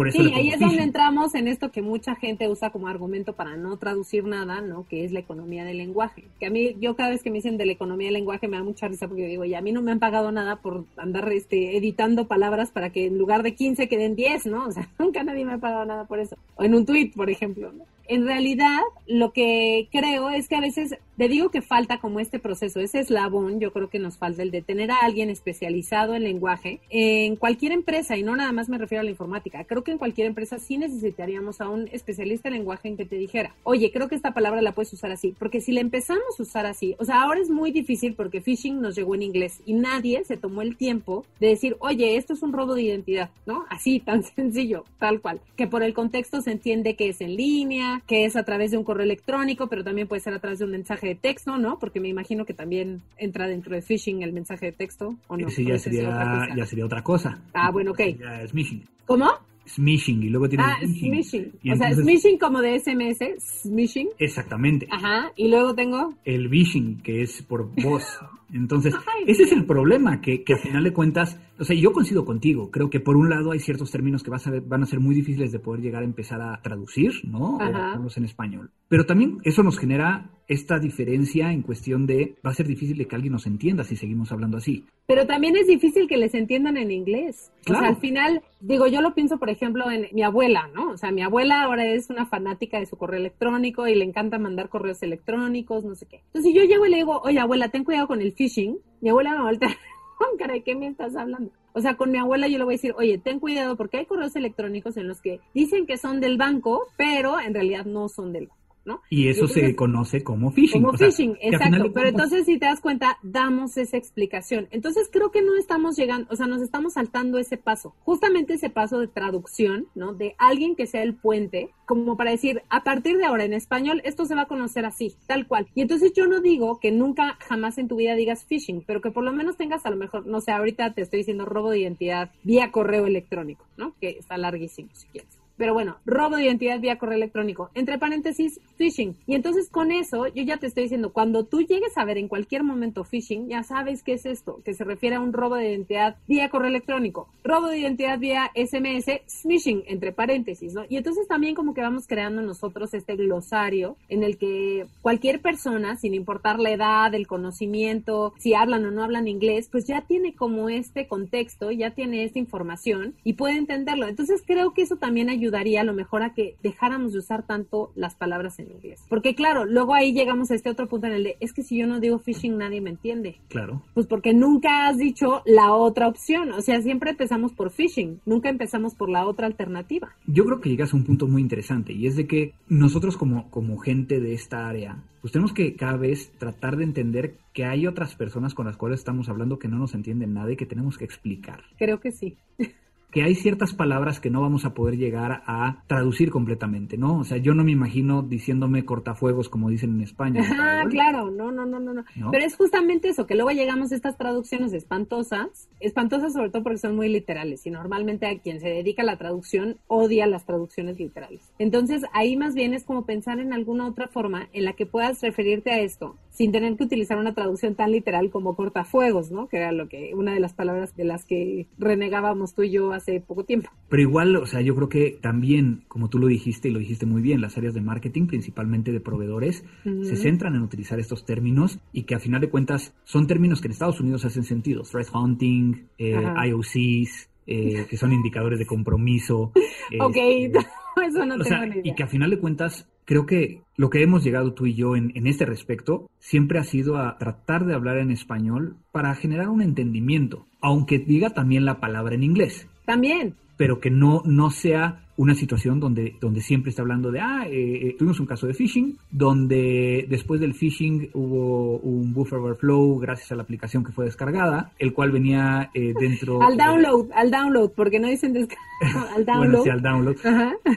es 0.07 0.15
sí, 0.15 0.33
ahí 0.35 0.51
es 0.51 0.61
donde 0.61 0.83
entramos 0.83 1.35
en 1.35 1.47
esto 1.47 1.71
que 1.71 1.83
mucha 1.83 2.17
gente 2.17 2.49
usa 2.49 2.71
como 2.71 2.89
argumento 2.89 3.35
para 3.35 3.57
no 3.57 3.77
traducir 3.77 4.25
nada, 4.25 4.61
¿no? 4.61 4.87
Que 4.89 5.05
es 5.05 5.13
la 5.13 5.21
economía 5.21 5.65
del 5.65 5.79
lenguaje. 5.79 6.25
Que 6.41 6.47
a 6.47 6.51
mí, 6.51 6.77
yo 6.81 6.97
cada 6.97 7.11
vez 7.11 7.23
que 7.23 7.31
me 7.31 7.37
dicen 7.37 7.57
de 7.57 7.67
la 7.67 7.73
economía 7.73 8.09
del 8.09 8.15
lenguaje 8.15 8.49
me 8.49 8.57
da 8.57 8.65
mucha 8.65 8.89
risa 8.89 9.07
porque 9.07 9.23
yo 9.23 9.29
digo, 9.29 9.45
y 9.45 9.55
a 9.55 9.61
mí 9.61 9.73
no 9.73 9.83
me 9.83 9.93
han 9.93 10.01
pagado 10.01 10.33
nada 10.33 10.57
por 10.57 10.85
andar 10.97 11.31
este, 11.33 11.77
editando 11.77 12.27
palabras 12.27 12.71
para 12.71 12.91
que 12.91 13.07
en 13.07 13.19
lugar 13.19 13.43
de 13.43 13.55
15 13.55 13.89
queden 13.89 14.17
10, 14.17 14.47
¿no? 14.47 14.67
O 14.67 14.73
sea, 14.73 14.89
nunca 14.99 15.23
nadie 15.23 15.45
me 15.45 15.53
ha 15.53 15.59
pagado 15.59 15.85
nada 15.85 16.07
por 16.07 16.19
eso. 16.19 16.37
O 16.57 16.65
en 16.65 16.75
un 16.75 16.85
tweet, 16.85 17.13
por 17.15 17.31
ejemplo, 17.31 17.73
¿no? 17.73 17.85
en 18.07 18.27
realidad 18.27 18.81
lo 19.07 19.33
que 19.33 19.89
creo 19.91 20.31
es 20.31 20.49
que 20.49 20.57
a 20.57 20.61
veces 20.61 20.97
te 21.17 21.29
digo 21.29 21.51
que 21.51 21.63
falta 21.63 21.99
como 21.99 22.21
este 22.21 22.39
proceso, 22.39 22.81
ese 22.81 23.01
eslabón, 23.01 23.61
yo 23.61 23.73
creo 23.73 23.89
que 23.89 23.99
nos 23.99 24.19
falta 24.19 24.43
el 24.43 24.51
de 24.51 24.63
tener 24.63 24.91
a 24.91 24.99
alguien 25.03 25.31
especializado 25.31 26.15
en 26.15 26.25
lenguaje 26.25 26.81
en 26.91 27.37
cualquier 27.37 27.73
empresa, 27.73 28.17
y 28.17 28.23
no 28.23 28.37
nada 28.37 28.53
más 28.53 28.69
me 28.69 28.79
refiero 28.79 29.01
a 29.01 29.05
la 29.05 29.11
informática, 29.11 29.65
creo 29.65 29.84
que 29.85 29.93
en 29.93 29.99
cualquier 29.99 30.27
empresa 30.27 30.59
sí 30.59 30.79
necesitaríamos 30.79 31.61
a 31.61 31.69
un 31.69 31.89
especialista 31.93 32.49
en 32.49 32.55
lenguaje 32.55 32.89
en 32.89 32.97
que 32.97 33.05
te 33.05 33.17
dijera, 33.17 33.55
oye, 33.63 33.91
creo 33.93 34.09
que 34.09 34.15
esta 34.15 34.33
palabra 34.33 34.63
la 34.63 34.73
puedes 34.73 34.93
usar 34.93 35.13
así, 35.13 35.35
porque 35.39 35.61
si 35.61 35.73
la 35.73 35.81
empezamos 35.81 36.39
a 36.39 36.43
usar 36.43 36.67
así, 36.67 36.97
o 36.99 37.05
sea, 37.05 37.23
ahora 37.23 37.41
es 37.41 37.51
muy 37.51 37.71
difícil 37.71 38.15
porque 38.15 38.41
phishing 38.41 38.81
nos 38.81 38.97
llegó 38.97 39.15
en 39.15 39.23
inglés 39.23 39.63
y 39.67 39.75
nadie 39.75 40.25
se 40.25 40.37
tomó 40.37 40.63
el 40.63 40.77
tiempo 40.77 41.25
de 41.41 41.49
decir, 41.49 41.77
oye, 41.81 42.17
esto 42.17 42.33
es 42.33 42.43
un 42.43 42.53
robo 42.53 42.75
de 42.75 42.83
identidad, 42.83 43.31
¿no? 43.47 43.65
Así, 43.69 44.01
tan 44.05 44.23
sencillo, 44.23 44.85
tal 44.99 45.21
cual, 45.21 45.41
que 45.57 45.67
por 45.67 45.83
el 45.83 45.95
contexto 45.95 46.41
se 46.41 46.53
entiende 46.53 46.97
que 46.97 47.09
es 47.09 47.21
en 47.21 47.37
línea, 47.37 48.03
que 48.07 48.25
es 48.25 48.37
a 48.37 48.45
través 48.45 48.71
de 48.71 48.79
un 48.79 48.85
correo 48.85 49.05
electrónico, 49.05 49.69
pero 49.69 49.85
también 49.85 50.09
puede 50.09 50.21
ser 50.21 50.35
a 50.35 50.39
través 50.39 50.59
de 50.59 50.65
un 50.65 50.71
mensaje 50.71 51.07
de 51.09 51.15
texto, 51.15 51.59
¿no? 51.59 51.79
Porque 51.79 52.01
me 52.01 52.09
imagino 52.09 52.45
que 52.45 52.55
también 52.55 53.03
entra 53.17 53.47
dentro 53.47 53.75
de 53.75 53.83
phishing 53.83 54.23
el 54.23 54.33
mensaje 54.33 54.67
de 54.67 54.73
texto, 54.73 55.17
¿o 55.29 55.37
no? 55.37 55.49
Sí, 55.51 55.65
ya, 55.65 55.79
sería, 55.79 56.49
ya 56.57 56.67
sería 56.67 56.85
otra 56.85 57.03
cosa. 57.03 57.43
Ah, 57.53 57.71
bueno, 57.71 57.93
ok. 57.93 58.01
Ya 58.19 58.43
es 58.43 58.53
phishing. 58.53 58.85
¿Cómo? 59.07 59.31
Smishing 59.67 60.23
y 60.23 60.29
luego 60.29 60.49
tiene 60.49 60.65
ah, 60.65 60.79
smishing. 60.83 61.53
o 61.73 61.77
sea, 61.77 61.95
smishing 61.95 62.39
como 62.39 62.61
de 62.61 62.79
SMS, 62.79 63.63
smishing. 63.63 64.09
Exactamente. 64.19 64.87
Ajá, 64.91 65.33
y 65.37 65.49
luego 65.49 65.75
tengo 65.75 66.15
el 66.25 66.49
vishing, 66.49 67.01
que 67.03 67.23
es 67.23 67.43
por 67.43 67.71
voz. 67.83 68.05
Entonces, 68.55 68.95
ese 69.27 69.43
es 69.43 69.53
el 69.53 69.67
problema, 69.67 70.21
que, 70.21 70.45
que 70.45 70.55
al 70.55 70.61
final 70.61 70.85
de 70.85 70.93
cuentas 70.93 71.39
o 71.59 71.65
sea, 71.65 71.77
yo 71.77 71.93
coincido 71.93 72.25
contigo. 72.25 72.71
Creo 72.71 72.91
que 72.91 73.01
por 73.01 73.17
un 73.17 73.31
lado 73.31 73.53
hay 73.53 73.61
ciertos 73.61 73.91
términos 73.91 74.23
que 74.23 74.31
vas 74.31 74.47
a 74.47 74.53
van 74.67 74.83
a 74.83 74.87
ser 74.87 75.01
muy 75.01 75.15
difíciles 75.15 75.53
de 75.53 75.61
poder 75.61 75.83
llegar 75.83 76.03
a 76.03 76.05
empezar 76.05 76.41
a 76.41 76.61
traducir, 76.63 77.13
¿no? 77.25 77.57
O 77.57 78.17
en 78.17 78.25
español. 78.25 78.71
Pero 78.89 79.07
también 79.07 79.39
eso 79.45 79.63
nos 79.63 79.79
genera 79.79 80.31
esta 80.47 80.79
diferencia 80.79 81.53
en 81.53 81.63
cuestión 81.63 82.07
de 82.07 82.37
va 82.45 82.51
a 82.51 82.55
ser 82.55 82.67
difícil 82.67 82.99
de 82.99 83.07
que 83.07 83.17
alguien 83.17 83.33
nos 83.33 83.47
entienda 83.47 83.83
si 83.83 83.97
seguimos 83.97 84.31
hablando 84.31 84.59
así. 84.59 84.85
Pero 85.07 85.27
también 85.27 85.57
es 85.57 85.67
difícil 85.67 86.07
que 86.07 86.17
les 86.17 86.35
entiendan 86.35 86.77
en 86.77 86.91
inglés. 86.91 87.51
O 87.69 87.73
sea, 87.73 87.89
al 87.89 87.97
final, 87.97 88.43
digo, 88.61 88.87
yo 88.87 89.01
lo 89.01 89.15
pienso, 89.15 89.39
por 89.39 89.51
ejemplo, 89.51 89.91
en 89.91 90.09
mi 90.13 90.23
abuela, 90.23 90.69
¿no? 90.75 90.91
O 90.91 90.97
sea, 90.97 91.13
mi 91.13 91.23
abuela 91.23 91.63
ahora 91.63 91.87
es 91.87 92.11
una 92.11 92.27
fanática 92.27 92.79
de 92.79 92.87
su 92.87 92.97
correo 92.97 93.21
electrónico 93.21 93.87
y 93.87 93.95
le 93.95 94.05
encanta 94.05 94.39
mandar 94.39 94.69
correos 94.69 95.03
electrónicos, 95.03 95.85
no 95.85 95.95
sé 95.95 96.07
qué. 96.07 96.17
Entonces, 96.27 96.53
si 96.53 96.59
yo 96.59 96.65
llego 96.65 96.87
y 96.87 96.91
le 96.91 96.99
digo, 96.99 97.21
oye, 97.23 97.39
abuela, 97.39 97.69
ten 97.69 97.85
cuidado 97.85 98.07
con 98.07 98.21
el 98.21 98.35
phishing, 98.45 98.79
mi 99.01 99.09
abuela 99.11 99.33
me 99.33 99.43
voltea 99.43 99.69
¿de 100.53 100.63
qué 100.63 100.75
me 100.75 100.87
estás 100.87 101.17
hablando? 101.17 101.51
O 101.73 101.81
sea, 101.81 101.97
con 101.97 102.11
mi 102.11 102.19
abuela 102.19 102.47
yo 102.47 102.59
le 102.59 102.65
voy 102.65 102.75
a 102.75 102.77
decir, 102.77 102.95
oye, 102.97 103.19
ten 103.19 103.41
cuidado 103.41 103.77
porque 103.77 103.97
hay 103.97 104.07
correos 104.07 104.37
electrónicos 104.37 104.97
en 104.97 105.09
los 105.09 105.21
que 105.21 105.41
dicen 105.55 105.87
que 105.87 105.97
son 105.97 106.21
del 106.21 106.37
banco, 106.37 106.87
pero 106.97 107.41
en 107.41 107.55
realidad 107.55 107.85
no 107.85 108.09
son 108.09 108.33
del 108.33 108.47
banco. 108.47 108.64
Y 109.11 109.29
eso 109.29 109.47
se 109.47 109.75
conoce 109.75 110.23
como 110.23 110.51
phishing. 110.51 110.83
Como 110.83 110.97
phishing, 110.97 111.37
exacto. 111.41 111.93
Pero 111.93 112.09
entonces, 112.09 112.47
si 112.47 112.59
te 112.59 112.67
das 112.67 112.81
cuenta, 112.81 113.19
damos 113.23 113.77
esa 113.77 113.97
explicación. 113.97 114.69
Entonces, 114.71 115.09
creo 115.11 115.31
que 115.31 115.43
no 115.43 115.57
estamos 115.57 115.97
llegando, 115.97 116.29
o 116.31 116.37
sea, 116.37 116.47
nos 116.47 116.63
estamos 116.63 116.95
saltando 116.95 117.39
ese 117.39 117.57
paso. 117.57 117.95
Justamente 118.01 118.55
ese 118.55 118.71
paso 118.71 118.99
de 118.99 119.09
traducción, 119.09 119.87
¿no? 119.95 120.13
De 120.15 120.35
alguien 120.39 120.77
que 120.77 120.87
sea 120.87 121.03
el 121.03 121.15
puente, 121.15 121.71
como 121.87 122.17
para 122.17 122.31
decir, 122.31 122.63
a 122.69 122.85
partir 122.85 123.17
de 123.19 123.25
ahora 123.25 123.45
en 123.45 123.55
español, 123.55 124.01
esto 124.05 124.25
se 124.25 124.35
va 124.35 124.43
a 124.43 124.49
conocer 124.49 124.85
así, 124.85 125.15
tal 125.27 125.47
cual. 125.47 125.67
Y 125.75 125.83
entonces 125.83 126.13
yo 126.15 126.27
no 126.27 126.41
digo 126.41 126.79
que 126.81 126.93
nunca, 126.93 127.39
jamás 127.41 127.79
en 127.79 127.89
tu 127.89 127.97
vida 127.97 128.15
digas 128.15 128.45
phishing, 128.45 128.83
pero 128.87 129.01
que 129.01 129.11
por 129.11 129.25
lo 129.25 129.33
menos 129.33 129.57
tengas 129.57 129.87
a 129.87 129.91
lo 129.91 129.97
mejor, 129.97 130.27
no 130.27 130.41
sé, 130.41 130.53
ahorita 130.53 130.95
te 130.95 131.03
estoy 131.03 131.21
diciendo 131.21 131.45
robo 131.45 131.71
de 131.71 131.81
identidad 131.81 132.31
vía 132.43 132.71
correo 132.71 133.07
electrónico, 133.07 133.67
¿no? 133.77 133.95
Que 134.01 134.11
está 134.11 134.37
larguísimo, 134.37 134.91
si 134.93 135.07
quieres. 135.09 135.44
Pero 135.57 135.75
bueno, 135.75 135.99
robo 136.05 136.37
de 136.37 136.45
identidad 136.45 136.81
vía 136.81 136.99
correo 136.99 137.17
electrónico. 137.17 137.71
Entre 137.75 137.99
paréntesis, 137.99 138.61
phishing. 138.77 139.17
Y 139.27 139.35
entonces 139.35 139.69
con 139.71 139.93
eso, 139.93 140.27
yo 140.29 140.43
ya 140.43 140.57
te 140.57 140.67
estoy 140.67 140.85
diciendo, 140.85 141.13
cuando 141.13 141.45
tú 141.45 141.63
llegues 141.63 141.97
a 141.97 142.05
ver 142.05 142.19
en 142.19 142.29
cualquier 142.29 142.65
momento 142.65 143.05
phishing, 143.05 143.49
ya 143.49 143.63
sabes 143.63 144.03
qué 144.03 144.15
es 144.15 144.27
esto, 144.27 144.61
que 144.65 144.75
se 144.75 144.85
refiere 144.85 145.17
a 145.17 145.21
un 145.21 145.33
robo 145.33 145.57
de 145.57 145.71
identidad 145.71 146.17
vía 146.27 146.49
correo 146.49 146.69
electrónico. 146.69 147.29
Robo 147.45 147.69
de 147.69 147.79
identidad 147.79 148.19
vía 148.19 148.51
SMS, 148.55 149.21
smishing, 149.29 149.85
entre 149.87 150.13
paréntesis, 150.13 150.75
¿no? 150.75 150.85
Y 150.89 150.97
entonces 150.97 151.29
también 151.29 151.55
como 151.55 151.75
que 151.75 151.81
vamos 151.81 152.07
creando 152.07 152.43
nosotros 152.43 152.95
este 152.95 153.17
glosario 153.17 153.97
en 154.09 154.23
el 154.25 154.39
que 154.39 154.87
cualquier 155.03 155.41
persona, 155.41 155.97
sin 155.97 156.15
importar 156.15 156.59
la 156.59 156.71
edad, 156.71 157.15
el 157.15 157.27
conocimiento, 157.27 158.33
si 158.39 158.55
hablan 158.55 158.85
o 158.87 158.91
no 158.91 159.03
hablan 159.03 159.29
inglés, 159.29 159.69
pues 159.71 159.87
ya 159.87 160.03
tiene 160.03 160.35
como 160.35 160.69
este 160.69 161.07
contexto, 161.07 161.71
ya 161.71 161.91
tiene 161.91 162.25
esta 162.25 162.39
información 162.39 163.15
y 163.25 163.35
puede 163.35 163.57
entenderlo. 163.57 164.09
Entonces 164.09 164.43
creo 164.45 164.73
que 164.73 164.83
eso 164.83 164.97
también 164.97 165.29
ayuda 165.29 165.44
ayudaría 165.45 165.83
a 165.83 165.85
lo 165.85 165.95
mejor 165.95 166.23
a 166.23 166.33
que 166.33 166.57
dejáramos 166.63 167.13
de 167.13 167.19
usar 167.19 167.47
tanto 167.47 167.93
las 167.95 168.15
palabras 168.15 168.59
en 168.59 168.71
inglés. 168.71 169.05
Porque 169.09 169.35
claro, 169.35 169.65
luego 169.65 169.95
ahí 169.95 170.13
llegamos 170.13 170.51
a 170.51 170.55
este 170.55 170.71
otro 170.71 170.89
punto 170.89 171.07
en 171.07 171.13
el 171.13 171.25
de, 171.25 171.37
es 171.41 171.53
que 171.53 171.63
si 171.63 171.79
yo 171.79 171.87
no 171.87 172.01
digo 172.01 172.19
phishing 172.19 172.57
nadie 172.57 172.81
me 172.81 172.91
entiende. 172.91 173.37
Claro. 173.49 173.83
Pues 173.95 174.07
porque 174.07 174.33
nunca 174.33 174.89
has 174.89 174.97
dicho 174.97 175.43
la 175.45 175.73
otra 175.75 176.09
opción. 176.09 176.53
O 176.53 176.61
sea, 176.61 176.81
siempre 176.81 177.11
empezamos 177.11 177.53
por 177.53 177.71
phishing, 177.71 178.21
nunca 178.25 178.49
empezamos 178.49 178.95
por 178.95 179.09
la 179.09 179.27
otra 179.27 179.47
alternativa. 179.47 180.15
Yo 180.27 180.45
creo 180.45 180.61
que 180.61 180.71
llegas 180.71 180.93
a 180.93 180.97
un 180.97 181.05
punto 181.05 181.27
muy 181.27 181.43
interesante 181.43 181.93
y 181.93 182.07
es 182.07 182.17
de 182.17 182.27
que 182.27 182.55
nosotros 182.69 183.17
como, 183.17 183.51
como 183.51 183.79
gente 183.79 184.21
de 184.21 184.35
esta 184.35 184.69
área, 184.69 185.05
pues 185.21 185.33
tenemos 185.33 185.53
que 185.53 185.75
cada 185.77 185.97
vez 185.97 186.33
tratar 186.39 186.77
de 186.77 186.85
entender 186.85 187.39
que 187.53 187.65
hay 187.65 187.87
otras 187.87 188.15
personas 188.15 188.55
con 188.55 188.67
las 188.67 188.77
cuales 188.77 189.01
estamos 189.01 189.29
hablando 189.29 189.59
que 189.59 189.69
no 189.69 189.79
nos 189.79 189.95
entienden 189.95 190.35
nada 190.35 190.53
y 190.53 190.57
que 190.57 190.67
tenemos 190.67 190.99
que 190.99 191.05
explicar. 191.05 191.63
Creo 191.79 192.01
que 192.01 192.13
sí. 192.13 192.37
que 193.15 193.23
hay 193.23 193.37
ciertas 193.37 193.75
palabras 193.75 194.19
que 194.19 194.29
no 194.29 194.41
vamos 194.41 194.65
a 194.65 194.75
poder 194.75 194.97
llegar 194.97 195.45
a 195.47 195.85
traducir 195.87 196.31
completamente, 196.31 196.99
¿no? 196.99 197.21
O 197.21 197.23
sea, 197.23 197.39
yo 197.39 197.55
no 197.55 197.63
me 197.63 197.71
imagino 197.71 198.23
diciéndome 198.23 198.85
cortafuegos 198.85 199.49
como 199.49 199.71
dicen 199.71 199.91
en 199.93 200.01
España. 200.01 200.43
Ah, 200.59 200.83
claro, 200.91 201.31
no, 201.31 201.53
no, 201.53 201.65
no, 201.65 201.79
no, 201.79 201.95
no. 201.95 202.05
Pero 202.33 202.45
es 202.45 202.57
justamente 202.57 203.11
eso, 203.11 203.25
que 203.25 203.37
luego 203.37 203.53
llegamos 203.53 203.93
a 203.93 203.95
estas 203.95 204.19
traducciones 204.19 204.73
espantosas, 204.73 205.69
espantosas 205.79 206.33
sobre 206.33 206.51
todo 206.51 206.65
porque 206.65 206.79
son 206.79 206.97
muy 206.97 207.09
literales 207.09 207.65
y 207.67 207.71
normalmente 207.71 208.27
a 208.27 208.37
quien 208.41 208.59
se 208.59 208.69
dedica 208.69 209.03
a 209.03 209.07
la 209.07 209.17
traducción 209.17 209.77
odia 209.87 210.27
las 210.27 210.45
traducciones 210.45 210.99
literales. 210.99 211.53
Entonces, 211.61 212.03
ahí 212.13 212.37
más 212.37 212.57
bien 212.57 212.75
es 212.75 212.83
como 212.83 213.07
pensar 213.07 213.39
en 213.39 213.53
alguna 213.53 213.87
otra 213.87 214.09
forma 214.09 214.49
en 214.53 214.65
la 214.65 214.73
que 214.73 214.87
puedas 214.87 215.23
referirte 215.23 215.71
a 215.71 215.79
esto 215.79 216.17
sin 216.35 216.51
tener 216.51 216.77
que 216.77 216.85
utilizar 216.85 217.17
una 217.17 217.33
traducción 217.33 217.77
tan 217.77 217.93
literal 217.93 218.31
como 218.31 218.57
cortafuegos, 218.57 219.31
¿no? 219.31 219.49
Que 219.49 219.59
era 219.59 219.71
lo 219.71 219.89
que 219.89 220.13
una 220.15 220.35
de 220.35 220.41
las 220.41 220.53
palabras 220.53 220.95
de 220.97 221.05
las 221.05 221.25
que 221.25 221.69
renegábamos 221.79 222.55
tú 222.55 222.65
y 222.65 222.73
yo 222.73 222.93
hace 222.93 223.21
poco 223.21 223.45
tiempo. 223.45 223.71
Pero 223.89 224.03
igual, 224.03 224.35
o 224.37 224.45
sea, 224.45 224.61
yo 224.61 224.75
creo 224.75 224.89
que 224.89 225.17
también, 225.23 225.85
como 225.87 226.11
tú 226.11 226.19
lo 226.19 226.27
dijiste 226.27 226.69
y 226.69 226.73
lo 226.73 226.81
dijiste 226.81 227.07
muy 227.07 227.23
bien, 227.23 227.41
las 227.41 227.57
áreas 227.57 227.73
de 227.73 227.81
marketing, 227.81 228.27
principalmente 228.27 228.91
de 228.91 229.01
proveedores, 229.01 229.65
se 230.03 230.17
centran 230.17 230.57
en 230.57 230.63
utilizar 230.63 230.99
estos 230.99 231.25
términos 231.25 231.79
y 231.93 232.03
que 232.03 232.17
a 232.17 232.19
final 232.19 232.41
de 232.41 232.51
cuentas 232.51 232.95
son 233.05 233.29
términos 233.29 233.61
que 233.61 233.69
en 233.69 233.73
Estados 233.73 234.01
Unidos 234.01 234.25
hacen 234.25 234.43
sentido. 234.43 234.83
Threat 234.83 235.15
hunting, 235.15 235.87
eh, 235.99 236.21
IOCs, 236.49 237.31
eh, 237.47 237.87
que 237.89 237.97
son 237.97 238.13
indicadores 238.13 238.59
de 238.59 238.67
compromiso. 238.67 239.53
ok, 240.01 240.17
este, 240.17 240.59
eso 241.07 241.25
no 241.25 241.39
tengo 241.39 241.67
ni 241.67 241.81
idea. 241.81 241.83
Y 241.85 241.95
que 241.95 242.03
a 242.03 242.09
final 242.09 242.31
de 242.31 242.41
cuentas 242.41 242.89
creo 243.05 243.27
que 243.27 243.63
lo 243.77 243.91
que 243.91 244.03
hemos 244.03 244.23
llegado 244.23 244.55
tú 244.55 244.67
y 244.67 244.75
yo 244.75 244.97
en, 244.97 245.13
en, 245.15 245.27
este 245.27 245.47
respecto 245.47 246.09
siempre 246.19 246.59
ha 246.59 246.65
sido 246.65 246.97
a 246.97 247.19
tratar 247.19 247.67
de 247.67 247.75
hablar 247.75 247.99
en 247.99 248.11
español 248.11 248.77
para 248.93 249.15
generar 249.15 249.49
un 249.49 249.63
entendimiento, 249.63 250.47
aunque 250.61 250.99
diga 250.99 251.31
también 251.31 251.65
la 251.65 251.81
palabra 251.81 252.15
en 252.15 252.23
inglés. 252.23 252.69
También. 252.85 253.35
Pero 253.57 253.81
que 253.81 253.91
no, 253.91 254.23
no 254.25 254.51
sea 254.51 255.05
una 255.17 255.35
situación 255.35 255.79
donde, 255.79 256.17
donde 256.21 256.41
siempre 256.41 256.71
está 256.71 256.83
hablando 256.83 257.13
de, 257.13 257.21
ah, 257.21 257.47
eh, 257.47 257.89
eh, 257.89 257.97
tuvimos 257.97 258.19
un 258.19 258.27
caso 258.27 258.47
de 258.47 258.55
phishing, 258.55 258.99
donde 259.11 260.07
después 260.09 260.41
del 260.41 260.55
phishing 260.55 261.11
hubo 261.15 261.79
un 261.79 262.13
buffer 262.13 262.39
overflow 262.41 262.99
gracias 262.99 263.31
a 263.31 263.37
la 263.37 263.43
aplicación 263.43 263.85
que 263.85 263.93
fue 263.93 264.07
descargada, 264.07 264.73
el 264.79 264.93
cual 264.93 265.13
venía 265.13 265.71
eh, 265.75 265.95
dentro... 265.99 266.43
al 266.43 266.57
download, 266.57 267.13
al 267.15 267.31
download, 267.31 267.71
porque 267.77 268.01
no 268.01 268.09
dicen 268.09 268.33
descarga, 268.33 268.63
al 269.15 269.25
download. 269.25 269.49
bueno, 269.51 269.63
sí, 269.63 269.71
al 269.71 269.83
download. 269.83 270.17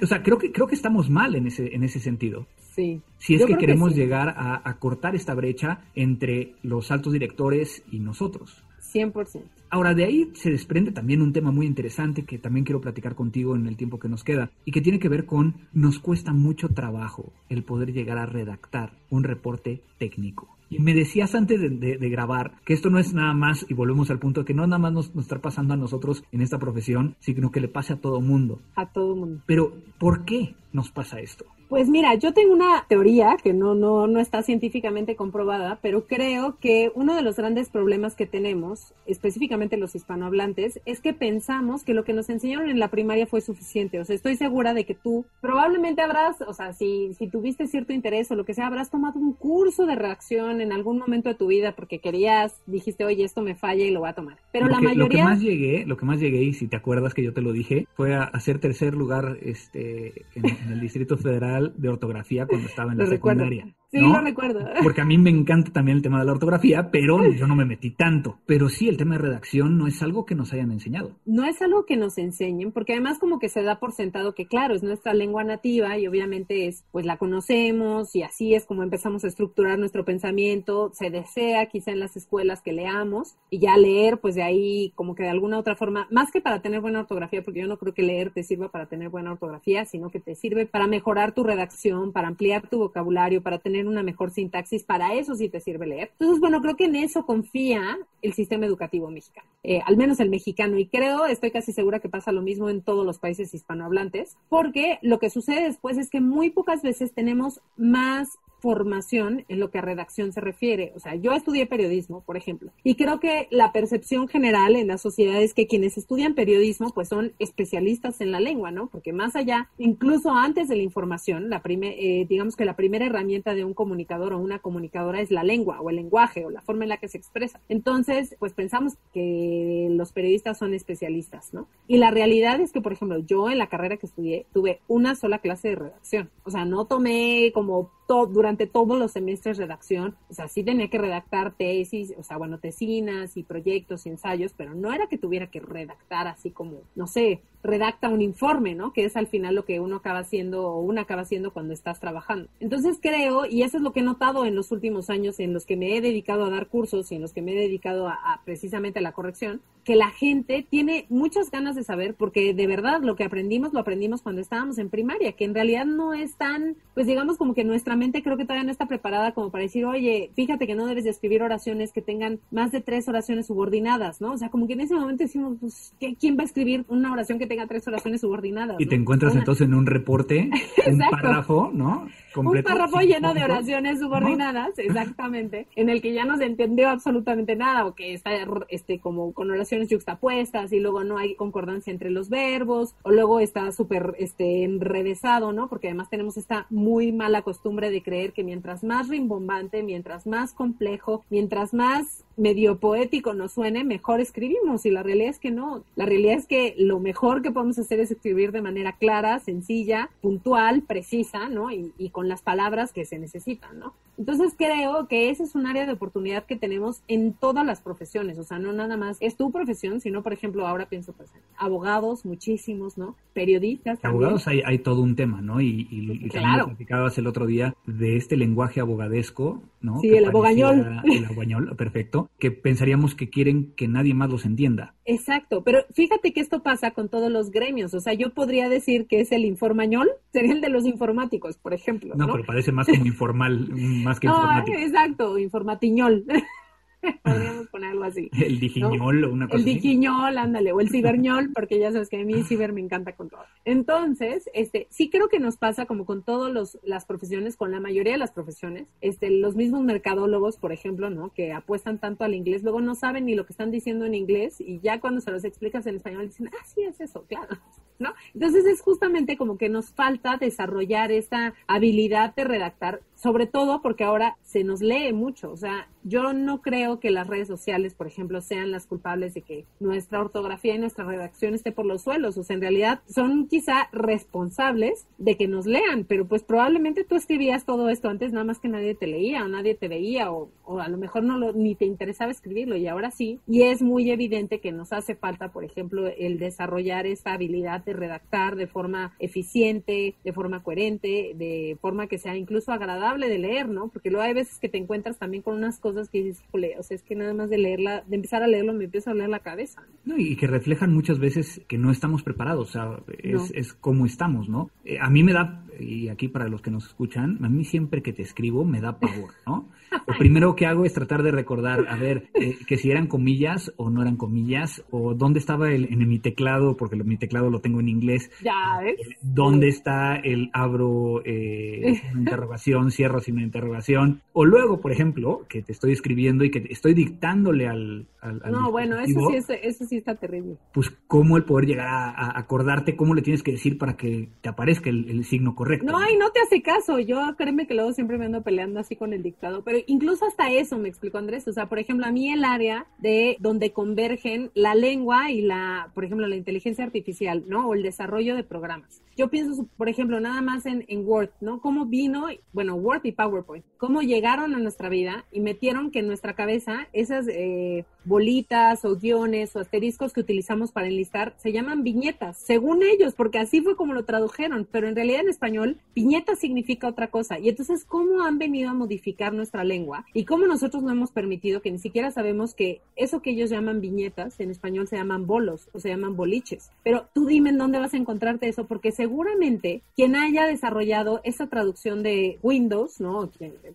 O 0.01 0.05
sea, 0.05 0.21
creo 0.21 0.37
que, 0.37 0.51
creo 0.51 0.67
que 0.67 0.75
estamos 0.75 1.09
mal 1.09 1.35
en 1.35 1.47
ese, 1.47 1.73
en 1.73 1.83
ese 1.83 1.99
sentido. 1.99 2.45
Sí. 2.75 3.01
Si 3.17 3.33
es 3.33 3.45
que 3.45 3.57
queremos 3.57 3.95
llegar 3.95 4.29
a, 4.37 4.61
a 4.63 4.77
cortar 4.77 5.15
esta 5.15 5.33
brecha 5.33 5.79
entre 5.95 6.53
los 6.61 6.91
altos 6.91 7.11
directores 7.11 7.83
y 7.91 7.99
nosotros. 7.99 8.63
100%. 8.97 9.41
Ahora, 9.69 9.93
de 9.93 10.05
ahí 10.05 10.31
se 10.33 10.49
desprende 10.49 10.91
también 10.91 11.21
un 11.21 11.33
tema 11.33 11.51
muy 11.51 11.65
interesante 11.65 12.23
que 12.23 12.37
también 12.37 12.65
quiero 12.65 12.81
platicar 12.81 13.15
contigo 13.15 13.55
en 13.55 13.67
el 13.67 13.75
tiempo 13.75 13.99
que 13.99 14.07
nos 14.07 14.23
queda 14.23 14.49
y 14.65 14.71
que 14.71 14.81
tiene 14.81 14.99
que 14.99 15.09
ver 15.09 15.25
con 15.25 15.55
nos 15.73 15.99
cuesta 15.99 16.33
mucho 16.33 16.69
trabajo 16.69 17.33
el 17.49 17.63
poder 17.63 17.91
llegar 17.91 18.17
a 18.17 18.25
redactar 18.25 18.93
un 19.09 19.23
reporte 19.23 19.81
técnico. 19.97 20.57
Y 20.69 20.79
me 20.79 20.93
decías 20.93 21.33
antes 21.33 21.61
de, 21.61 22.09
grabar 22.09 22.53
que 22.65 22.73
esto 22.73 22.89
no 22.89 22.99
es 22.99 23.13
nada 23.13 23.33
más, 23.33 23.65
y 23.69 23.73
volvemos 23.73 24.09
al 24.09 24.19
punto, 24.19 24.43
que 24.43 24.53
no 24.53 24.67
nada 24.67 24.79
más 24.79 24.91
nos, 24.91 25.15
nos, 25.15 25.25
está 25.25 25.39
pasando 25.39 25.73
a 25.73 25.77
nosotros 25.77 26.23
en 26.31 26.41
esta 26.41 26.59
profesión, 26.59 27.15
sino 27.19 27.51
que 27.51 27.61
le 27.61 27.69
pase 27.69 27.93
a 27.93 28.01
todo 28.01 28.19
mundo. 28.19 28.59
A 28.75 28.85
todo 28.91 29.15
mundo. 29.15 29.41
Pero, 29.45 29.73
¿por 29.97 30.25
qué 30.25 30.55
nos 30.71 30.91
pasa 30.91 31.19
esto? 31.19 31.45
Pues 31.69 31.89
mira, 31.89 32.15
yo 32.15 32.33
tengo 32.33 32.53
una 32.53 32.85
teoría 32.87 33.35
que 33.43 33.51
no, 33.51 33.75
no, 33.75 34.07
no 34.07 34.21
está 34.21 34.41
científicamente 34.41 35.17
comprobada, 35.17 35.79
pero 35.81 36.07
creo 36.07 36.57
que 36.61 36.91
uno 36.95 37.13
de 37.13 37.21
los 37.21 37.35
grandes 37.35 37.69
problemas 37.69 38.15
que 38.15 38.25
tenemos, 38.25 38.93
específicamente 39.05 39.75
los 39.75 39.93
hispanohablantes, 39.93 40.79
es 40.85 41.01
que 41.01 41.13
pensamos 41.13 41.83
que 41.83 41.93
lo 41.93 42.05
que 42.05 42.13
nos 42.13 42.29
enseñaron 42.29 42.69
en 42.69 42.79
la 42.79 42.87
primaria 42.87 43.27
fue 43.27 43.41
suficiente. 43.41 43.99
O 43.99 44.05
sea, 44.05 44.15
estoy 44.15 44.37
segura 44.37 44.73
de 44.73 44.85
que 44.85 44.95
tú 44.95 45.25
probablemente 45.41 46.01
habrás, 46.01 46.41
o 46.41 46.53
sea, 46.53 46.71
si, 46.71 47.13
si 47.15 47.27
tuviste 47.27 47.67
cierto 47.67 47.91
interés 47.91 48.31
o 48.31 48.35
lo 48.35 48.45
que 48.45 48.53
sea, 48.53 48.67
habrás 48.67 48.89
tomado 48.89 49.19
un 49.19 49.33
curso 49.33 49.85
de 49.85 49.95
reacción 49.95 50.61
en 50.61 50.71
algún 50.71 50.97
momento 50.97 51.27
de 51.27 51.35
tu 51.35 51.47
vida 51.47 51.73
porque 51.73 51.99
querías, 51.99 52.61
dijiste, 52.65 53.03
oye, 53.03 53.25
esto 53.25 53.41
me 53.41 53.55
falla 53.55 53.83
y 53.83 53.91
lo 53.91 53.99
voy 53.99 54.09
a 54.09 54.13
tomar. 54.13 54.37
Pero 54.53 54.67
la 54.67 54.79
mayoría... 54.79 55.03
Lo 55.03 55.09
que 55.09 55.23
más 55.23 55.41
llegué, 55.41 55.85
lo 55.85 55.97
que 55.97 56.05
más 56.05 56.19
llegué, 56.21 56.43
y 56.43 56.53
si 56.53 56.67
te 56.67 56.77
acuerdas 56.77 57.13
que 57.13 57.23
yo 57.23 57.33
te 57.33 57.41
lo 57.41 57.51
dije, 57.51 57.87
fue 57.93 58.15
a 58.15 58.23
hacer 58.23 58.59
tercer 58.59 58.93
lugar 58.93 59.37
este, 59.41 60.25
en 60.35 60.45
el 60.69 60.79
Distrito 60.79 61.17
Federal 61.17 61.73
de 61.77 61.89
ortografía 61.89 62.45
cuando 62.45 62.67
estaba 62.67 62.91
en 62.91 62.97
la 62.99 63.05
secundaria. 63.05 63.75
Sí, 63.89 63.99
lo 63.99 64.19
recuerdo. 64.19 64.59
Porque 64.83 64.99
a 64.99 65.05
mí 65.05 65.17
me 65.17 65.29
encanta 65.29 65.71
también 65.71 65.97
el 65.97 66.03
tema 66.03 66.19
de 66.19 66.25
la 66.25 66.33
ortografía, 66.33 66.91
pero 66.91 67.25
yo 67.31 67.47
no 67.47 67.55
me 67.55 67.63
metí 67.63 67.91
tanto. 67.91 68.37
Pero 68.45 68.67
sí, 68.67 68.89
el 68.89 68.97
tema 68.97 69.15
de 69.15 69.21
redacción 69.21 69.77
no 69.77 69.87
es 69.87 70.03
algo 70.03 70.25
que 70.25 70.35
nos 70.35 70.51
hayan 70.51 70.71
enseñado. 70.71 71.15
No 71.25 71.45
es 71.45 71.61
algo 71.61 71.85
que 71.85 71.95
nos 71.95 72.17
enseñen, 72.17 72.73
porque 72.73 72.93
además 72.93 73.17
como 73.17 73.39
que 73.39 73.47
se 73.47 73.63
da 73.63 73.79
por 73.79 73.93
sentado 73.93 74.35
que 74.35 74.45
claro, 74.45 74.75
es 74.75 74.83
nuestra 74.83 75.13
lengua 75.13 75.45
nativa 75.45 75.97
y 75.97 76.05
obviamente 76.05 76.67
es, 76.67 76.83
pues 76.91 77.05
la 77.05 77.17
conocemos 77.17 78.13
y 78.13 78.23
así 78.23 78.53
es 78.55 78.65
como 78.65 78.83
empezamos 78.83 79.23
a 79.23 79.27
estructurar 79.27 79.79
nuestro 79.79 80.03
pensamiento. 80.03 80.91
Se 80.93 81.09
desea 81.09 81.67
quizá 81.67 81.91
en 81.91 82.01
las 82.01 82.17
escuelas 82.17 82.61
que 82.61 82.73
leamos 82.73 83.37
y 83.49 83.59
ya 83.59 83.77
leer, 83.77 84.19
pues 84.19 84.35
de 84.35 84.43
ahí 84.43 84.91
como 84.95 85.15
que 85.15 85.23
de 85.23 85.29
alguna 85.29 85.59
otra 85.59 85.77
forma, 85.77 86.07
más 86.11 86.31
que 86.31 86.41
para 86.41 86.61
tener 86.61 86.81
buena 86.81 86.99
ortografía, 86.99 87.41
porque 87.41 87.61
yo 87.61 87.67
no 87.67 87.77
creo 87.77 87.93
que 87.93 88.03
leer 88.03 88.31
te 88.31 88.43
sirva 88.43 88.69
para 88.69 88.87
tener 88.87 89.07
buena 89.09 89.31
ortografía, 89.31 89.85
sino 89.85 90.09
que 90.09 90.19
te 90.19 90.35
sirve 90.47 90.65
para 90.65 90.87
mejorar 90.87 91.33
tu 91.33 91.43
redacción, 91.43 92.13
para 92.13 92.29
ampliar 92.29 92.69
tu 92.69 92.79
vocabulario, 92.79 93.43
para 93.43 93.59
tener 93.59 93.85
una 93.85 94.01
mejor 94.01 94.31
sintaxis, 94.31 94.83
para 94.83 95.13
eso 95.13 95.35
sí 95.35 95.49
te 95.49 95.59
sirve 95.59 95.87
leer. 95.87 96.11
Entonces, 96.13 96.39
bueno, 96.39 96.61
creo 96.61 96.77
que 96.77 96.85
en 96.85 96.95
eso 96.95 97.25
confía 97.25 97.97
el 98.21 98.31
sistema 98.31 98.65
educativo 98.65 99.09
mexicano, 99.09 99.47
eh, 99.63 99.81
al 99.85 99.97
menos 99.97 100.21
el 100.21 100.29
mexicano, 100.29 100.77
y 100.77 100.85
creo, 100.85 101.25
estoy 101.25 101.51
casi 101.51 101.73
segura 101.73 101.99
que 101.99 102.07
pasa 102.07 102.31
lo 102.31 102.41
mismo 102.41 102.69
en 102.69 102.81
todos 102.81 103.05
los 103.05 103.19
países 103.19 103.53
hispanohablantes, 103.53 104.37
porque 104.47 104.99
lo 105.01 105.19
que 105.19 105.29
sucede 105.29 105.63
después 105.63 105.97
es 105.97 106.09
que 106.09 106.21
muy 106.21 106.49
pocas 106.49 106.81
veces 106.81 107.13
tenemos 107.13 107.59
más 107.75 108.29
formación 108.59 109.45
en 109.49 109.59
lo 109.59 109.69
que 109.69 109.79
a 109.79 109.81
redacción 109.81 110.31
se 110.31 110.41
refiere. 110.41 110.93
O 110.95 110.99
sea, 110.99 111.15
yo 111.15 111.33
estudié 111.33 111.65
periodismo, 111.65 112.21
por 112.21 112.37
ejemplo, 112.37 112.71
y 112.83 112.95
creo 112.95 113.19
que 113.19 113.47
la 113.51 113.71
percepción 113.71 114.27
general 114.27 114.75
en 114.75 114.87
la 114.87 114.97
sociedad 114.97 115.41
es 115.41 115.53
que 115.53 115.67
quienes 115.67 115.97
estudian 115.97 116.35
periodismo 116.35 116.91
pues 116.91 117.09
son 117.09 117.33
especialistas 117.39 118.21
en 118.21 118.31
la 118.31 118.39
lengua, 118.39 118.71
¿no? 118.71 118.87
Porque 118.87 119.13
más 119.13 119.35
allá, 119.35 119.69
incluso 119.77 120.31
antes 120.31 120.67
de 120.67 120.75
la 120.75 120.83
información, 120.83 121.49
la 121.49 121.61
eh, 121.67 122.25
digamos 122.29 122.55
que 122.55 122.65
la 122.65 122.75
primera 122.75 123.05
herramienta 123.05 123.53
de 123.53 123.65
un 123.65 123.73
comunicador 123.73 124.33
o 124.33 124.39
una 124.39 124.59
comunicadora 124.59 125.21
es 125.21 125.31
la 125.31 125.43
lengua 125.43 125.81
o 125.81 125.89
el 125.89 125.97
lenguaje 125.97 126.45
o 126.45 126.49
la 126.49 126.61
forma 126.61 126.85
en 126.85 126.89
la 126.89 126.97
que 126.97 127.07
se 127.07 127.17
expresa. 127.17 127.59
Entonces, 127.69 128.35
pues 128.39 128.53
pensamos 128.53 128.93
que 129.13 129.87
los 129.91 130.11
periodistas 130.11 130.57
son 130.57 130.73
especialistas, 130.73 131.53
¿no? 131.53 131.67
Y 131.87 131.97
la 131.97 132.11
realidad 132.11 132.59
es 132.61 132.71
que, 132.71 132.81
por 132.81 132.93
ejemplo, 132.93 133.19
yo 133.19 133.49
en 133.49 133.57
la 133.57 133.67
carrera 133.67 133.97
que 133.97 134.05
estudié 134.05 134.45
tuve 134.53 134.79
una 134.87 135.15
sola 135.15 135.39
clase 135.39 135.69
de 135.69 135.75
redacción. 135.75 136.29
O 136.43 136.51
sea, 136.51 136.65
no 136.65 136.85
tomé 136.85 137.51
como 137.53 137.91
durante 138.07 138.67
todos 138.67 138.97
los 138.97 139.11
semestres 139.11 139.57
redacción, 139.57 140.15
o 140.29 140.33
sea, 140.33 140.47
sí 140.47 140.63
tenía 140.63 140.89
que 140.89 140.97
redactar 140.97 141.53
tesis, 141.53 142.13
o 142.17 142.23
sea, 142.23 142.37
bueno, 142.37 142.57
tesinas 142.57 143.35
y 143.37 143.43
proyectos 143.43 144.05
y 144.05 144.09
ensayos, 144.09 144.53
pero 144.55 144.73
no 144.73 144.93
era 144.93 145.07
que 145.07 145.17
tuviera 145.17 145.47
que 145.47 145.59
redactar 145.59 146.27
así 146.27 146.51
como, 146.51 146.81
no 146.95 147.07
sé, 147.07 147.41
redacta 147.63 148.07
un 148.07 148.21
informe, 148.21 148.75
¿no? 148.75 148.93
Que 148.93 149.05
es 149.05 149.17
al 149.17 149.27
final 149.27 149.55
lo 149.55 149.65
que 149.65 149.79
uno 149.79 149.97
acaba 149.97 150.19
haciendo 150.19 150.67
o 150.67 150.79
una 150.79 151.01
acaba 151.01 151.23
haciendo 151.23 151.51
cuando 151.51 151.73
estás 151.73 151.99
trabajando. 151.99 152.49
Entonces 152.59 152.97
creo, 153.01 153.45
y 153.45 153.63
eso 153.63 153.77
es 153.77 153.83
lo 153.83 153.91
que 153.91 153.99
he 153.99 154.03
notado 154.03 154.45
en 154.45 154.55
los 154.55 154.71
últimos 154.71 155.09
años 155.09 155.39
en 155.39 155.53
los 155.53 155.65
que 155.65 155.75
me 155.75 155.95
he 155.95 156.01
dedicado 156.01 156.45
a 156.45 156.49
dar 156.49 156.67
cursos 156.67 157.11
y 157.11 157.15
en 157.15 157.21
los 157.21 157.33
que 157.33 157.41
me 157.41 157.51
he 157.51 157.55
dedicado 157.55 158.07
a, 158.07 158.41
precisamente 158.45 158.99
a 158.99 159.01
la 159.01 159.11
corrección, 159.11 159.61
que 159.83 159.95
la 159.95 160.09
gente 160.09 160.65
tiene 160.69 161.05
muchas 161.09 161.51
ganas 161.51 161.75
de 161.75 161.83
saber, 161.83 162.15
porque 162.15 162.53
de 162.53 162.67
verdad 162.67 163.01
lo 163.01 163.15
que 163.15 163.23
aprendimos 163.23 163.73
lo 163.73 163.79
aprendimos 163.79 164.21
cuando 164.21 164.41
estábamos 164.41 164.77
en 164.77 164.89
primaria, 164.89 165.33
que 165.33 165.45
en 165.45 165.53
realidad 165.53 165.85
no 165.85 166.13
es 166.13 166.35
tan, 166.35 166.75
pues 166.93 167.07
digamos 167.07 167.37
como 167.37 167.53
que 167.53 167.63
nuestra 167.63 167.96
creo 168.23 168.37
que 168.37 168.43
todavía 168.43 168.63
no 168.63 168.71
está 168.71 168.85
preparada 168.85 169.33
como 169.33 169.51
para 169.51 169.63
decir, 169.63 169.85
oye, 169.85 170.31
fíjate 170.35 170.67
que 170.67 170.75
no 170.75 170.85
debes 170.85 171.03
de 171.03 171.09
escribir 171.09 171.43
oraciones 171.43 171.91
que 171.91 172.01
tengan 172.01 172.39
más 172.51 172.71
de 172.71 172.81
tres 172.81 173.07
oraciones 173.07 173.47
subordinadas, 173.47 174.21
¿no? 174.21 174.33
O 174.33 174.37
sea, 174.37 174.49
como 174.49 174.67
que 174.67 174.73
en 174.73 174.81
ese 174.81 174.95
momento 174.95 175.23
decimos, 175.23 175.57
pues, 175.59 175.93
¿quién 176.19 176.37
va 176.37 176.41
a 176.41 176.45
escribir 176.45 176.85
una 176.87 177.11
oración 177.11 177.39
que 177.39 177.47
tenga 177.47 177.67
tres 177.67 177.87
oraciones 177.87 178.21
subordinadas? 178.21 178.77
Y 178.79 178.85
te 178.85 178.95
encuentras 178.95 179.35
entonces 179.35 179.67
en 179.67 179.73
un 179.73 179.85
reporte, 179.85 180.49
un 180.87 180.99
párrafo, 181.11 181.71
¿no? 181.73 182.07
Un 182.45 182.63
párrafo 182.63 182.99
lleno 182.99 183.33
de 183.33 183.43
oraciones 183.43 183.99
subordinadas, 183.99 184.77
exactamente, 184.77 185.67
en 185.75 185.89
el 185.89 186.01
que 186.01 186.13
ya 186.13 186.25
no 186.25 186.37
se 186.37 186.45
entendió 186.45 186.89
absolutamente 186.89 187.55
nada 187.55 187.85
o 187.85 187.95
que 187.95 188.13
está 188.13 188.31
este 188.69 188.99
como 188.99 189.33
con 189.33 189.51
oraciones 189.51 189.89
juxtapuestas 189.89 190.71
y 190.73 190.79
luego 190.79 191.03
no 191.03 191.17
hay 191.17 191.35
concordancia 191.35 191.91
entre 191.91 192.09
los 192.09 192.29
verbos 192.29 192.95
o 193.03 193.11
luego 193.11 193.39
está 193.39 193.71
súper 193.71 194.15
este 194.19 194.63
enrevesado, 194.63 195.51
¿no? 195.51 195.67
Porque 195.67 195.87
además 195.87 196.09
tenemos 196.09 196.37
esta 196.37 196.67
muy 196.69 197.11
mala 197.11 197.41
costumbre 197.41 197.89
de 197.89 198.03
creer 198.03 198.33
que 198.33 198.43
mientras 198.43 198.83
más 198.83 199.07
rimbombante, 199.07 199.83
mientras 199.83 200.27
más 200.27 200.53
complejo, 200.53 201.23
mientras 201.29 201.73
más 201.73 202.23
medio 202.37 202.79
poético 202.79 203.33
nos 203.33 203.53
suene, 203.53 203.83
mejor 203.83 204.21
escribimos. 204.21 204.85
Y 204.85 204.91
la 204.91 205.03
realidad 205.03 205.31
es 205.31 205.39
que 205.39 205.51
no. 205.51 205.83
La 205.95 206.05
realidad 206.05 206.35
es 206.35 206.47
que 206.47 206.75
lo 206.77 206.99
mejor 206.99 207.41
que 207.41 207.51
podemos 207.51 207.77
hacer 207.79 207.99
es 207.99 208.11
escribir 208.11 208.51
de 208.51 208.61
manera 208.61 208.93
clara, 208.93 209.39
sencilla, 209.39 210.09
puntual, 210.21 210.83
precisa, 210.83 211.49
¿no? 211.49 211.71
Y, 211.71 211.91
y 211.97 212.09
con 212.11 212.29
las 212.29 212.41
palabras 212.41 212.93
que 212.93 213.05
se 213.05 213.19
necesitan, 213.19 213.79
¿no? 213.79 213.93
Entonces 214.17 214.53
creo 214.57 215.07
que 215.07 215.29
ese 215.29 215.43
es 215.43 215.55
un 215.55 215.67
área 215.67 215.85
de 215.85 215.93
oportunidad 215.93 216.45
que 216.45 216.55
tenemos 216.55 217.01
en 217.07 217.33
todas 217.33 217.65
las 217.65 217.81
profesiones, 217.81 218.37
o 218.39 218.43
sea, 218.43 218.59
no 218.59 218.73
nada 218.73 218.97
más 218.97 219.17
es 219.19 219.35
tu 219.35 219.51
profesión, 219.51 220.01
sino, 220.01 220.23
por 220.23 220.33
ejemplo, 220.33 220.67
ahora 220.67 220.87
pienso 220.87 221.13
pues 221.13 221.29
en 221.35 221.41
abogados, 221.57 222.25
muchísimos, 222.25 222.97
¿no? 222.97 223.15
Periodistas. 223.33 223.99
También. 223.99 224.23
Abogados 224.23 224.47
hay, 224.47 224.61
hay 224.65 224.79
todo 224.79 225.01
un 225.01 225.15
tema, 225.15 225.41
¿no? 225.41 225.61
Y, 225.61 225.87
y, 225.91 226.29
también 226.29 226.57
lo 226.57 226.65
platicabas 226.67 227.17
el 227.17 227.27
otro 227.27 227.45
día 227.45 227.75
de 227.85 228.17
este 228.17 228.37
lenguaje 228.37 228.79
abogadesco, 228.79 229.61
¿no? 229.81 229.99
Sí, 229.99 230.09
el 230.09 230.25
abogañol. 230.25 231.01
El 231.05 231.25
abogañol, 231.25 231.75
perfecto, 231.75 232.29
que 232.39 232.51
pensaríamos 232.51 233.15
que 233.15 233.29
quieren 233.29 233.73
que 233.75 233.87
nadie 233.87 234.13
más 234.13 234.29
los 234.29 234.45
entienda. 234.45 234.95
Exacto, 235.05 235.63
pero 235.63 235.85
fíjate 235.93 236.33
que 236.33 236.41
esto 236.41 236.61
pasa 236.63 236.91
con 236.91 237.07
todos 237.09 237.31
los 237.31 237.51
gremios, 237.51 237.93
o 237.93 237.99
sea, 237.99 238.13
yo 238.13 238.33
podría 238.33 238.67
decir 238.67 239.07
que 239.07 239.21
es 239.21 239.31
el 239.31 239.45
informañol, 239.45 240.09
sería 240.33 240.53
el 240.53 240.61
de 240.61 240.69
los 240.69 240.85
informáticos, 240.85 241.57
por 241.57 241.73
ejemplo. 241.73 242.13
No, 242.15 242.27
pero 242.27 242.45
parece 242.45 242.71
más 242.71 242.87
como 242.87 243.05
informal, 243.05 243.69
más 244.07 244.19
que 244.19 244.27
informático. 244.27 244.77
exacto, 244.77 245.37
informatiñol. 245.37 246.25
Podríamos 247.23 247.67
ponerlo 247.67 248.05
así. 248.05 248.29
El 248.33 248.59
digiñol 248.59 249.23
o 249.23 249.31
una 249.31 249.47
cosa 249.47 249.57
El 249.57 249.65
digiñol, 249.65 250.37
ándale, 250.37 250.71
o 250.71 250.81
el 250.81 250.89
ciberñol, 250.89 251.51
porque 251.53 251.79
ya 251.79 251.91
sabes 251.91 252.09
que 252.09 252.19
a 252.19 252.25
mí 252.25 252.43
ciber 252.43 252.73
me 252.73 252.81
encanta 252.81 253.15
con 253.15 253.29
todo. 253.29 253.41
Entonces, 253.65 254.49
este, 254.53 254.87
sí 254.89 255.09
creo 255.09 255.29
que 255.29 255.39
nos 255.39 255.57
pasa 255.57 255.85
como 255.85 256.05
con 256.05 256.23
todas 256.23 256.77
las 256.83 257.05
profesiones, 257.05 257.55
con 257.55 257.71
la 257.71 257.79
mayoría 257.79 258.13
de 258.13 258.17
las 258.17 258.31
profesiones, 258.31 258.87
este, 259.01 259.29
los 259.29 259.55
mismos 259.55 259.83
mercadólogos, 259.83 260.57
por 260.57 260.71
ejemplo, 260.71 261.09
¿no? 261.09 261.31
Que 261.33 261.53
apuestan 261.53 261.99
tanto 261.99 262.23
al 262.23 262.33
inglés, 262.33 262.63
luego 262.63 262.81
no 262.81 262.95
saben 262.95 263.25
ni 263.25 263.35
lo 263.35 263.45
que 263.45 263.53
están 263.53 263.71
diciendo 263.71 264.05
en 264.05 264.15
inglés 264.15 264.59
y 264.59 264.79
ya 264.79 264.99
cuando 264.99 265.21
se 265.21 265.31
los 265.31 265.43
explicas 265.43 265.85
en 265.85 265.95
español 265.97 266.27
dicen, 266.27 266.47
ah, 266.47 266.65
sí, 266.65 266.81
es 266.81 266.99
eso, 266.99 267.25
claro. 267.27 267.57
¿No? 267.99 268.13
Entonces 268.35 268.65
es 268.65 268.81
justamente 268.81 269.37
como 269.37 269.57
que 269.57 269.69
nos 269.69 269.91
falta 269.91 270.37
desarrollar 270.37 271.11
esta 271.11 271.55
habilidad 271.65 272.35
de 272.35 272.43
redactar 272.43 273.01
sobre 273.17 273.47
todo 273.47 273.81
porque 273.81 274.03
ahora 274.03 274.37
se 274.43 274.63
nos 274.63 274.81
lee 274.81 275.11
mucho. 275.11 275.51
O 275.51 275.57
sea, 275.57 275.89
yo 276.03 276.33
no 276.33 276.61
creo 276.61 276.99
que 276.99 277.11
las 277.11 277.27
redes 277.27 277.47
sociales, 277.47 277.95
por 277.95 278.07
ejemplo, 278.07 278.41
sean 278.41 278.71
las 278.71 278.85
culpables 278.85 279.33
de 279.33 279.41
que 279.41 279.65
nuestra 279.79 280.21
ortografía 280.21 280.75
y 280.75 280.79
nuestra 280.79 281.03
redacción 281.03 281.53
esté 281.53 281.71
por 281.71 281.85
los 281.85 282.03
suelos. 282.03 282.37
O 282.37 282.43
sea, 282.43 282.55
en 282.55 282.61
realidad 282.61 283.01
son 283.07 283.47
quizá 283.47 283.89
responsables 283.91 285.07
de 285.17 285.35
que 285.35 285.47
nos 285.47 285.65
lean, 285.65 286.05
pero 286.07 286.27
pues 286.27 286.43
probablemente 286.43 287.03
tú 287.03 287.15
escribías 287.15 287.65
todo 287.65 287.89
esto 287.89 288.07
antes 288.07 288.31
nada 288.31 288.45
más 288.45 288.59
que 288.59 288.69
nadie 288.69 288.93
te 288.93 289.07
leía 289.07 289.43
o 289.43 289.47
nadie 289.47 289.73
te 289.73 289.87
veía 289.87 290.31
o, 290.31 290.49
o 290.63 290.79
a 290.79 290.87
lo 290.87 290.97
mejor 290.97 291.23
no 291.23 291.37
lo, 291.37 291.53
ni 291.53 291.75
te 291.75 291.85
interesaba 291.85 292.31
escribirlo 292.31 292.75
y 292.77 292.87
ahora 292.87 293.09
sí. 293.09 293.39
Y 293.47 293.63
es 293.63 293.81
muy 293.81 294.11
evidente 294.11 294.59
que 294.59 294.71
nos 294.71 294.93
hace 294.93 295.15
falta, 295.15 295.51
por 295.51 295.63
ejemplo, 295.63 296.07
el 296.07 296.37
desarrollar 296.37 297.07
esa 297.07 297.33
habilidad 297.33 297.83
de 297.83 297.93
redactar 297.93 298.55
de 298.55 298.67
forma 298.67 299.15
eficiente, 299.17 300.13
de 300.23 300.33
forma 300.33 300.61
coherente, 300.61 301.33
de 301.35 301.77
forma 301.81 302.07
que 302.07 302.19
sea 302.19 302.37
incluso 302.37 302.71
agradable 302.71 303.06
de 303.15 303.39
leer, 303.39 303.69
¿no? 303.69 303.87
Porque 303.87 304.11
luego 304.11 304.25
hay 304.25 304.33
veces 304.33 304.59
que 304.59 304.69
te 304.69 304.77
encuentras 304.77 305.17
también 305.17 305.41
con 305.41 305.55
unas 305.55 305.79
cosas 305.79 306.09
que 306.09 306.21
dices, 306.21 306.43
o 306.51 306.83
sea, 306.83 306.95
es 306.95 307.03
que 307.03 307.15
nada 307.15 307.33
más 307.33 307.49
de 307.49 307.57
leerla, 307.57 308.03
de 308.05 308.15
empezar 308.15 308.43
a 308.43 308.47
leerlo 308.47 308.73
me 308.73 308.83
empieza 308.83 309.11
a 309.11 309.13
leer 309.13 309.29
la 309.29 309.39
cabeza. 309.39 309.83
No, 310.05 310.17
y 310.17 310.35
que 310.35 310.47
reflejan 310.47 310.93
muchas 310.93 311.19
veces 311.19 311.61
que 311.67 311.77
no 311.77 311.91
estamos 311.91 312.23
preparados, 312.23 312.69
o 312.69 312.71
sea, 312.71 312.99
es, 313.23 313.51
es 313.55 313.73
como 313.73 314.05
estamos, 314.05 314.49
¿no? 314.49 314.69
Eh, 314.83 314.97
a 314.99 315.09
mí 315.09 315.23
me 315.23 315.33
da, 315.33 315.63
y 315.79 316.09
aquí 316.09 316.27
para 316.27 316.49
los 316.49 316.61
que 316.61 316.71
nos 316.71 316.87
escuchan, 316.87 317.43
a 317.43 317.49
mí 317.49 317.63
siempre 317.63 318.01
que 318.01 318.13
te 318.13 318.21
escribo 318.21 318.65
me 318.65 318.81
da 318.81 318.99
pavor, 318.99 319.31
¿no? 319.45 319.69
Lo 320.07 320.17
primero 320.17 320.55
que 320.55 320.65
hago 320.65 320.85
es 320.85 320.93
tratar 320.93 321.23
de 321.23 321.31
recordar, 321.31 321.87
a 321.87 321.95
ver, 321.95 322.29
eh, 322.33 322.57
que 322.67 322.77
si 322.77 322.91
eran 322.91 323.07
comillas 323.07 323.73
o 323.77 323.89
no 323.89 324.01
eran 324.01 324.17
comillas, 324.17 324.83
o 324.91 325.13
dónde 325.13 325.39
estaba 325.39 325.71
el, 325.71 325.85
en 325.91 326.07
mi 326.07 326.19
teclado, 326.19 326.75
porque 326.75 326.95
mi 326.95 327.17
teclado 327.17 327.49
lo 327.49 327.61
tengo 327.61 327.79
en 327.79 327.89
inglés. 327.89 328.29
Ya, 328.43 328.79
¿ves? 328.81 328.95
¿Dónde 329.21 329.69
está 329.69 330.15
el 330.15 330.49
abro 330.53 331.21
eh, 331.25 332.01
interrogación, 332.15 332.91
cierro 332.97 333.21
sin 333.21 333.39
interrogación? 333.39 334.21
O 334.33 334.43
luego, 334.43 334.81
por 334.81 334.91
ejemplo, 334.91 335.45
que 335.47 335.61
te 335.61 335.71
estoy 335.71 335.93
escribiendo 335.93 336.43
y 336.43 336.51
que 336.51 336.65
estoy 336.69 336.93
dictándole 336.93 337.67
al... 337.67 338.07
no, 338.51 338.71
bueno, 338.71 338.99
eso 338.99 339.19
sí, 339.29 339.53
eso, 339.61 339.85
sí 339.85 339.97
está 339.97 340.15
terrible. 340.15 340.57
Pues 340.73 340.91
cómo 341.07 341.37
el 341.37 341.43
poder 341.43 341.65
llegar 341.65 341.87
a, 341.87 342.37
acordarte 342.37 342.95
cómo 342.95 343.13
le 343.13 343.21
tienes 343.21 343.43
que 343.43 343.51
decir 343.51 343.77
para 343.77 343.95
que 343.95 344.29
te 344.41 344.49
aparezca 344.49 344.89
el, 344.89 345.09
el 345.09 345.23
signo 345.23 345.55
correcto. 345.55 345.91
No, 345.91 345.99
y 346.09 346.17
no 346.17 346.31
te 346.31 346.41
hace 346.41 346.61
caso. 346.61 346.99
Yo 346.99 347.35
créeme 347.37 347.67
que 347.67 347.73
luego 347.73 347.93
siempre 347.93 348.17
me 348.17 348.25
ando 348.25 348.41
peleando 348.41 348.79
así 348.79 348.95
con 348.95 349.13
el 349.13 349.23
dictado, 349.23 349.63
pero 349.63 349.79
incluso 349.87 350.25
hasta 350.25 350.51
eso 350.51 350.77
me 350.77 350.89
explicó 350.89 351.17
Andrés. 351.17 351.47
O 351.47 351.53
sea, 351.53 351.67
por 351.67 351.79
ejemplo, 351.79 352.05
a 352.05 352.11
mí 352.11 352.31
el 352.31 352.43
área 352.43 352.87
de 352.99 353.37
donde 353.39 353.71
convergen 353.71 354.51
la 354.53 354.75
lengua 354.75 355.31
y 355.31 355.41
la, 355.41 355.91
por 355.93 356.03
ejemplo, 356.03 356.27
la 356.27 356.35
inteligencia 356.35 356.83
artificial, 356.83 357.43
¿no? 357.47 357.67
O 357.67 357.73
el 357.73 357.83
desarrollo 357.83 358.35
de 358.35 358.43
programas. 358.43 359.01
Yo 359.15 359.29
pienso, 359.29 359.67
por 359.77 359.89
ejemplo, 359.89 360.19
nada 360.19 360.41
más 360.41 360.65
en, 360.65 360.85
en 360.87 361.07
Word, 361.07 361.29
¿no? 361.41 361.59
Cómo 361.59 361.85
vino, 361.85 362.27
bueno, 362.53 362.75
Word 362.87 363.01
y 363.03 363.11
PowerPoint, 363.11 363.65
cómo 363.77 364.01
llegaron 364.01 364.55
a 364.55 364.59
nuestra 364.59 364.87
vida 364.87 365.25
y 365.31 365.41
metieron 365.41 365.91
que 365.91 365.99
en 365.99 366.07
nuestra 366.07 366.35
cabeza 366.35 366.87
esas 366.93 367.27
eh, 367.27 367.83
bolitas 368.05 368.85
o 368.85 368.95
guiones 368.95 369.55
o 369.55 369.59
asteriscos 369.59 370.13
que 370.13 370.21
utilizamos 370.21 370.71
para 370.71 370.87
enlistar 370.87 371.35
se 371.37 371.51
llaman 371.51 371.83
viñetas, 371.83 372.37
según 372.37 372.81
ellos, 372.81 373.13
porque 373.13 373.39
así 373.39 373.61
fue 373.61 373.75
como 373.75 373.93
lo 373.93 374.05
tradujeron, 374.05 374.65
pero 374.71 374.87
en 374.87 374.95
realidad 374.95 375.21
en 375.21 375.29
español 375.29 375.77
viñeta 375.93 376.35
significa 376.35 376.87
otra 376.87 377.09
cosa. 377.09 377.39
Y 377.39 377.49
entonces, 377.49 377.83
¿cómo 377.83 378.21
han 378.21 378.37
venido 378.37 378.69
a 378.69 378.73
modificar 378.73 379.33
nuestra 379.33 379.65
lengua 379.65 380.05
y 380.13 380.23
cómo 380.23 380.45
nosotros 380.45 380.83
no 380.83 380.91
hemos 380.91 381.11
permitido 381.11 381.61
que 381.61 381.71
ni 381.71 381.79
siquiera 381.79 382.11
sabemos 382.11 382.53
que 382.53 382.81
eso 382.95 383.21
que 383.21 383.31
ellos 383.31 383.49
llaman 383.49 383.81
viñetas, 383.81 384.39
en 384.39 384.51
español 384.51 384.87
se 384.87 384.95
llaman 384.95 385.27
bolos 385.27 385.67
o 385.73 385.79
se 385.79 385.89
llaman 385.89 386.15
boliches? 386.15 386.71
Pero 386.83 387.07
tú 387.13 387.25
dime 387.25 387.49
en 387.49 387.57
dónde 387.57 387.79
vas 387.79 387.93
a 387.93 387.97
encontrarte 387.97 388.47
eso, 388.47 388.67
porque 388.67 388.91
seguramente 388.91 389.81
quien 389.95 390.15
haya 390.15 390.45
desarrollado 390.45 391.19
esa 391.23 391.47
traducción 391.47 392.03
de 392.03 392.39
Windows, 392.41 392.76
¿no? 392.99 393.29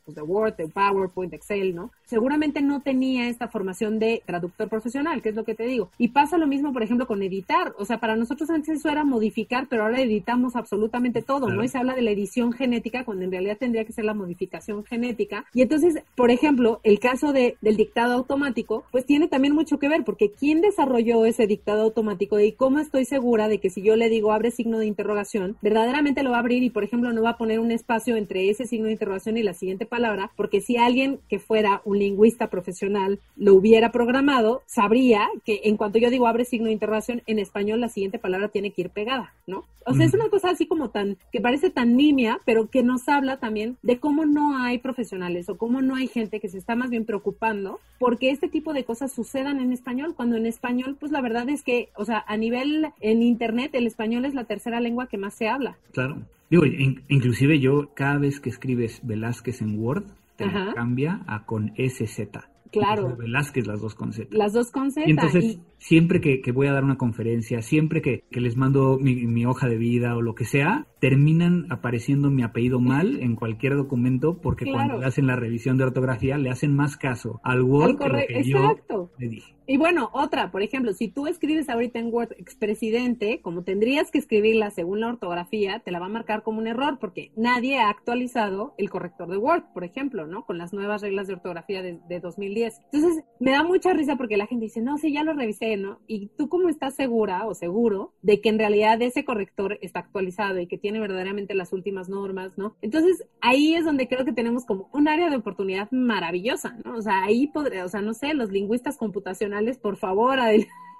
Pues 0.04 0.14
de 0.14 0.22
Word, 0.22 0.56
de 0.56 0.68
PowerPoint, 0.68 1.30
de 1.30 1.36
Excel, 1.36 1.74
¿no? 1.74 1.90
Seguramente 2.04 2.62
no 2.62 2.80
tenía 2.82 3.28
esta 3.28 3.48
formación 3.48 3.98
de 3.98 4.22
traductor 4.26 4.68
profesional, 4.68 5.22
que 5.22 5.30
es 5.30 5.34
lo 5.34 5.44
que 5.44 5.54
te 5.54 5.64
digo. 5.64 5.90
Y 5.98 6.08
pasa 6.08 6.38
lo 6.38 6.46
mismo, 6.46 6.72
por 6.72 6.82
ejemplo, 6.82 7.06
con 7.06 7.22
editar. 7.22 7.74
O 7.78 7.84
sea, 7.84 7.98
para 7.98 8.16
nosotros 8.16 8.50
antes 8.50 8.78
eso 8.78 8.88
era 8.88 9.04
modificar, 9.04 9.66
pero 9.68 9.84
ahora 9.84 10.00
editamos 10.00 10.56
absolutamente 10.56 11.22
todo, 11.22 11.48
¿no? 11.48 11.64
Y 11.64 11.68
se 11.68 11.78
habla 11.78 11.94
de 11.94 12.02
la 12.02 12.10
edición 12.10 12.52
genética 12.52 13.04
cuando 13.04 13.24
en 13.24 13.30
realidad 13.30 13.56
tendría 13.58 13.84
que 13.84 13.92
ser 13.92 14.04
la 14.04 14.14
modificación 14.14 14.84
genética. 14.84 15.44
Y 15.54 15.62
entonces, 15.62 16.02
por 16.16 16.30
ejemplo, 16.30 16.80
el 16.82 16.98
caso 16.98 17.32
de, 17.32 17.56
del 17.60 17.76
dictado 17.76 18.14
automático, 18.14 18.84
pues 18.90 19.06
tiene 19.06 19.28
también 19.28 19.54
mucho 19.54 19.78
que 19.78 19.88
ver, 19.88 20.04
porque 20.04 20.30
¿quién 20.30 20.60
desarrolló 20.60 21.24
ese 21.24 21.46
dictado 21.46 21.82
automático 21.82 22.38
y 22.38 22.52
cómo 22.52 22.78
estoy 22.78 23.04
segura 23.04 23.48
de 23.48 23.58
que 23.58 23.70
si 23.70 23.82
yo 23.82 23.96
le 23.96 24.08
digo 24.08 24.32
abre 24.32 24.50
signo 24.50 24.78
de 24.78 24.86
interrogación, 24.86 25.56
verdaderamente 25.62 26.22
lo 26.22 26.30
va 26.30 26.36
a 26.36 26.40
abrir 26.40 26.62
y, 26.62 26.70
por 26.70 26.84
ejemplo, 26.84 27.12
no 27.12 27.22
va 27.22 27.30
a 27.30 27.38
poner 27.38 27.60
un 27.60 27.70
espacio 27.70 28.16
entre 28.16 28.50
ese 28.50 28.66
signo 28.66 28.86
de 28.86 28.91
interrogación 28.92 29.36
y 29.36 29.42
la 29.42 29.54
siguiente 29.54 29.86
palabra, 29.86 30.30
porque 30.36 30.60
si 30.60 30.76
alguien 30.76 31.20
que 31.28 31.38
fuera 31.38 31.82
un 31.84 31.98
lingüista 31.98 32.48
profesional 32.48 33.20
lo 33.36 33.54
hubiera 33.54 33.92
programado, 33.92 34.62
sabría 34.66 35.28
que 35.44 35.62
en 35.64 35.76
cuanto 35.76 35.98
yo 35.98 36.10
digo 36.10 36.26
abre 36.26 36.44
signo 36.44 36.66
de 36.66 36.72
interrogación, 36.72 37.22
en 37.26 37.38
español 37.38 37.80
la 37.80 37.88
siguiente 37.88 38.18
palabra 38.18 38.48
tiene 38.48 38.72
que 38.72 38.82
ir 38.82 38.90
pegada, 38.90 39.34
¿no? 39.46 39.64
O 39.84 39.94
sea, 39.94 40.06
es 40.06 40.14
una 40.14 40.28
cosa 40.28 40.50
así 40.50 40.66
como 40.66 40.90
tan, 40.90 41.16
que 41.32 41.40
parece 41.40 41.70
tan 41.70 41.96
nimia, 41.96 42.38
pero 42.44 42.70
que 42.70 42.82
nos 42.82 43.08
habla 43.08 43.38
también 43.38 43.76
de 43.82 43.98
cómo 43.98 44.24
no 44.24 44.56
hay 44.56 44.78
profesionales 44.78 45.48
o 45.48 45.56
cómo 45.56 45.82
no 45.82 45.96
hay 45.96 46.06
gente 46.06 46.38
que 46.38 46.48
se 46.48 46.58
está 46.58 46.76
más 46.76 46.90
bien 46.90 47.04
preocupando 47.04 47.80
porque 47.98 48.30
este 48.30 48.48
tipo 48.48 48.72
de 48.72 48.84
cosas 48.84 49.12
sucedan 49.12 49.60
en 49.60 49.72
español, 49.72 50.14
cuando 50.16 50.36
en 50.36 50.46
español, 50.46 50.96
pues 50.98 51.12
la 51.12 51.20
verdad 51.20 51.48
es 51.48 51.62
que, 51.62 51.90
o 51.96 52.04
sea, 52.04 52.24
a 52.26 52.36
nivel 52.36 52.86
en 53.00 53.22
internet, 53.22 53.70
el 53.74 53.86
español 53.86 54.24
es 54.24 54.34
la 54.34 54.44
tercera 54.44 54.80
lengua 54.80 55.06
que 55.06 55.18
más 55.18 55.34
se 55.34 55.48
habla. 55.48 55.76
Claro. 55.92 56.16
Digo, 56.52 56.66
inclusive 57.08 57.60
yo, 57.60 57.94
cada 57.94 58.18
vez 58.18 58.38
que 58.38 58.50
escribes 58.50 59.00
Velázquez 59.02 59.62
en 59.62 59.80
Word, 59.80 60.04
te 60.36 60.44
cambia 60.74 61.22
a 61.26 61.46
con 61.46 61.72
SZ. 61.78 62.28
Claro. 62.70 63.16
Velázquez, 63.16 63.66
las 63.66 63.80
dos 63.80 63.94
con 63.94 64.10
Las 64.28 64.52
dos 64.52 64.70
con 64.70 64.90
Y 64.94 65.10
entonces, 65.12 65.58
siempre 65.82 66.20
que, 66.20 66.52
voy 66.52 66.68
a 66.68 66.72
dar 66.72 66.84
una 66.84 66.96
conferencia, 66.96 67.60
siempre 67.60 68.02
que, 68.02 68.22
les 68.30 68.56
mando 68.56 68.98
mi, 68.98 69.44
hoja 69.44 69.68
de 69.68 69.76
vida 69.76 70.16
o 70.16 70.22
lo 70.22 70.34
que 70.34 70.44
sea, 70.44 70.86
terminan 71.00 71.66
apareciendo 71.70 72.30
mi 72.30 72.44
apellido 72.44 72.78
mal 72.78 73.20
en 73.20 73.34
cualquier 73.34 73.74
documento 73.74 74.40
porque 74.40 74.70
cuando 74.70 74.98
le 74.98 75.06
hacen 75.06 75.26
la 75.26 75.34
revisión 75.34 75.76
de 75.76 75.84
ortografía 75.84 76.38
le 76.38 76.50
hacen 76.50 76.74
más 76.76 76.96
caso 76.96 77.40
al 77.42 77.62
Word 77.62 77.98
que 77.98 78.08
lo 78.08 78.18
que 78.26 78.44
yo 78.44 78.76
le 79.18 79.28
dije. 79.28 79.54
Y 79.66 79.76
bueno, 79.76 80.10
otra, 80.12 80.50
por 80.50 80.62
ejemplo, 80.62 80.92
si 80.92 81.08
tú 81.08 81.26
escribes 81.26 81.68
ahorita 81.68 81.98
en 81.98 82.12
Word 82.12 82.32
expresidente, 82.36 83.40
como 83.42 83.62
tendrías 83.62 84.10
que 84.10 84.18
escribirla 84.18 84.70
según 84.70 85.00
la 85.00 85.08
ortografía, 85.08 85.80
te 85.84 85.92
la 85.92 86.00
va 86.00 86.06
a 86.06 86.10
marcar 86.10 86.42
como 86.42 86.58
un 86.58 86.66
error 86.66 86.98
porque 87.00 87.30
nadie 87.36 87.78
ha 87.78 87.88
actualizado 87.88 88.74
el 88.76 88.90
corrector 88.90 89.30
de 89.30 89.36
Word, 89.36 89.64
por 89.72 89.84
ejemplo, 89.84 90.26
¿no? 90.26 90.44
Con 90.44 90.58
las 90.58 90.72
nuevas 90.72 91.02
reglas 91.02 91.28
de 91.28 91.34
ortografía 91.34 91.80
de, 91.80 92.00
de 92.08 92.20
2010. 92.20 92.82
Entonces, 92.92 93.24
me 93.38 93.52
da 93.52 93.62
mucha 93.62 93.92
risa 93.92 94.16
porque 94.16 94.36
la 94.36 94.46
gente 94.46 94.64
dice, 94.64 94.82
no, 94.82 94.98
sí, 94.98 95.12
ya 95.12 95.22
lo 95.22 95.32
revisé, 95.32 95.71
¿no? 95.76 96.00
Y 96.06 96.28
tú 96.36 96.48
cómo 96.48 96.68
estás 96.68 96.94
segura 96.94 97.46
o 97.46 97.54
seguro 97.54 98.12
de 98.22 98.40
que 98.40 98.48
en 98.48 98.58
realidad 98.58 99.00
ese 99.02 99.24
corrector 99.24 99.78
está 99.82 100.00
actualizado 100.00 100.60
y 100.60 100.66
que 100.66 100.78
tiene 100.78 101.00
verdaderamente 101.00 101.54
las 101.54 101.72
últimas 101.72 102.08
normas, 102.08 102.56
¿no? 102.56 102.76
Entonces, 102.82 103.24
ahí 103.40 103.74
es 103.74 103.84
donde 103.84 104.08
creo 104.08 104.24
que 104.24 104.32
tenemos 104.32 104.64
como 104.64 104.88
un 104.92 105.08
área 105.08 105.30
de 105.30 105.36
oportunidad 105.36 105.90
maravillosa, 105.90 106.76
¿no? 106.84 106.96
O 106.96 107.02
sea, 107.02 107.24
ahí 107.24 107.46
podría, 107.46 107.84
o 107.84 107.88
sea, 107.88 108.02
no 108.02 108.14
sé, 108.14 108.34
los 108.34 108.50
lingüistas 108.50 108.96
computacionales 108.96 109.78
por 109.78 109.96
favor, 109.96 110.38
adelante 110.38 110.72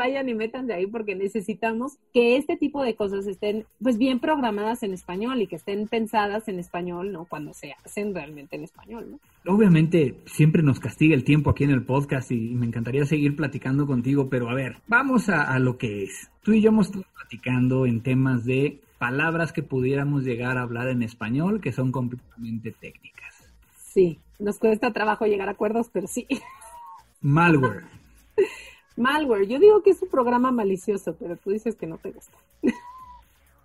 vayan 0.00 0.28
y 0.28 0.34
metan 0.34 0.66
de 0.66 0.74
ahí 0.74 0.86
porque 0.86 1.14
necesitamos 1.14 1.98
que 2.12 2.36
este 2.36 2.56
tipo 2.56 2.82
de 2.82 2.94
cosas 2.94 3.26
estén 3.26 3.66
pues 3.82 3.98
bien 3.98 4.18
programadas 4.18 4.82
en 4.82 4.92
español 4.92 5.42
y 5.42 5.46
que 5.46 5.56
estén 5.56 5.88
pensadas 5.88 6.48
en 6.48 6.58
español, 6.58 7.12
¿no? 7.12 7.26
Cuando 7.26 7.52
se 7.52 7.72
hacen 7.72 8.14
realmente 8.14 8.56
en 8.56 8.64
español, 8.64 9.10
¿no? 9.10 9.52
Obviamente 9.52 10.16
siempre 10.26 10.62
nos 10.62 10.80
castiga 10.80 11.14
el 11.14 11.24
tiempo 11.24 11.50
aquí 11.50 11.64
en 11.64 11.70
el 11.70 11.84
podcast 11.84 12.30
y, 12.30 12.50
me 12.60 12.66
encantaría 12.66 13.04
seguir 13.04 13.36
platicando 13.36 13.86
contigo, 13.86 14.28
pero 14.28 14.50
a 14.50 14.54
ver, 14.54 14.76
vamos 14.86 15.28
a, 15.28 15.42
a 15.42 15.58
lo 15.58 15.78
que 15.78 16.04
es. 16.04 16.30
Tú 16.42 16.52
y 16.52 16.60
yo 16.60 16.68
hemos 16.68 16.86
estado 16.86 17.04
platicando 17.14 17.86
en 17.86 18.02
temas 18.02 18.44
de 18.44 18.80
palabras 18.98 19.52
que 19.52 19.62
pudiéramos 19.62 20.24
llegar 20.24 20.58
a 20.58 20.62
hablar 20.62 20.88
en 20.88 21.02
español 21.02 21.60
que 21.60 21.72
son 21.72 21.92
completamente 21.92 22.72
técnicas. 22.72 23.34
Sí, 23.76 24.18
nos 24.38 24.58
cuesta 24.58 24.92
trabajo 24.92 25.26
llegar 25.26 25.48
a 25.48 25.52
acuerdos, 25.52 25.88
pero 25.92 26.06
sí. 26.06 26.26
Malware. 27.20 27.84
Malware, 29.00 29.48
yo 29.48 29.58
digo 29.58 29.82
que 29.82 29.90
es 29.90 30.02
un 30.02 30.08
programa 30.08 30.52
malicioso, 30.52 31.16
pero 31.18 31.36
tú 31.36 31.50
dices 31.50 31.74
que 31.74 31.86
no 31.86 31.98
te 31.98 32.10
gusta. 32.10 32.36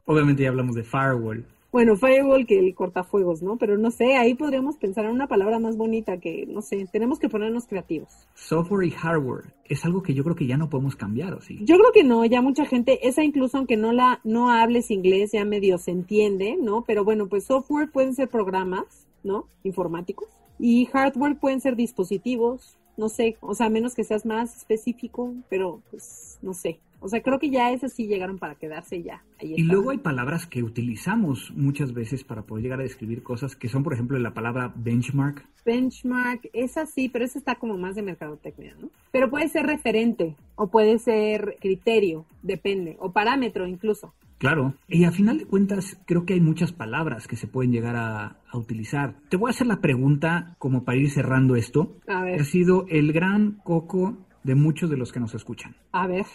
Obviamente 0.05 0.43
ya 0.43 0.49
hablamos 0.49 0.75
de 0.75 0.83
firewall. 0.83 1.45
Bueno, 1.71 1.97
firewall 1.97 2.45
que 2.45 2.57
el 2.57 2.73
cortafuegos, 2.73 3.41
¿no? 3.41 3.57
Pero 3.57 3.77
no 3.77 3.91
sé, 3.91 4.15
ahí 4.15 4.33
podríamos 4.33 4.77
pensar 4.77 5.03
en 5.03 5.11
una 5.11 5.27
palabra 5.27 5.59
más 5.59 5.75
bonita 5.75 6.19
que, 6.19 6.45
no 6.47 6.61
sé, 6.61 6.87
tenemos 6.89 7.19
que 7.19 7.27
ponernos 7.27 7.67
creativos. 7.67 8.07
Software 8.33 8.87
y 8.87 8.91
hardware 8.91 9.53
es 9.65 9.83
algo 9.83 10.01
que 10.01 10.13
yo 10.13 10.23
creo 10.23 10.37
que 10.37 10.47
ya 10.47 10.55
no 10.55 10.69
podemos 10.69 10.95
cambiar, 10.95 11.33
¿o 11.33 11.41
sí? 11.41 11.59
Yo 11.65 11.75
creo 11.77 11.91
que 11.91 12.05
no, 12.05 12.23
ya 12.23 12.41
mucha 12.41 12.65
gente, 12.65 13.05
esa 13.05 13.25
incluso 13.25 13.57
aunque 13.57 13.75
no 13.75 13.91
la, 13.91 14.21
no 14.23 14.51
hables 14.51 14.89
inglés, 14.89 15.31
ya 15.33 15.43
medio 15.43 15.77
se 15.77 15.91
entiende, 15.91 16.55
¿no? 16.57 16.85
Pero 16.87 17.03
bueno, 17.03 17.27
pues 17.27 17.43
software 17.43 17.91
pueden 17.91 18.15
ser 18.15 18.29
programas, 18.29 19.05
¿no? 19.21 19.49
Informáticos. 19.63 20.29
Y 20.57 20.85
hardware 20.85 21.37
pueden 21.37 21.59
ser 21.59 21.75
dispositivos, 21.75 22.77
no 22.97 23.09
sé, 23.09 23.37
o 23.41 23.53
sea, 23.53 23.69
menos 23.69 23.95
que 23.95 24.03
seas 24.03 24.25
más 24.25 24.55
específico, 24.55 25.33
pero 25.49 25.81
pues 25.91 26.39
no 26.41 26.53
sé. 26.53 26.79
O 26.99 27.07
sea, 27.07 27.21
creo 27.21 27.37
que 27.37 27.51
ya 27.51 27.71
esas 27.71 27.93
sí 27.93 28.07
llegaron 28.07 28.39
para 28.39 28.55
quedarse 28.55 29.03
ya. 29.03 29.23
y 29.39 29.61
luego 29.61 29.91
hay 29.91 29.99
palabras 29.99 30.47
que 30.47 30.63
utilizamos 30.63 31.51
muchas 31.55 31.93
veces 31.93 32.23
para 32.23 32.41
poder 32.41 32.63
llegar 32.63 32.79
a 32.79 32.83
describir 32.83 33.21
cosas 33.21 33.55
que 33.55 33.69
son, 33.69 33.83
por 33.83 33.93
ejemplo, 33.93 34.17
la 34.17 34.33
palabra 34.33 34.73
benchmark. 34.75 35.45
Benchmark, 35.65 36.49
esa 36.53 36.85
sí, 36.85 37.09
pero 37.09 37.25
esa 37.25 37.37
está 37.37 37.55
como 37.55 37.77
más 37.77 37.95
de 37.95 38.01
mercadotecnia, 38.01 38.75
¿no? 38.79 38.89
Pero 39.11 39.29
puede 39.29 39.49
ser 39.49 39.67
referente 39.67 40.35
o 40.55 40.67
puede 40.67 40.97
ser 40.97 41.57
criterio, 41.59 42.25
depende, 42.41 42.97
o 42.99 43.11
parámetro 43.11 43.67
incluso. 43.67 44.13
Claro, 44.37 44.75
y 44.87 45.05
a 45.05 45.11
final 45.11 45.37
de 45.37 45.45
cuentas 45.45 45.97
creo 46.05 46.25
que 46.25 46.33
hay 46.33 46.41
muchas 46.41 46.71
palabras 46.71 47.27
que 47.27 47.35
se 47.35 47.47
pueden 47.47 47.71
llegar 47.71 47.95
a, 47.95 48.37
utilizar. 48.53 49.15
Te 49.27 49.35
voy 49.35 49.49
a 49.49 49.51
hacer 49.51 49.67
la 49.67 49.81
pregunta 49.81 50.55
como 50.59 50.85
para 50.85 50.97
ir 50.97 51.09
cerrando 51.09 51.57
esto. 51.57 51.97
A 52.07 52.23
ver. 52.23 52.39
Ha 52.39 52.45
sido 52.45 52.85
el 52.87 53.11
gran 53.11 53.59
coco 53.63 54.17
de 54.43 54.55
muchos 54.55 54.89
de 54.89 54.95
los 54.95 55.11
que 55.11 55.19
nos 55.19 55.35
escuchan. 55.35 55.75
A 55.91 56.07
ver. 56.07 56.25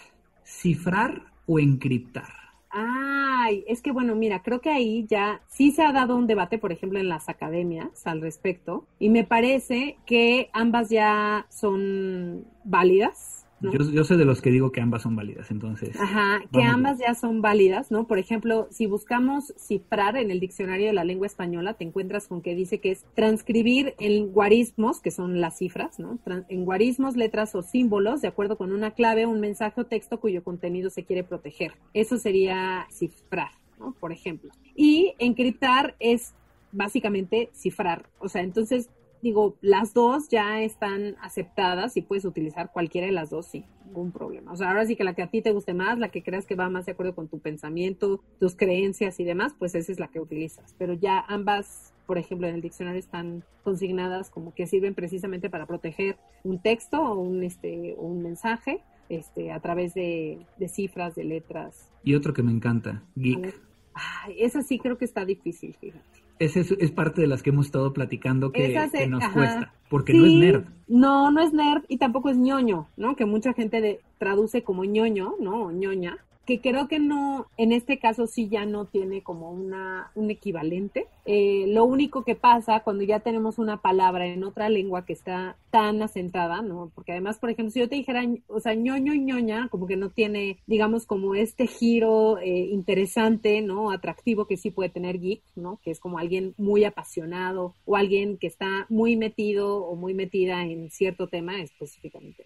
¿Cifrar 0.43 1.23
o 1.47 1.59
encriptar? 1.59 2.29
Ay, 2.69 3.63
es 3.67 3.81
que 3.81 3.91
bueno, 3.91 4.15
mira, 4.15 4.43
creo 4.43 4.61
que 4.61 4.69
ahí 4.69 5.05
ya 5.09 5.41
sí 5.47 5.71
se 5.71 5.83
ha 5.83 5.91
dado 5.91 6.15
un 6.15 6.27
debate, 6.27 6.57
por 6.57 6.71
ejemplo, 6.71 6.99
en 6.99 7.09
las 7.09 7.27
academias 7.27 8.05
al 8.05 8.21
respecto, 8.21 8.85
y 8.99 9.09
me 9.09 9.23
parece 9.23 9.97
que 10.05 10.49
ambas 10.53 10.89
ya 10.89 11.47
son 11.49 12.45
válidas 12.63 13.40
yo, 13.61 14.03
sé 14.03 14.17
de 14.17 14.25
los 14.25 14.41
que 14.41 14.49
digo 14.49 14.71
que 14.71 14.81
ambas 14.81 15.03
son 15.03 15.15
válidas, 15.15 15.51
entonces. 15.51 15.99
Ajá, 15.99 16.41
que 16.51 16.63
ambas 16.63 16.99
ya 16.99 17.13
son 17.13 17.41
válidas, 17.41 17.91
¿no? 17.91 18.07
Por 18.07 18.17
ejemplo, 18.17 18.67
si 18.71 18.87
buscamos 18.87 19.53
cifrar 19.57 20.17
en 20.17 20.31
el 20.31 20.39
diccionario 20.39 20.87
de 20.87 20.93
la 20.93 21.03
lengua 21.03 21.27
española, 21.27 21.75
te 21.75 21.83
encuentras 21.83 22.27
con 22.27 22.41
que 22.41 22.55
dice 22.55 22.79
que 22.79 22.91
es 22.91 23.05
transcribir 23.15 23.93
en 23.99 24.31
guarismos, 24.31 24.99
que 24.99 25.11
son 25.11 25.41
las 25.41 25.57
cifras, 25.57 25.99
¿no? 25.99 26.19
en 26.49 26.65
guarismos, 26.65 27.15
letras 27.15 27.55
o 27.55 27.61
símbolos, 27.61 28.21
de 28.21 28.27
acuerdo 28.27 28.57
con 28.57 28.71
una 28.71 28.91
clave, 28.91 29.25
un 29.25 29.39
mensaje 29.39 29.81
o 29.81 29.85
texto 29.85 30.19
cuyo 30.19 30.43
contenido 30.43 30.89
se 30.89 31.03
quiere 31.03 31.23
proteger. 31.23 31.73
Eso 31.93 32.17
sería 32.17 32.87
cifrar, 32.89 33.51
¿no? 33.79 33.93
Por 33.99 34.11
ejemplo. 34.11 34.51
Y 34.75 35.13
encriptar 35.19 35.95
es 35.99 36.33
básicamente 36.71 37.49
cifrar. 37.53 38.09
O 38.19 38.29
sea, 38.29 38.41
entonces 38.41 38.89
digo, 39.21 39.57
las 39.61 39.93
dos 39.93 40.29
ya 40.29 40.61
están 40.61 41.15
aceptadas 41.21 41.95
y 41.97 42.01
puedes 42.01 42.25
utilizar 42.25 42.71
cualquiera 42.71 43.07
de 43.07 43.13
las 43.13 43.29
dos 43.29 43.47
sin 43.47 43.65
ningún 43.85 44.11
problema. 44.11 44.51
O 44.51 44.55
sea, 44.55 44.69
ahora 44.69 44.85
sí 44.85 44.95
que 44.95 45.03
la 45.03 45.13
que 45.13 45.21
a 45.21 45.29
ti 45.29 45.41
te 45.41 45.51
guste 45.51 45.73
más, 45.73 45.99
la 45.99 46.09
que 46.09 46.23
creas 46.23 46.45
que 46.45 46.55
va 46.55 46.69
más 46.69 46.85
de 46.85 46.93
acuerdo 46.93 47.15
con 47.15 47.27
tu 47.27 47.39
pensamiento, 47.39 48.21
tus 48.39 48.55
creencias 48.55 49.19
y 49.19 49.23
demás, 49.23 49.53
pues 49.57 49.75
esa 49.75 49.91
es 49.91 49.99
la 49.99 50.07
que 50.07 50.19
utilizas. 50.19 50.75
Pero 50.77 50.93
ya 50.93 51.19
ambas, 51.27 51.93
por 52.07 52.17
ejemplo, 52.17 52.47
en 52.47 52.55
el 52.55 52.61
diccionario 52.61 52.99
están 52.99 53.43
consignadas 53.63 54.29
como 54.29 54.53
que 54.53 54.67
sirven 54.67 54.95
precisamente 54.95 55.49
para 55.49 55.65
proteger 55.65 56.17
un 56.43 56.59
texto 56.59 57.01
o 57.01 57.19
un, 57.19 57.43
este, 57.43 57.95
un 57.97 58.23
mensaje 58.23 58.81
este, 59.09 59.51
a 59.51 59.59
través 59.59 59.93
de, 59.93 60.45
cifras, 60.67 61.15
de 61.15 61.25
letras. 61.25 61.89
Y 62.03 62.15
otro 62.15 62.33
que 62.33 62.43
me 62.43 62.51
encanta, 62.51 63.03
geek. 63.15 63.59
Ay, 63.93 64.35
esa 64.39 64.61
sí 64.63 64.79
creo 64.79 64.97
que 64.97 65.05
está 65.05 65.25
difícil, 65.25 65.75
fíjate 65.75 66.20
es, 66.45 66.71
es, 66.71 66.91
parte 66.91 67.21
de 67.21 67.27
las 67.27 67.43
que 67.43 67.51
hemos 67.51 67.67
estado 67.67 67.93
platicando 67.93 68.51
que, 68.51 68.73
nos 69.07 69.27
cuesta, 69.29 69.73
porque 69.89 70.13
no 70.13 70.25
es 70.25 70.33
nerd. 70.33 70.63
No, 70.87 71.31
no 71.31 71.41
es 71.41 71.53
nerd 71.53 71.83
y 71.87 71.97
tampoco 71.97 72.29
es 72.29 72.37
ñoño, 72.37 72.87
¿no? 72.97 73.15
Que 73.15 73.25
mucha 73.25 73.53
gente 73.53 74.01
traduce 74.17 74.63
como 74.63 74.83
ñoño, 74.83 75.35
¿no? 75.39 75.65
O 75.65 75.71
ñoña 75.71 76.17
que 76.45 76.59
creo 76.59 76.87
que 76.87 76.99
no, 76.99 77.47
en 77.57 77.71
este 77.71 77.99
caso 77.99 78.27
sí 78.27 78.49
ya 78.49 78.65
no 78.65 78.85
tiene 78.85 79.21
como 79.21 79.51
una, 79.51 80.11
un 80.15 80.31
equivalente. 80.31 81.07
Eh, 81.25 81.65
lo 81.67 81.85
único 81.85 82.23
que 82.23 82.35
pasa 82.35 82.81
cuando 82.81 83.03
ya 83.03 83.19
tenemos 83.19 83.59
una 83.59 83.77
palabra 83.77 84.25
en 84.25 84.43
otra 84.43 84.69
lengua 84.69 85.05
que 85.05 85.13
está 85.13 85.55
tan 85.69 86.01
asentada, 86.01 86.61
¿no? 86.61 86.91
Porque 86.95 87.11
además, 87.11 87.37
por 87.37 87.49
ejemplo, 87.51 87.71
si 87.71 87.79
yo 87.79 87.89
te 87.89 87.95
dijera, 87.95 88.23
o 88.47 88.59
sea, 88.59 88.73
ñoño 88.73 89.13
ñoña, 89.13 89.67
como 89.69 89.87
que 89.87 89.97
no 89.97 90.09
tiene, 90.09 90.57
digamos, 90.67 91.05
como 91.05 91.35
este 91.35 91.67
giro 91.67 92.39
eh, 92.39 92.69
interesante, 92.71 93.61
¿no? 93.61 93.91
Atractivo 93.91 94.45
que 94.45 94.57
sí 94.57 94.71
puede 94.71 94.89
tener 94.89 95.19
geek, 95.19 95.41
¿no? 95.55 95.79
Que 95.83 95.91
es 95.91 95.99
como 95.99 96.17
alguien 96.17 96.55
muy 96.57 96.83
apasionado 96.85 97.75
o 97.85 97.95
alguien 97.95 98.37
que 98.37 98.47
está 98.47 98.87
muy 98.89 99.15
metido 99.15 99.83
o 99.83 99.95
muy 99.95 100.13
metida 100.13 100.63
en 100.63 100.89
cierto 100.89 101.27
tema, 101.27 101.61
específicamente 101.61 102.45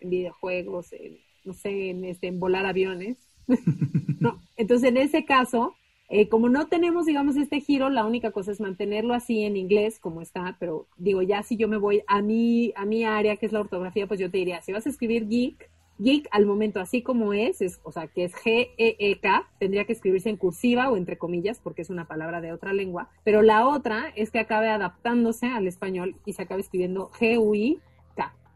en 0.00 0.10
videojuegos, 0.10 0.92
en 0.92 1.18
no 1.44 1.52
sé, 1.52 1.90
en, 1.90 2.04
este, 2.04 2.28
en 2.28 2.40
volar 2.40 2.66
aviones. 2.66 3.16
no, 4.20 4.40
entonces 4.56 4.88
en 4.88 4.96
ese 4.96 5.24
caso, 5.24 5.74
eh, 6.08 6.28
como 6.28 6.48
no 6.48 6.66
tenemos, 6.66 7.06
digamos, 7.06 7.36
este 7.36 7.60
giro, 7.60 7.88
la 7.88 8.04
única 8.04 8.30
cosa 8.30 8.52
es 8.52 8.60
mantenerlo 8.60 9.14
así 9.14 9.42
en 9.42 9.56
inglés 9.56 9.98
como 9.98 10.20
está, 10.20 10.56
pero 10.60 10.86
digo, 10.96 11.22
ya 11.22 11.42
si 11.42 11.56
yo 11.56 11.66
me 11.66 11.78
voy 11.78 12.02
a 12.06 12.22
mi, 12.22 12.72
a 12.76 12.84
mi 12.84 13.04
área, 13.04 13.36
que 13.36 13.46
es 13.46 13.52
la 13.52 13.60
ortografía, 13.60 14.06
pues 14.06 14.20
yo 14.20 14.30
te 14.30 14.38
diría, 14.38 14.60
si 14.60 14.72
vas 14.72 14.86
a 14.86 14.90
escribir 14.90 15.28
geek, 15.28 15.70
geek 15.98 16.28
al 16.30 16.44
momento 16.44 16.80
así 16.80 17.02
como 17.02 17.32
es, 17.32 17.62
es 17.62 17.80
o 17.84 17.92
sea, 17.92 18.08
que 18.08 18.24
es 18.24 18.34
G-E-E-K, 18.34 19.48
tendría 19.58 19.84
que 19.84 19.92
escribirse 19.92 20.28
en 20.28 20.36
cursiva 20.36 20.90
o 20.90 20.96
entre 20.96 21.16
comillas, 21.16 21.60
porque 21.62 21.82
es 21.82 21.90
una 21.90 22.06
palabra 22.06 22.40
de 22.40 22.52
otra 22.52 22.72
lengua, 22.72 23.08
pero 23.24 23.42
la 23.42 23.66
otra 23.66 24.12
es 24.14 24.30
que 24.30 24.40
acabe 24.40 24.68
adaptándose 24.68 25.46
al 25.46 25.66
español 25.66 26.16
y 26.26 26.34
se 26.34 26.42
acabe 26.42 26.60
escribiendo 26.60 27.10
G-U-I 27.12 27.80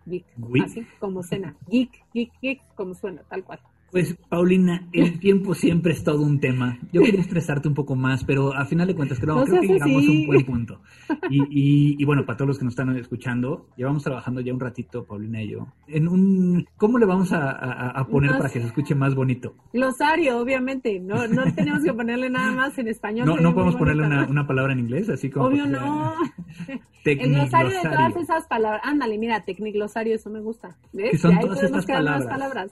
geek, 0.09 0.27
así 0.64 0.87
como 0.99 1.23
suena, 1.23 1.57
geek, 1.68 1.90
geek, 2.12 2.33
geek, 2.40 2.61
como 2.75 2.94
suena, 2.94 3.23
tal 3.29 3.44
cual. 3.44 3.61
Pues, 3.90 4.14
Paulina, 4.29 4.87
el 4.92 5.18
tiempo 5.18 5.55
siempre 5.55 5.92
es 5.92 6.05
todo 6.05 6.22
un 6.22 6.40
tema. 6.40 6.79
Yo 6.92 7.03
quería 7.03 7.20
expresarte 7.20 7.68
un 7.68 7.74
poco 7.74 7.96
más, 7.96 8.22
pero 8.24 8.55
a 8.55 8.66
final 8.66 8.87
de 8.87 8.94
cuentas 8.94 9.18
creo, 9.18 9.42
creo 9.44 9.61
que 9.62 9.66
llegamos 9.66 10.07
a 10.07 10.11
un 10.11 10.27
buen 10.27 10.44
punto. 10.44 10.81
Y, 11.31 12.05
bueno, 12.05 12.24
para 12.24 12.37
todos 12.37 12.48
los 12.48 12.59
que 12.59 12.64
nos 12.64 12.72
están 12.72 12.94
escuchando, 12.96 13.68
llevamos 13.77 14.03
trabajando 14.03 14.40
ya 14.40 14.53
un 14.53 14.61
ratito, 14.61 15.05
Paulina 15.05 15.42
y 15.42 15.51
yo, 15.51 15.66
en 15.87 16.09
un... 16.09 16.66
¿Cómo 16.77 16.98
le 16.98 17.07
vamos 17.07 17.33
a, 17.33 18.07
poner 18.11 18.33
para 18.33 18.51
que 18.51 18.61
se 18.61 18.66
escuche 18.66 18.94
más 18.94 19.14
bonito? 19.14 19.55
Glosario, 19.72 20.38
obviamente. 20.38 21.01
No, 21.01 21.27
no 21.27 21.44
tenemos 21.55 21.83
que 21.83 21.92
ponerle 21.92 22.31
nada 22.31 22.53
más 22.53 22.79
en 22.79 22.88
español. 22.88 23.27
No, 23.27 23.37
no 23.37 23.55
podemos 23.55 23.77
ponerle 23.77 24.07
una, 24.07 24.46
palabra 24.46 24.72
en 24.72 24.81
inglés, 24.81 25.09
así 25.09 25.31
como... 25.31 25.46
Obvio 25.46 25.66
no. 25.66 26.14
el 27.05 27.18
glosario 27.18 27.70
de 27.70 27.88
todas 27.88 28.16
esas 28.16 28.46
palabras. 28.46 28.83
Ándale, 28.85 29.18
mira, 29.18 29.44
tecniglosario, 29.44 30.14
eso 30.14 30.31
me 30.31 30.40
gusta. 30.40 30.77
¿Ves? 30.92 31.12
Que 31.12 31.18
son 31.18 31.38
todas 31.38 31.62
estas 31.62 31.87
palabras. 31.87 32.70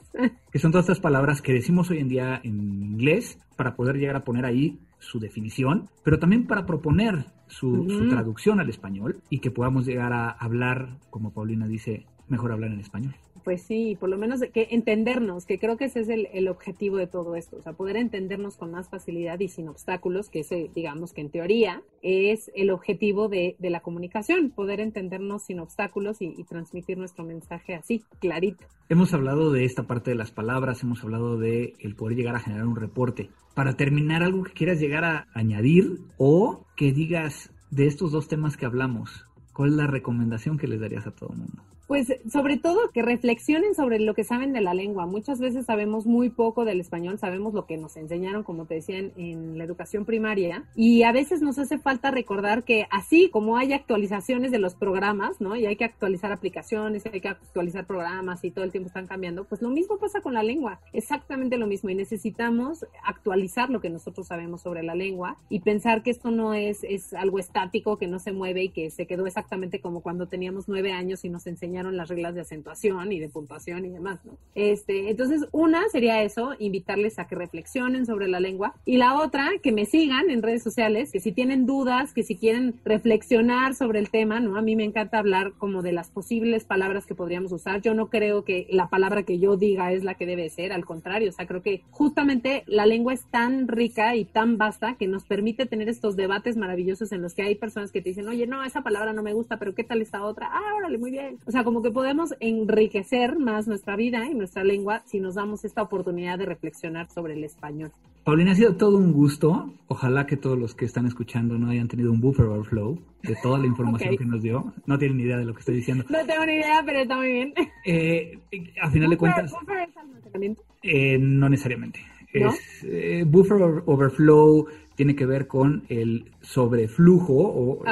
Que 0.51 0.59
son 0.59 0.71
todas 0.71 0.85
estas 0.85 0.99
palabras 0.99 1.06
palabras 1.07 1.41
que 1.41 1.53
decimos 1.53 1.89
hoy 1.89 1.99
en 1.99 2.09
día 2.09 2.41
en 2.43 2.83
inglés 2.83 3.39
para 3.55 3.77
poder 3.77 3.95
llegar 3.95 4.17
a 4.17 4.25
poner 4.25 4.43
ahí 4.43 4.77
su 4.99 5.21
definición, 5.21 5.89
pero 6.03 6.19
también 6.19 6.45
para 6.47 6.65
proponer 6.65 7.27
su, 7.47 7.89
su 7.89 8.09
traducción 8.09 8.59
al 8.59 8.69
español 8.69 9.21
y 9.29 9.39
que 9.39 9.49
podamos 9.49 9.85
llegar 9.85 10.11
a 10.11 10.31
hablar, 10.31 10.97
como 11.09 11.31
Paulina 11.31 11.65
dice, 11.65 12.05
mejor 12.27 12.51
hablar 12.51 12.73
en 12.73 12.81
español 12.81 13.15
pues 13.47 13.61
sí, 13.61 13.95
por 13.97 14.09
lo 14.09 14.17
menos 14.17 14.41
que 14.53 14.67
entendernos, 14.71 15.45
que 15.45 15.57
creo 15.57 15.77
que 15.77 15.85
ese 15.85 16.01
es 16.01 16.09
el, 16.09 16.49
objetivo 16.49 16.97
de 16.97 17.07
todo 17.07 17.33
esto, 17.37 17.55
o 17.55 17.61
sea, 17.61 17.71
poder 17.71 17.95
entendernos 17.95 18.57
con 18.57 18.71
más 18.71 18.89
facilidad 18.89 19.39
y 19.39 19.47
sin 19.47 19.69
obstáculos, 19.69 20.27
que 20.27 20.41
ese, 20.41 20.69
digamos 20.75 21.13
que 21.13 21.21
en 21.21 21.29
teoría 21.29 21.81
es 22.01 22.51
el 22.55 22.71
objetivo 22.71 23.29
de, 23.29 23.55
la 23.61 23.79
comunicación, 23.79 24.49
poder 24.49 24.81
entendernos 24.81 25.45
sin 25.45 25.61
obstáculos 25.61 26.17
y, 26.19 26.43
transmitir 26.43 26.97
nuestro 26.97 27.23
mensaje 27.23 27.73
así, 27.73 28.03
clarito. 28.19 28.65
Hemos 28.89 29.13
hablado 29.13 29.53
de 29.53 29.63
esta 29.63 29.83
parte 29.83 30.11
de 30.11 30.17
las 30.17 30.31
palabras, 30.31 30.83
hemos 30.83 31.01
hablado 31.05 31.37
de 31.37 31.73
el 31.79 31.95
poder 31.95 32.17
llegar 32.17 32.35
a 32.35 32.41
generar 32.41 32.67
un 32.67 32.75
reporte. 32.75 33.29
Para 33.55 33.77
terminar, 33.77 34.23
algo 34.23 34.43
que 34.43 34.51
quieras 34.51 34.81
llegar 34.81 35.05
a 35.05 35.27
añadir 35.33 35.99
o 36.17 36.65
que 36.75 36.91
digas 36.91 37.49
de 37.71 37.87
estos 37.87 38.11
dos 38.11 38.27
temas 38.27 38.57
que 38.57 38.65
hablamos, 38.65 39.23
¿cuál 39.53 39.69
es 39.69 39.75
la 39.77 39.87
recomendación 39.87 40.57
que 40.57 40.67
les 40.67 40.81
darías 40.81 41.07
a 41.07 41.11
todo 41.11 41.29
el 41.31 41.37
mundo? 41.37 41.63
Pues 41.87 42.13
sobre 42.29 42.57
todo 42.57 42.91
que 42.91 43.01
reflexionen 43.01 43.73
sobre 43.73 43.99
lo 43.99 44.13
que 44.13 44.25
saben 44.25 44.51
de 44.51 44.59
la 44.59 44.73
lengua. 44.73 45.05
Muchas 45.05 45.39
veces 45.39 45.65
sabemos 45.65 46.05
muy 46.05 46.29
poco 46.29 46.65
del 46.65 46.81
español, 46.81 47.17
sabemos 47.17 47.53
lo 47.53 47.65
que 47.65 47.77
nos 47.77 47.95
enseñaron, 47.95 48.43
como 48.43 48.65
te 48.65 48.75
decía, 48.75 48.97
en, 48.97 49.57
la 49.57 49.63
educación 49.63 50.03
primaria, 50.03 50.65
y 50.75 51.03
a 51.03 51.13
veces 51.13 51.41
nos 51.41 51.57
hace 51.57 51.77
falta 51.77 52.11
recordar 52.11 52.65
que 52.65 52.87
así 52.91 53.29
como 53.29 53.57
hay 53.57 53.71
actualizaciones 53.71 54.51
de 54.51 54.59
los 54.59 54.75
programas, 54.75 55.39
¿no? 55.39 55.55
Y 55.55 55.65
hay 55.65 55.77
que 55.77 55.85
actualizar 55.85 56.33
aplicaciones, 56.33 57.05
hay 57.05 57.21
que 57.21 57.29
actualizar 57.29 57.87
programas 57.87 58.43
y 58.43 58.51
todo 58.51 58.65
el 58.65 58.71
tiempo 58.71 58.87
están 58.87 59.07
cambiando, 59.07 59.45
pues 59.45 59.61
lo 59.61 59.69
mismo 59.69 59.97
pasa 59.97 60.19
con 60.19 60.33
la 60.33 60.43
lengua, 60.43 60.81
exactamente 60.91 61.57
lo 61.57 61.67
mismo, 61.67 61.89
y 61.89 61.95
necesitamos 61.95 62.85
actualizar 63.05 63.69
lo 63.69 63.79
que 63.79 63.89
nosotros 63.89 64.27
sabemos 64.27 64.61
sobre 64.61 64.83
la 64.83 64.93
lengua 64.93 65.37
y 65.47 65.61
pensar 65.61 66.03
que 66.03 66.11
esto 66.11 66.31
no 66.31 66.53
es, 66.53 66.83
es 66.83 67.13
algo 67.13 67.39
estático, 67.39 67.97
que 67.97 68.07
no 68.07 68.19
se 68.19 68.33
mueve 68.33 68.63
y 68.63 68.69
que 68.69 68.91
se 68.91 69.07
quedó 69.07 69.25
exactamente 69.25 69.79
como 69.79 70.01
cuando 70.01 70.27
teníamos 70.27 70.67
nueve 70.67 70.91
años 70.91 71.23
y 71.23 71.29
nos 71.29 71.47
enseñaron 71.47 71.76
las 71.85 72.09
reglas 72.09 72.35
de 72.35 72.41
acentuación 72.41 73.11
y 73.11 73.19
de 73.19 73.29
puntuación 73.29 73.85
y 73.85 73.89
demás, 73.89 74.19
¿no? 74.25 74.37
Este, 74.55 75.09
entonces, 75.09 75.47
una 75.51 75.87
sería 75.89 76.23
eso, 76.23 76.55
invitarles 76.59 77.19
a 77.19 77.27
que 77.27 77.35
reflexionen 77.35 78.05
sobre 78.05 78.27
la 78.27 78.39
lengua. 78.39 78.73
Y 78.85 78.97
la 78.97 79.19
otra, 79.19 79.51
que 79.61 79.71
me 79.71 79.85
sigan 79.85 80.29
en 80.29 80.41
redes 80.41 80.63
sociales, 80.63 81.11
que 81.11 81.19
si 81.19 81.31
tienen 81.31 81.65
dudas, 81.65 82.13
que 82.13 82.23
si 82.23 82.35
quieren 82.35 82.75
reflexionar 82.83 83.75
sobre 83.75 83.99
el 83.99 84.09
tema, 84.09 84.39
¿no? 84.39 84.57
A 84.57 84.61
mí 84.61 84.75
me 84.75 84.83
encanta 84.83 85.19
hablar 85.19 85.53
como 85.57 85.81
de 85.81 85.91
las 85.91 86.09
posibles 86.09 86.65
palabras 86.65 87.05
que 87.05 87.15
podríamos 87.15 87.51
usar. 87.51 87.81
Yo 87.81 87.93
no 87.93 88.09
creo 88.09 88.43
que 88.43 88.67
la 88.69 88.89
palabra 88.89 89.23
que 89.23 89.39
yo 89.39 89.57
diga 89.57 89.91
es 89.91 90.03
la 90.03 90.15
que 90.15 90.25
debe 90.25 90.49
ser, 90.49 90.71
al 90.71 90.85
contrario, 90.85 91.29
o 91.29 91.33
sea, 91.33 91.47
creo 91.47 91.61
que 91.61 91.83
justamente 91.91 92.63
la 92.67 92.85
lengua 92.85 93.13
es 93.13 93.25
tan 93.25 93.67
rica 93.67 94.15
y 94.15 94.25
tan 94.25 94.57
vasta 94.57 94.95
que 94.95 95.07
nos 95.07 95.25
permite 95.25 95.65
tener 95.65 95.89
estos 95.89 96.15
debates 96.15 96.57
maravillosos 96.57 97.11
en 97.11 97.21
los 97.21 97.33
que 97.33 97.43
hay 97.43 97.55
personas 97.55 97.91
que 97.91 98.01
te 98.01 98.09
dicen, 98.09 98.27
oye, 98.27 98.47
no, 98.47 98.63
esa 98.63 98.81
palabra 98.81 99.13
no 99.13 99.23
me 99.23 99.33
gusta, 99.33 99.57
pero 99.57 99.75
¿qué 99.75 99.83
tal 99.83 100.01
esta 100.01 100.23
otra? 100.23 100.49
Ah, 100.51 100.75
órale, 100.77 100.97
muy 100.97 101.11
bien. 101.11 101.37
O 101.45 101.51
sea, 101.51 101.63
como 101.67 101.81
que 101.81 101.91
podemos 101.91 102.33
enriquecer 102.39 103.37
más 103.37 103.67
nuestra 103.67 103.97
vida 103.97 104.25
y 104.25 104.33
nuestra 104.33 104.63
lengua 104.63 105.01
si 105.05 105.19
nos 105.19 105.35
damos 105.35 105.65
esta 105.65 105.81
oportunidad 105.81 106.37
de 106.37 106.45
reflexionar 106.45 107.09
sobre 107.09 107.33
el 107.33 107.43
español. 107.43 107.91
Paulina, 108.23 108.53
ha 108.53 108.55
sido 108.55 108.77
todo 108.77 108.95
un 108.95 109.11
gusto. 109.11 109.73
Ojalá 109.89 110.25
que 110.25 110.37
todos 110.37 110.57
los 110.57 110.73
que 110.75 110.85
están 110.85 111.07
escuchando 111.07 111.57
no 111.57 111.69
hayan 111.69 111.89
tenido 111.89 112.13
un 112.13 112.21
buffer 112.21 112.45
overflow 112.45 112.97
de 113.21 113.35
toda 113.43 113.59
la 113.59 113.67
información 113.67 114.15
que 114.17 114.23
nos 114.23 114.41
dio. 114.41 114.73
No 114.85 114.97
tienen 114.97 115.17
ni 115.17 115.23
idea 115.23 115.39
de 115.39 115.43
lo 115.43 115.53
que 115.53 115.59
estoy 115.59 115.75
diciendo. 115.75 116.05
No 116.07 116.25
tengo 116.25 116.45
ni 116.45 116.53
idea, 116.53 116.81
pero 116.85 116.99
está 116.99 117.17
muy 117.17 117.33
bien. 117.33 117.53
Eh, 117.85 118.39
a 118.81 118.89
final 118.89 119.09
de 119.09 119.17
cuentas... 119.17 119.51
¿Buffer 119.51 119.89
es 119.89 119.97
almacenamiento? 119.97 120.63
Eh, 120.83 121.17
no 121.17 121.49
necesariamente. 121.49 121.99
Es, 122.31 122.85
eh, 122.85 123.25
buffer 123.27 123.83
overflow 123.85 124.67
tiene 124.97 125.15
que 125.15 125.27
ver 125.27 125.45
con 125.45 125.83
el 125.89 126.31
sobreflujo 126.41 127.35
o 127.35 127.83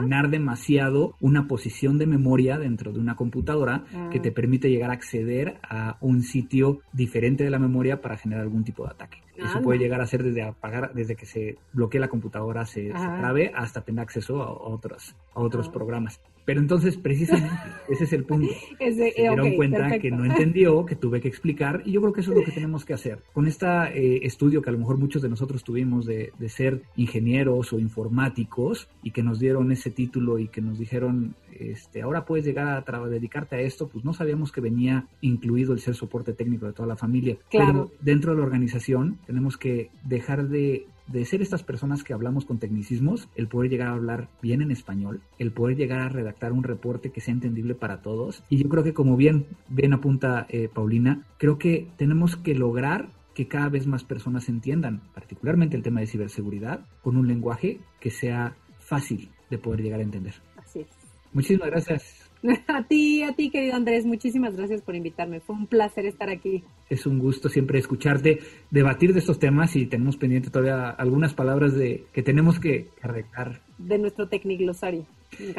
llenar 0.00 0.30
demasiado 0.30 1.16
una 1.20 1.48
posición 1.48 1.98
de 1.98 2.06
memoria 2.06 2.56
dentro 2.56 2.92
de 2.92 3.00
una 3.00 3.16
computadora 3.16 3.84
que 4.12 4.20
te 4.20 4.28
ah. 4.28 4.32
permite 4.32 4.70
llegar 4.70 4.90
a 4.90 4.94
acceder 4.94 5.58
a 5.68 5.98
un 6.00 6.22
sitio 6.22 6.78
diferente 6.92 7.42
de 7.42 7.50
la 7.50 7.58
memoria 7.58 8.00
para 8.00 8.16
generar 8.16 8.44
algún 8.44 8.62
tipo 8.62 8.84
de 8.84 8.90
ataque. 8.90 9.18
Eso 9.36 9.60
puede 9.60 9.80
llegar 9.80 10.00
a 10.00 10.06
ser 10.06 10.22
desde 10.22 10.42
apagar, 10.42 10.92
desde 10.94 11.16
que 11.16 11.26
se 11.26 11.58
bloquee 11.72 12.00
la 12.00 12.06
computadora, 12.06 12.64
se, 12.64 12.86
se 12.86 12.92
trabe, 12.92 13.50
hasta 13.56 13.80
tener 13.80 14.02
acceso 14.02 14.40
a, 14.40 14.52
otros, 14.52 15.16
a 15.34 15.40
otros 15.40 15.66
ah. 15.68 15.72
programas. 15.72 16.20
Pero 16.44 16.60
entonces, 16.60 16.96
precisamente, 16.96 17.54
ese 17.88 18.04
es 18.04 18.12
el 18.12 18.24
punto. 18.24 18.52
se 18.78 19.12
dieron 19.16 19.54
cuenta 19.54 19.98
que 19.98 20.10
no 20.10 20.24
entendió, 20.24 20.84
que 20.84 20.96
tuve 20.96 21.20
que 21.20 21.28
explicar, 21.28 21.82
y 21.84 21.92
yo 21.92 22.00
creo 22.00 22.12
que 22.12 22.20
eso 22.20 22.32
es 22.32 22.38
lo 22.38 22.44
que 22.44 22.52
tenemos 22.52 22.84
que 22.84 22.94
hacer. 22.94 23.20
Con 23.32 23.46
este 23.46 24.26
estudio 24.26 24.62
que 24.62 24.70
a 24.70 24.72
lo 24.72 24.78
mejor 24.78 24.98
muchos 24.98 25.22
de 25.22 25.28
nosotros 25.28 25.62
tuvimos 25.64 26.06
de, 26.06 26.32
de, 26.38 26.48
ser 26.48 26.82
ingenieros 26.96 27.72
o 27.72 27.78
informáticos, 27.78 28.88
y 29.02 29.10
que 29.10 29.22
nos 29.22 29.38
dieron 29.38 29.70
ese 29.72 29.90
título 29.90 30.38
y 30.38 30.48
que 30.48 30.60
nos 30.60 30.78
dijeron, 30.78 31.34
este, 31.58 32.02
ahora 32.02 32.24
puedes 32.24 32.44
llegar 32.44 32.84
a 32.86 33.08
dedicarte 33.08 33.56
a 33.56 33.60
esto, 33.60 33.88
pues 33.88 34.04
no 34.04 34.12
sabíamos 34.12 34.52
que 34.52 34.60
venía 34.60 35.06
incluido 35.20 35.72
el 35.72 35.80
ser 35.80 35.94
soporte 35.94 36.32
técnico 36.32 36.66
de 36.66 36.72
toda 36.72 36.88
la 36.88 36.96
familia. 36.96 37.36
Claro. 37.50 37.66
Pero 37.66 37.90
dentro 38.00 38.32
de 38.32 38.38
la 38.38 38.44
organización 38.44 39.18
tenemos 39.26 39.56
que 39.56 39.90
dejar 40.04 40.48
de 40.48 40.86
de 41.06 41.24
ser 41.24 41.42
estas 41.42 41.62
personas 41.62 42.04
que 42.04 42.12
hablamos 42.12 42.44
con 42.44 42.58
tecnicismos, 42.58 43.28
el 43.34 43.48
poder 43.48 43.70
llegar 43.70 43.88
a 43.88 43.94
hablar 43.94 44.28
bien 44.40 44.62
en 44.62 44.70
español, 44.70 45.20
el 45.38 45.52
poder 45.52 45.76
llegar 45.76 46.00
a 46.00 46.08
redactar 46.08 46.52
un 46.52 46.64
reporte 46.64 47.10
que 47.10 47.20
sea 47.20 47.34
entendible 47.34 47.74
para 47.74 48.02
todos. 48.02 48.44
Y 48.48 48.62
yo 48.62 48.68
creo 48.68 48.84
que 48.84 48.94
como 48.94 49.16
bien, 49.16 49.46
bien 49.68 49.92
apunta 49.92 50.46
eh, 50.48 50.68
Paulina, 50.72 51.26
creo 51.38 51.58
que 51.58 51.88
tenemos 51.96 52.36
que 52.36 52.54
lograr 52.54 53.10
que 53.34 53.48
cada 53.48 53.68
vez 53.68 53.86
más 53.86 54.04
personas 54.04 54.48
entiendan, 54.48 55.02
particularmente 55.14 55.76
el 55.76 55.82
tema 55.82 56.00
de 56.00 56.06
ciberseguridad, 56.06 56.86
con 57.02 57.16
un 57.16 57.26
lenguaje 57.26 57.80
que 57.98 58.10
sea 58.10 58.56
fácil 58.78 59.30
de 59.50 59.58
poder 59.58 59.82
llegar 59.82 60.00
a 60.00 60.02
entender. 60.02 60.34
Así 60.56 60.80
es. 60.80 60.88
Muchísimas 61.32 61.70
gracias. 61.70 62.30
A 62.66 62.82
ti, 62.82 63.22
a 63.22 63.32
ti, 63.34 63.50
querido 63.50 63.76
Andrés, 63.76 64.04
muchísimas 64.04 64.56
gracias 64.56 64.82
por 64.82 64.96
invitarme. 64.96 65.38
Fue 65.38 65.54
un 65.54 65.68
placer 65.68 66.06
estar 66.06 66.28
aquí. 66.28 66.64
Es 66.92 67.06
un 67.06 67.18
gusto 67.18 67.48
siempre 67.48 67.78
escucharte, 67.78 68.40
debatir 68.70 69.12
de 69.12 69.20
estos 69.20 69.38
temas 69.38 69.74
y 69.76 69.86
tenemos 69.86 70.16
pendiente 70.16 70.50
todavía 70.50 70.90
algunas 70.90 71.34
palabras 71.34 71.74
de 71.74 72.04
que 72.12 72.22
tenemos 72.22 72.60
que 72.60 72.88
arreglar. 73.00 73.60
De 73.78 73.98
nuestro 73.98 74.28
tecniglosario 74.28 75.06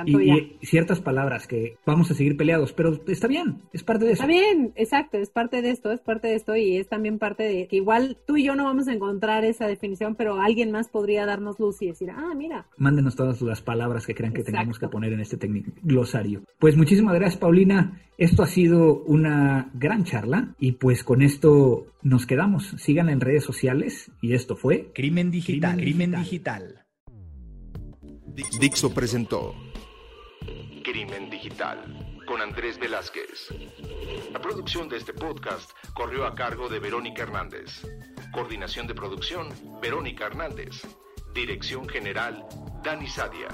y, 0.05 0.65
ciertas 0.65 1.01
palabras 1.01 1.47
que 1.47 1.77
vamos 1.85 2.09
a 2.11 2.13
seguir 2.13 2.37
peleados, 2.37 2.73
pero 2.73 2.99
está 3.07 3.27
bien, 3.27 3.61
es 3.71 3.83
parte 3.83 4.05
de 4.05 4.11
eso. 4.11 4.23
Está 4.23 4.31
bien, 4.31 4.71
exacto, 4.75 5.17
es 5.17 5.29
parte 5.29 5.61
de 5.61 5.71
esto, 5.71 5.91
es 5.91 5.99
parte 5.99 6.27
de 6.27 6.35
esto 6.35 6.55
y 6.55 6.77
es 6.77 6.87
también 6.87 7.19
parte 7.19 7.43
de 7.43 7.67
que 7.67 7.77
igual 7.77 8.17
tú 8.25 8.37
y 8.37 8.43
yo 8.43 8.55
no 8.55 8.65
vamos 8.65 8.87
a 8.87 8.93
encontrar 8.93 9.45
esa 9.45 9.67
definición, 9.67 10.15
pero 10.15 10.39
alguien 10.39 10.71
más 10.71 10.89
podría 10.89 11.25
darnos 11.25 11.59
luz 11.59 11.81
y 11.81 11.87
decir, 11.87 12.11
ah, 12.11 12.33
mira. 12.35 12.67
Mándenos 12.77 13.15
todas 13.15 13.41
las 13.41 13.61
palabras 13.61 14.05
que 14.05 14.15
crean 14.15 14.33
que 14.33 14.43
tengamos 14.43 14.79
que 14.79 14.87
poner 14.87 15.13
en 15.13 15.21
este 15.21 15.37
glosario. 15.81 16.43
Pues 16.59 16.77
muchísimas 16.77 17.15
gracias, 17.15 17.39
Paulina. 17.39 17.99
Esto 18.17 18.43
ha 18.43 18.47
sido 18.47 19.01
una 19.03 19.71
gran 19.73 20.03
charla 20.03 20.53
y 20.59 20.73
pues 20.73 21.03
con 21.03 21.22
esto 21.23 21.87
nos 22.01 22.25
quedamos. 22.25 22.75
Sigan 22.77 23.09
en 23.09 23.21
redes 23.21 23.43
sociales 23.43 24.11
y 24.21 24.33
esto 24.33 24.55
fue 24.55 24.91
Crimen 24.93 25.31
Digital. 25.31 25.77
Crimen 25.77 26.11
Digital. 26.11 26.85
Dixo 28.59 28.93
presentó 28.93 29.53
Crimen 30.83 31.29
Digital 31.29 32.23
con 32.25 32.41
Andrés 32.41 32.79
Velázquez. 32.79 33.49
La 34.31 34.41
producción 34.41 34.89
de 34.89 34.97
este 34.97 35.13
podcast 35.13 35.71
corrió 35.93 36.25
a 36.25 36.33
cargo 36.33 36.67
de 36.67 36.79
Verónica 36.79 37.23
Hernández. 37.23 37.85
Coordinación 38.31 38.87
de 38.87 38.95
producción, 38.95 39.49
Verónica 39.81 40.25
Hernández. 40.25 40.81
Dirección 41.33 41.87
General, 41.87 42.45
Dani 42.83 43.07
Sadia. 43.07 43.49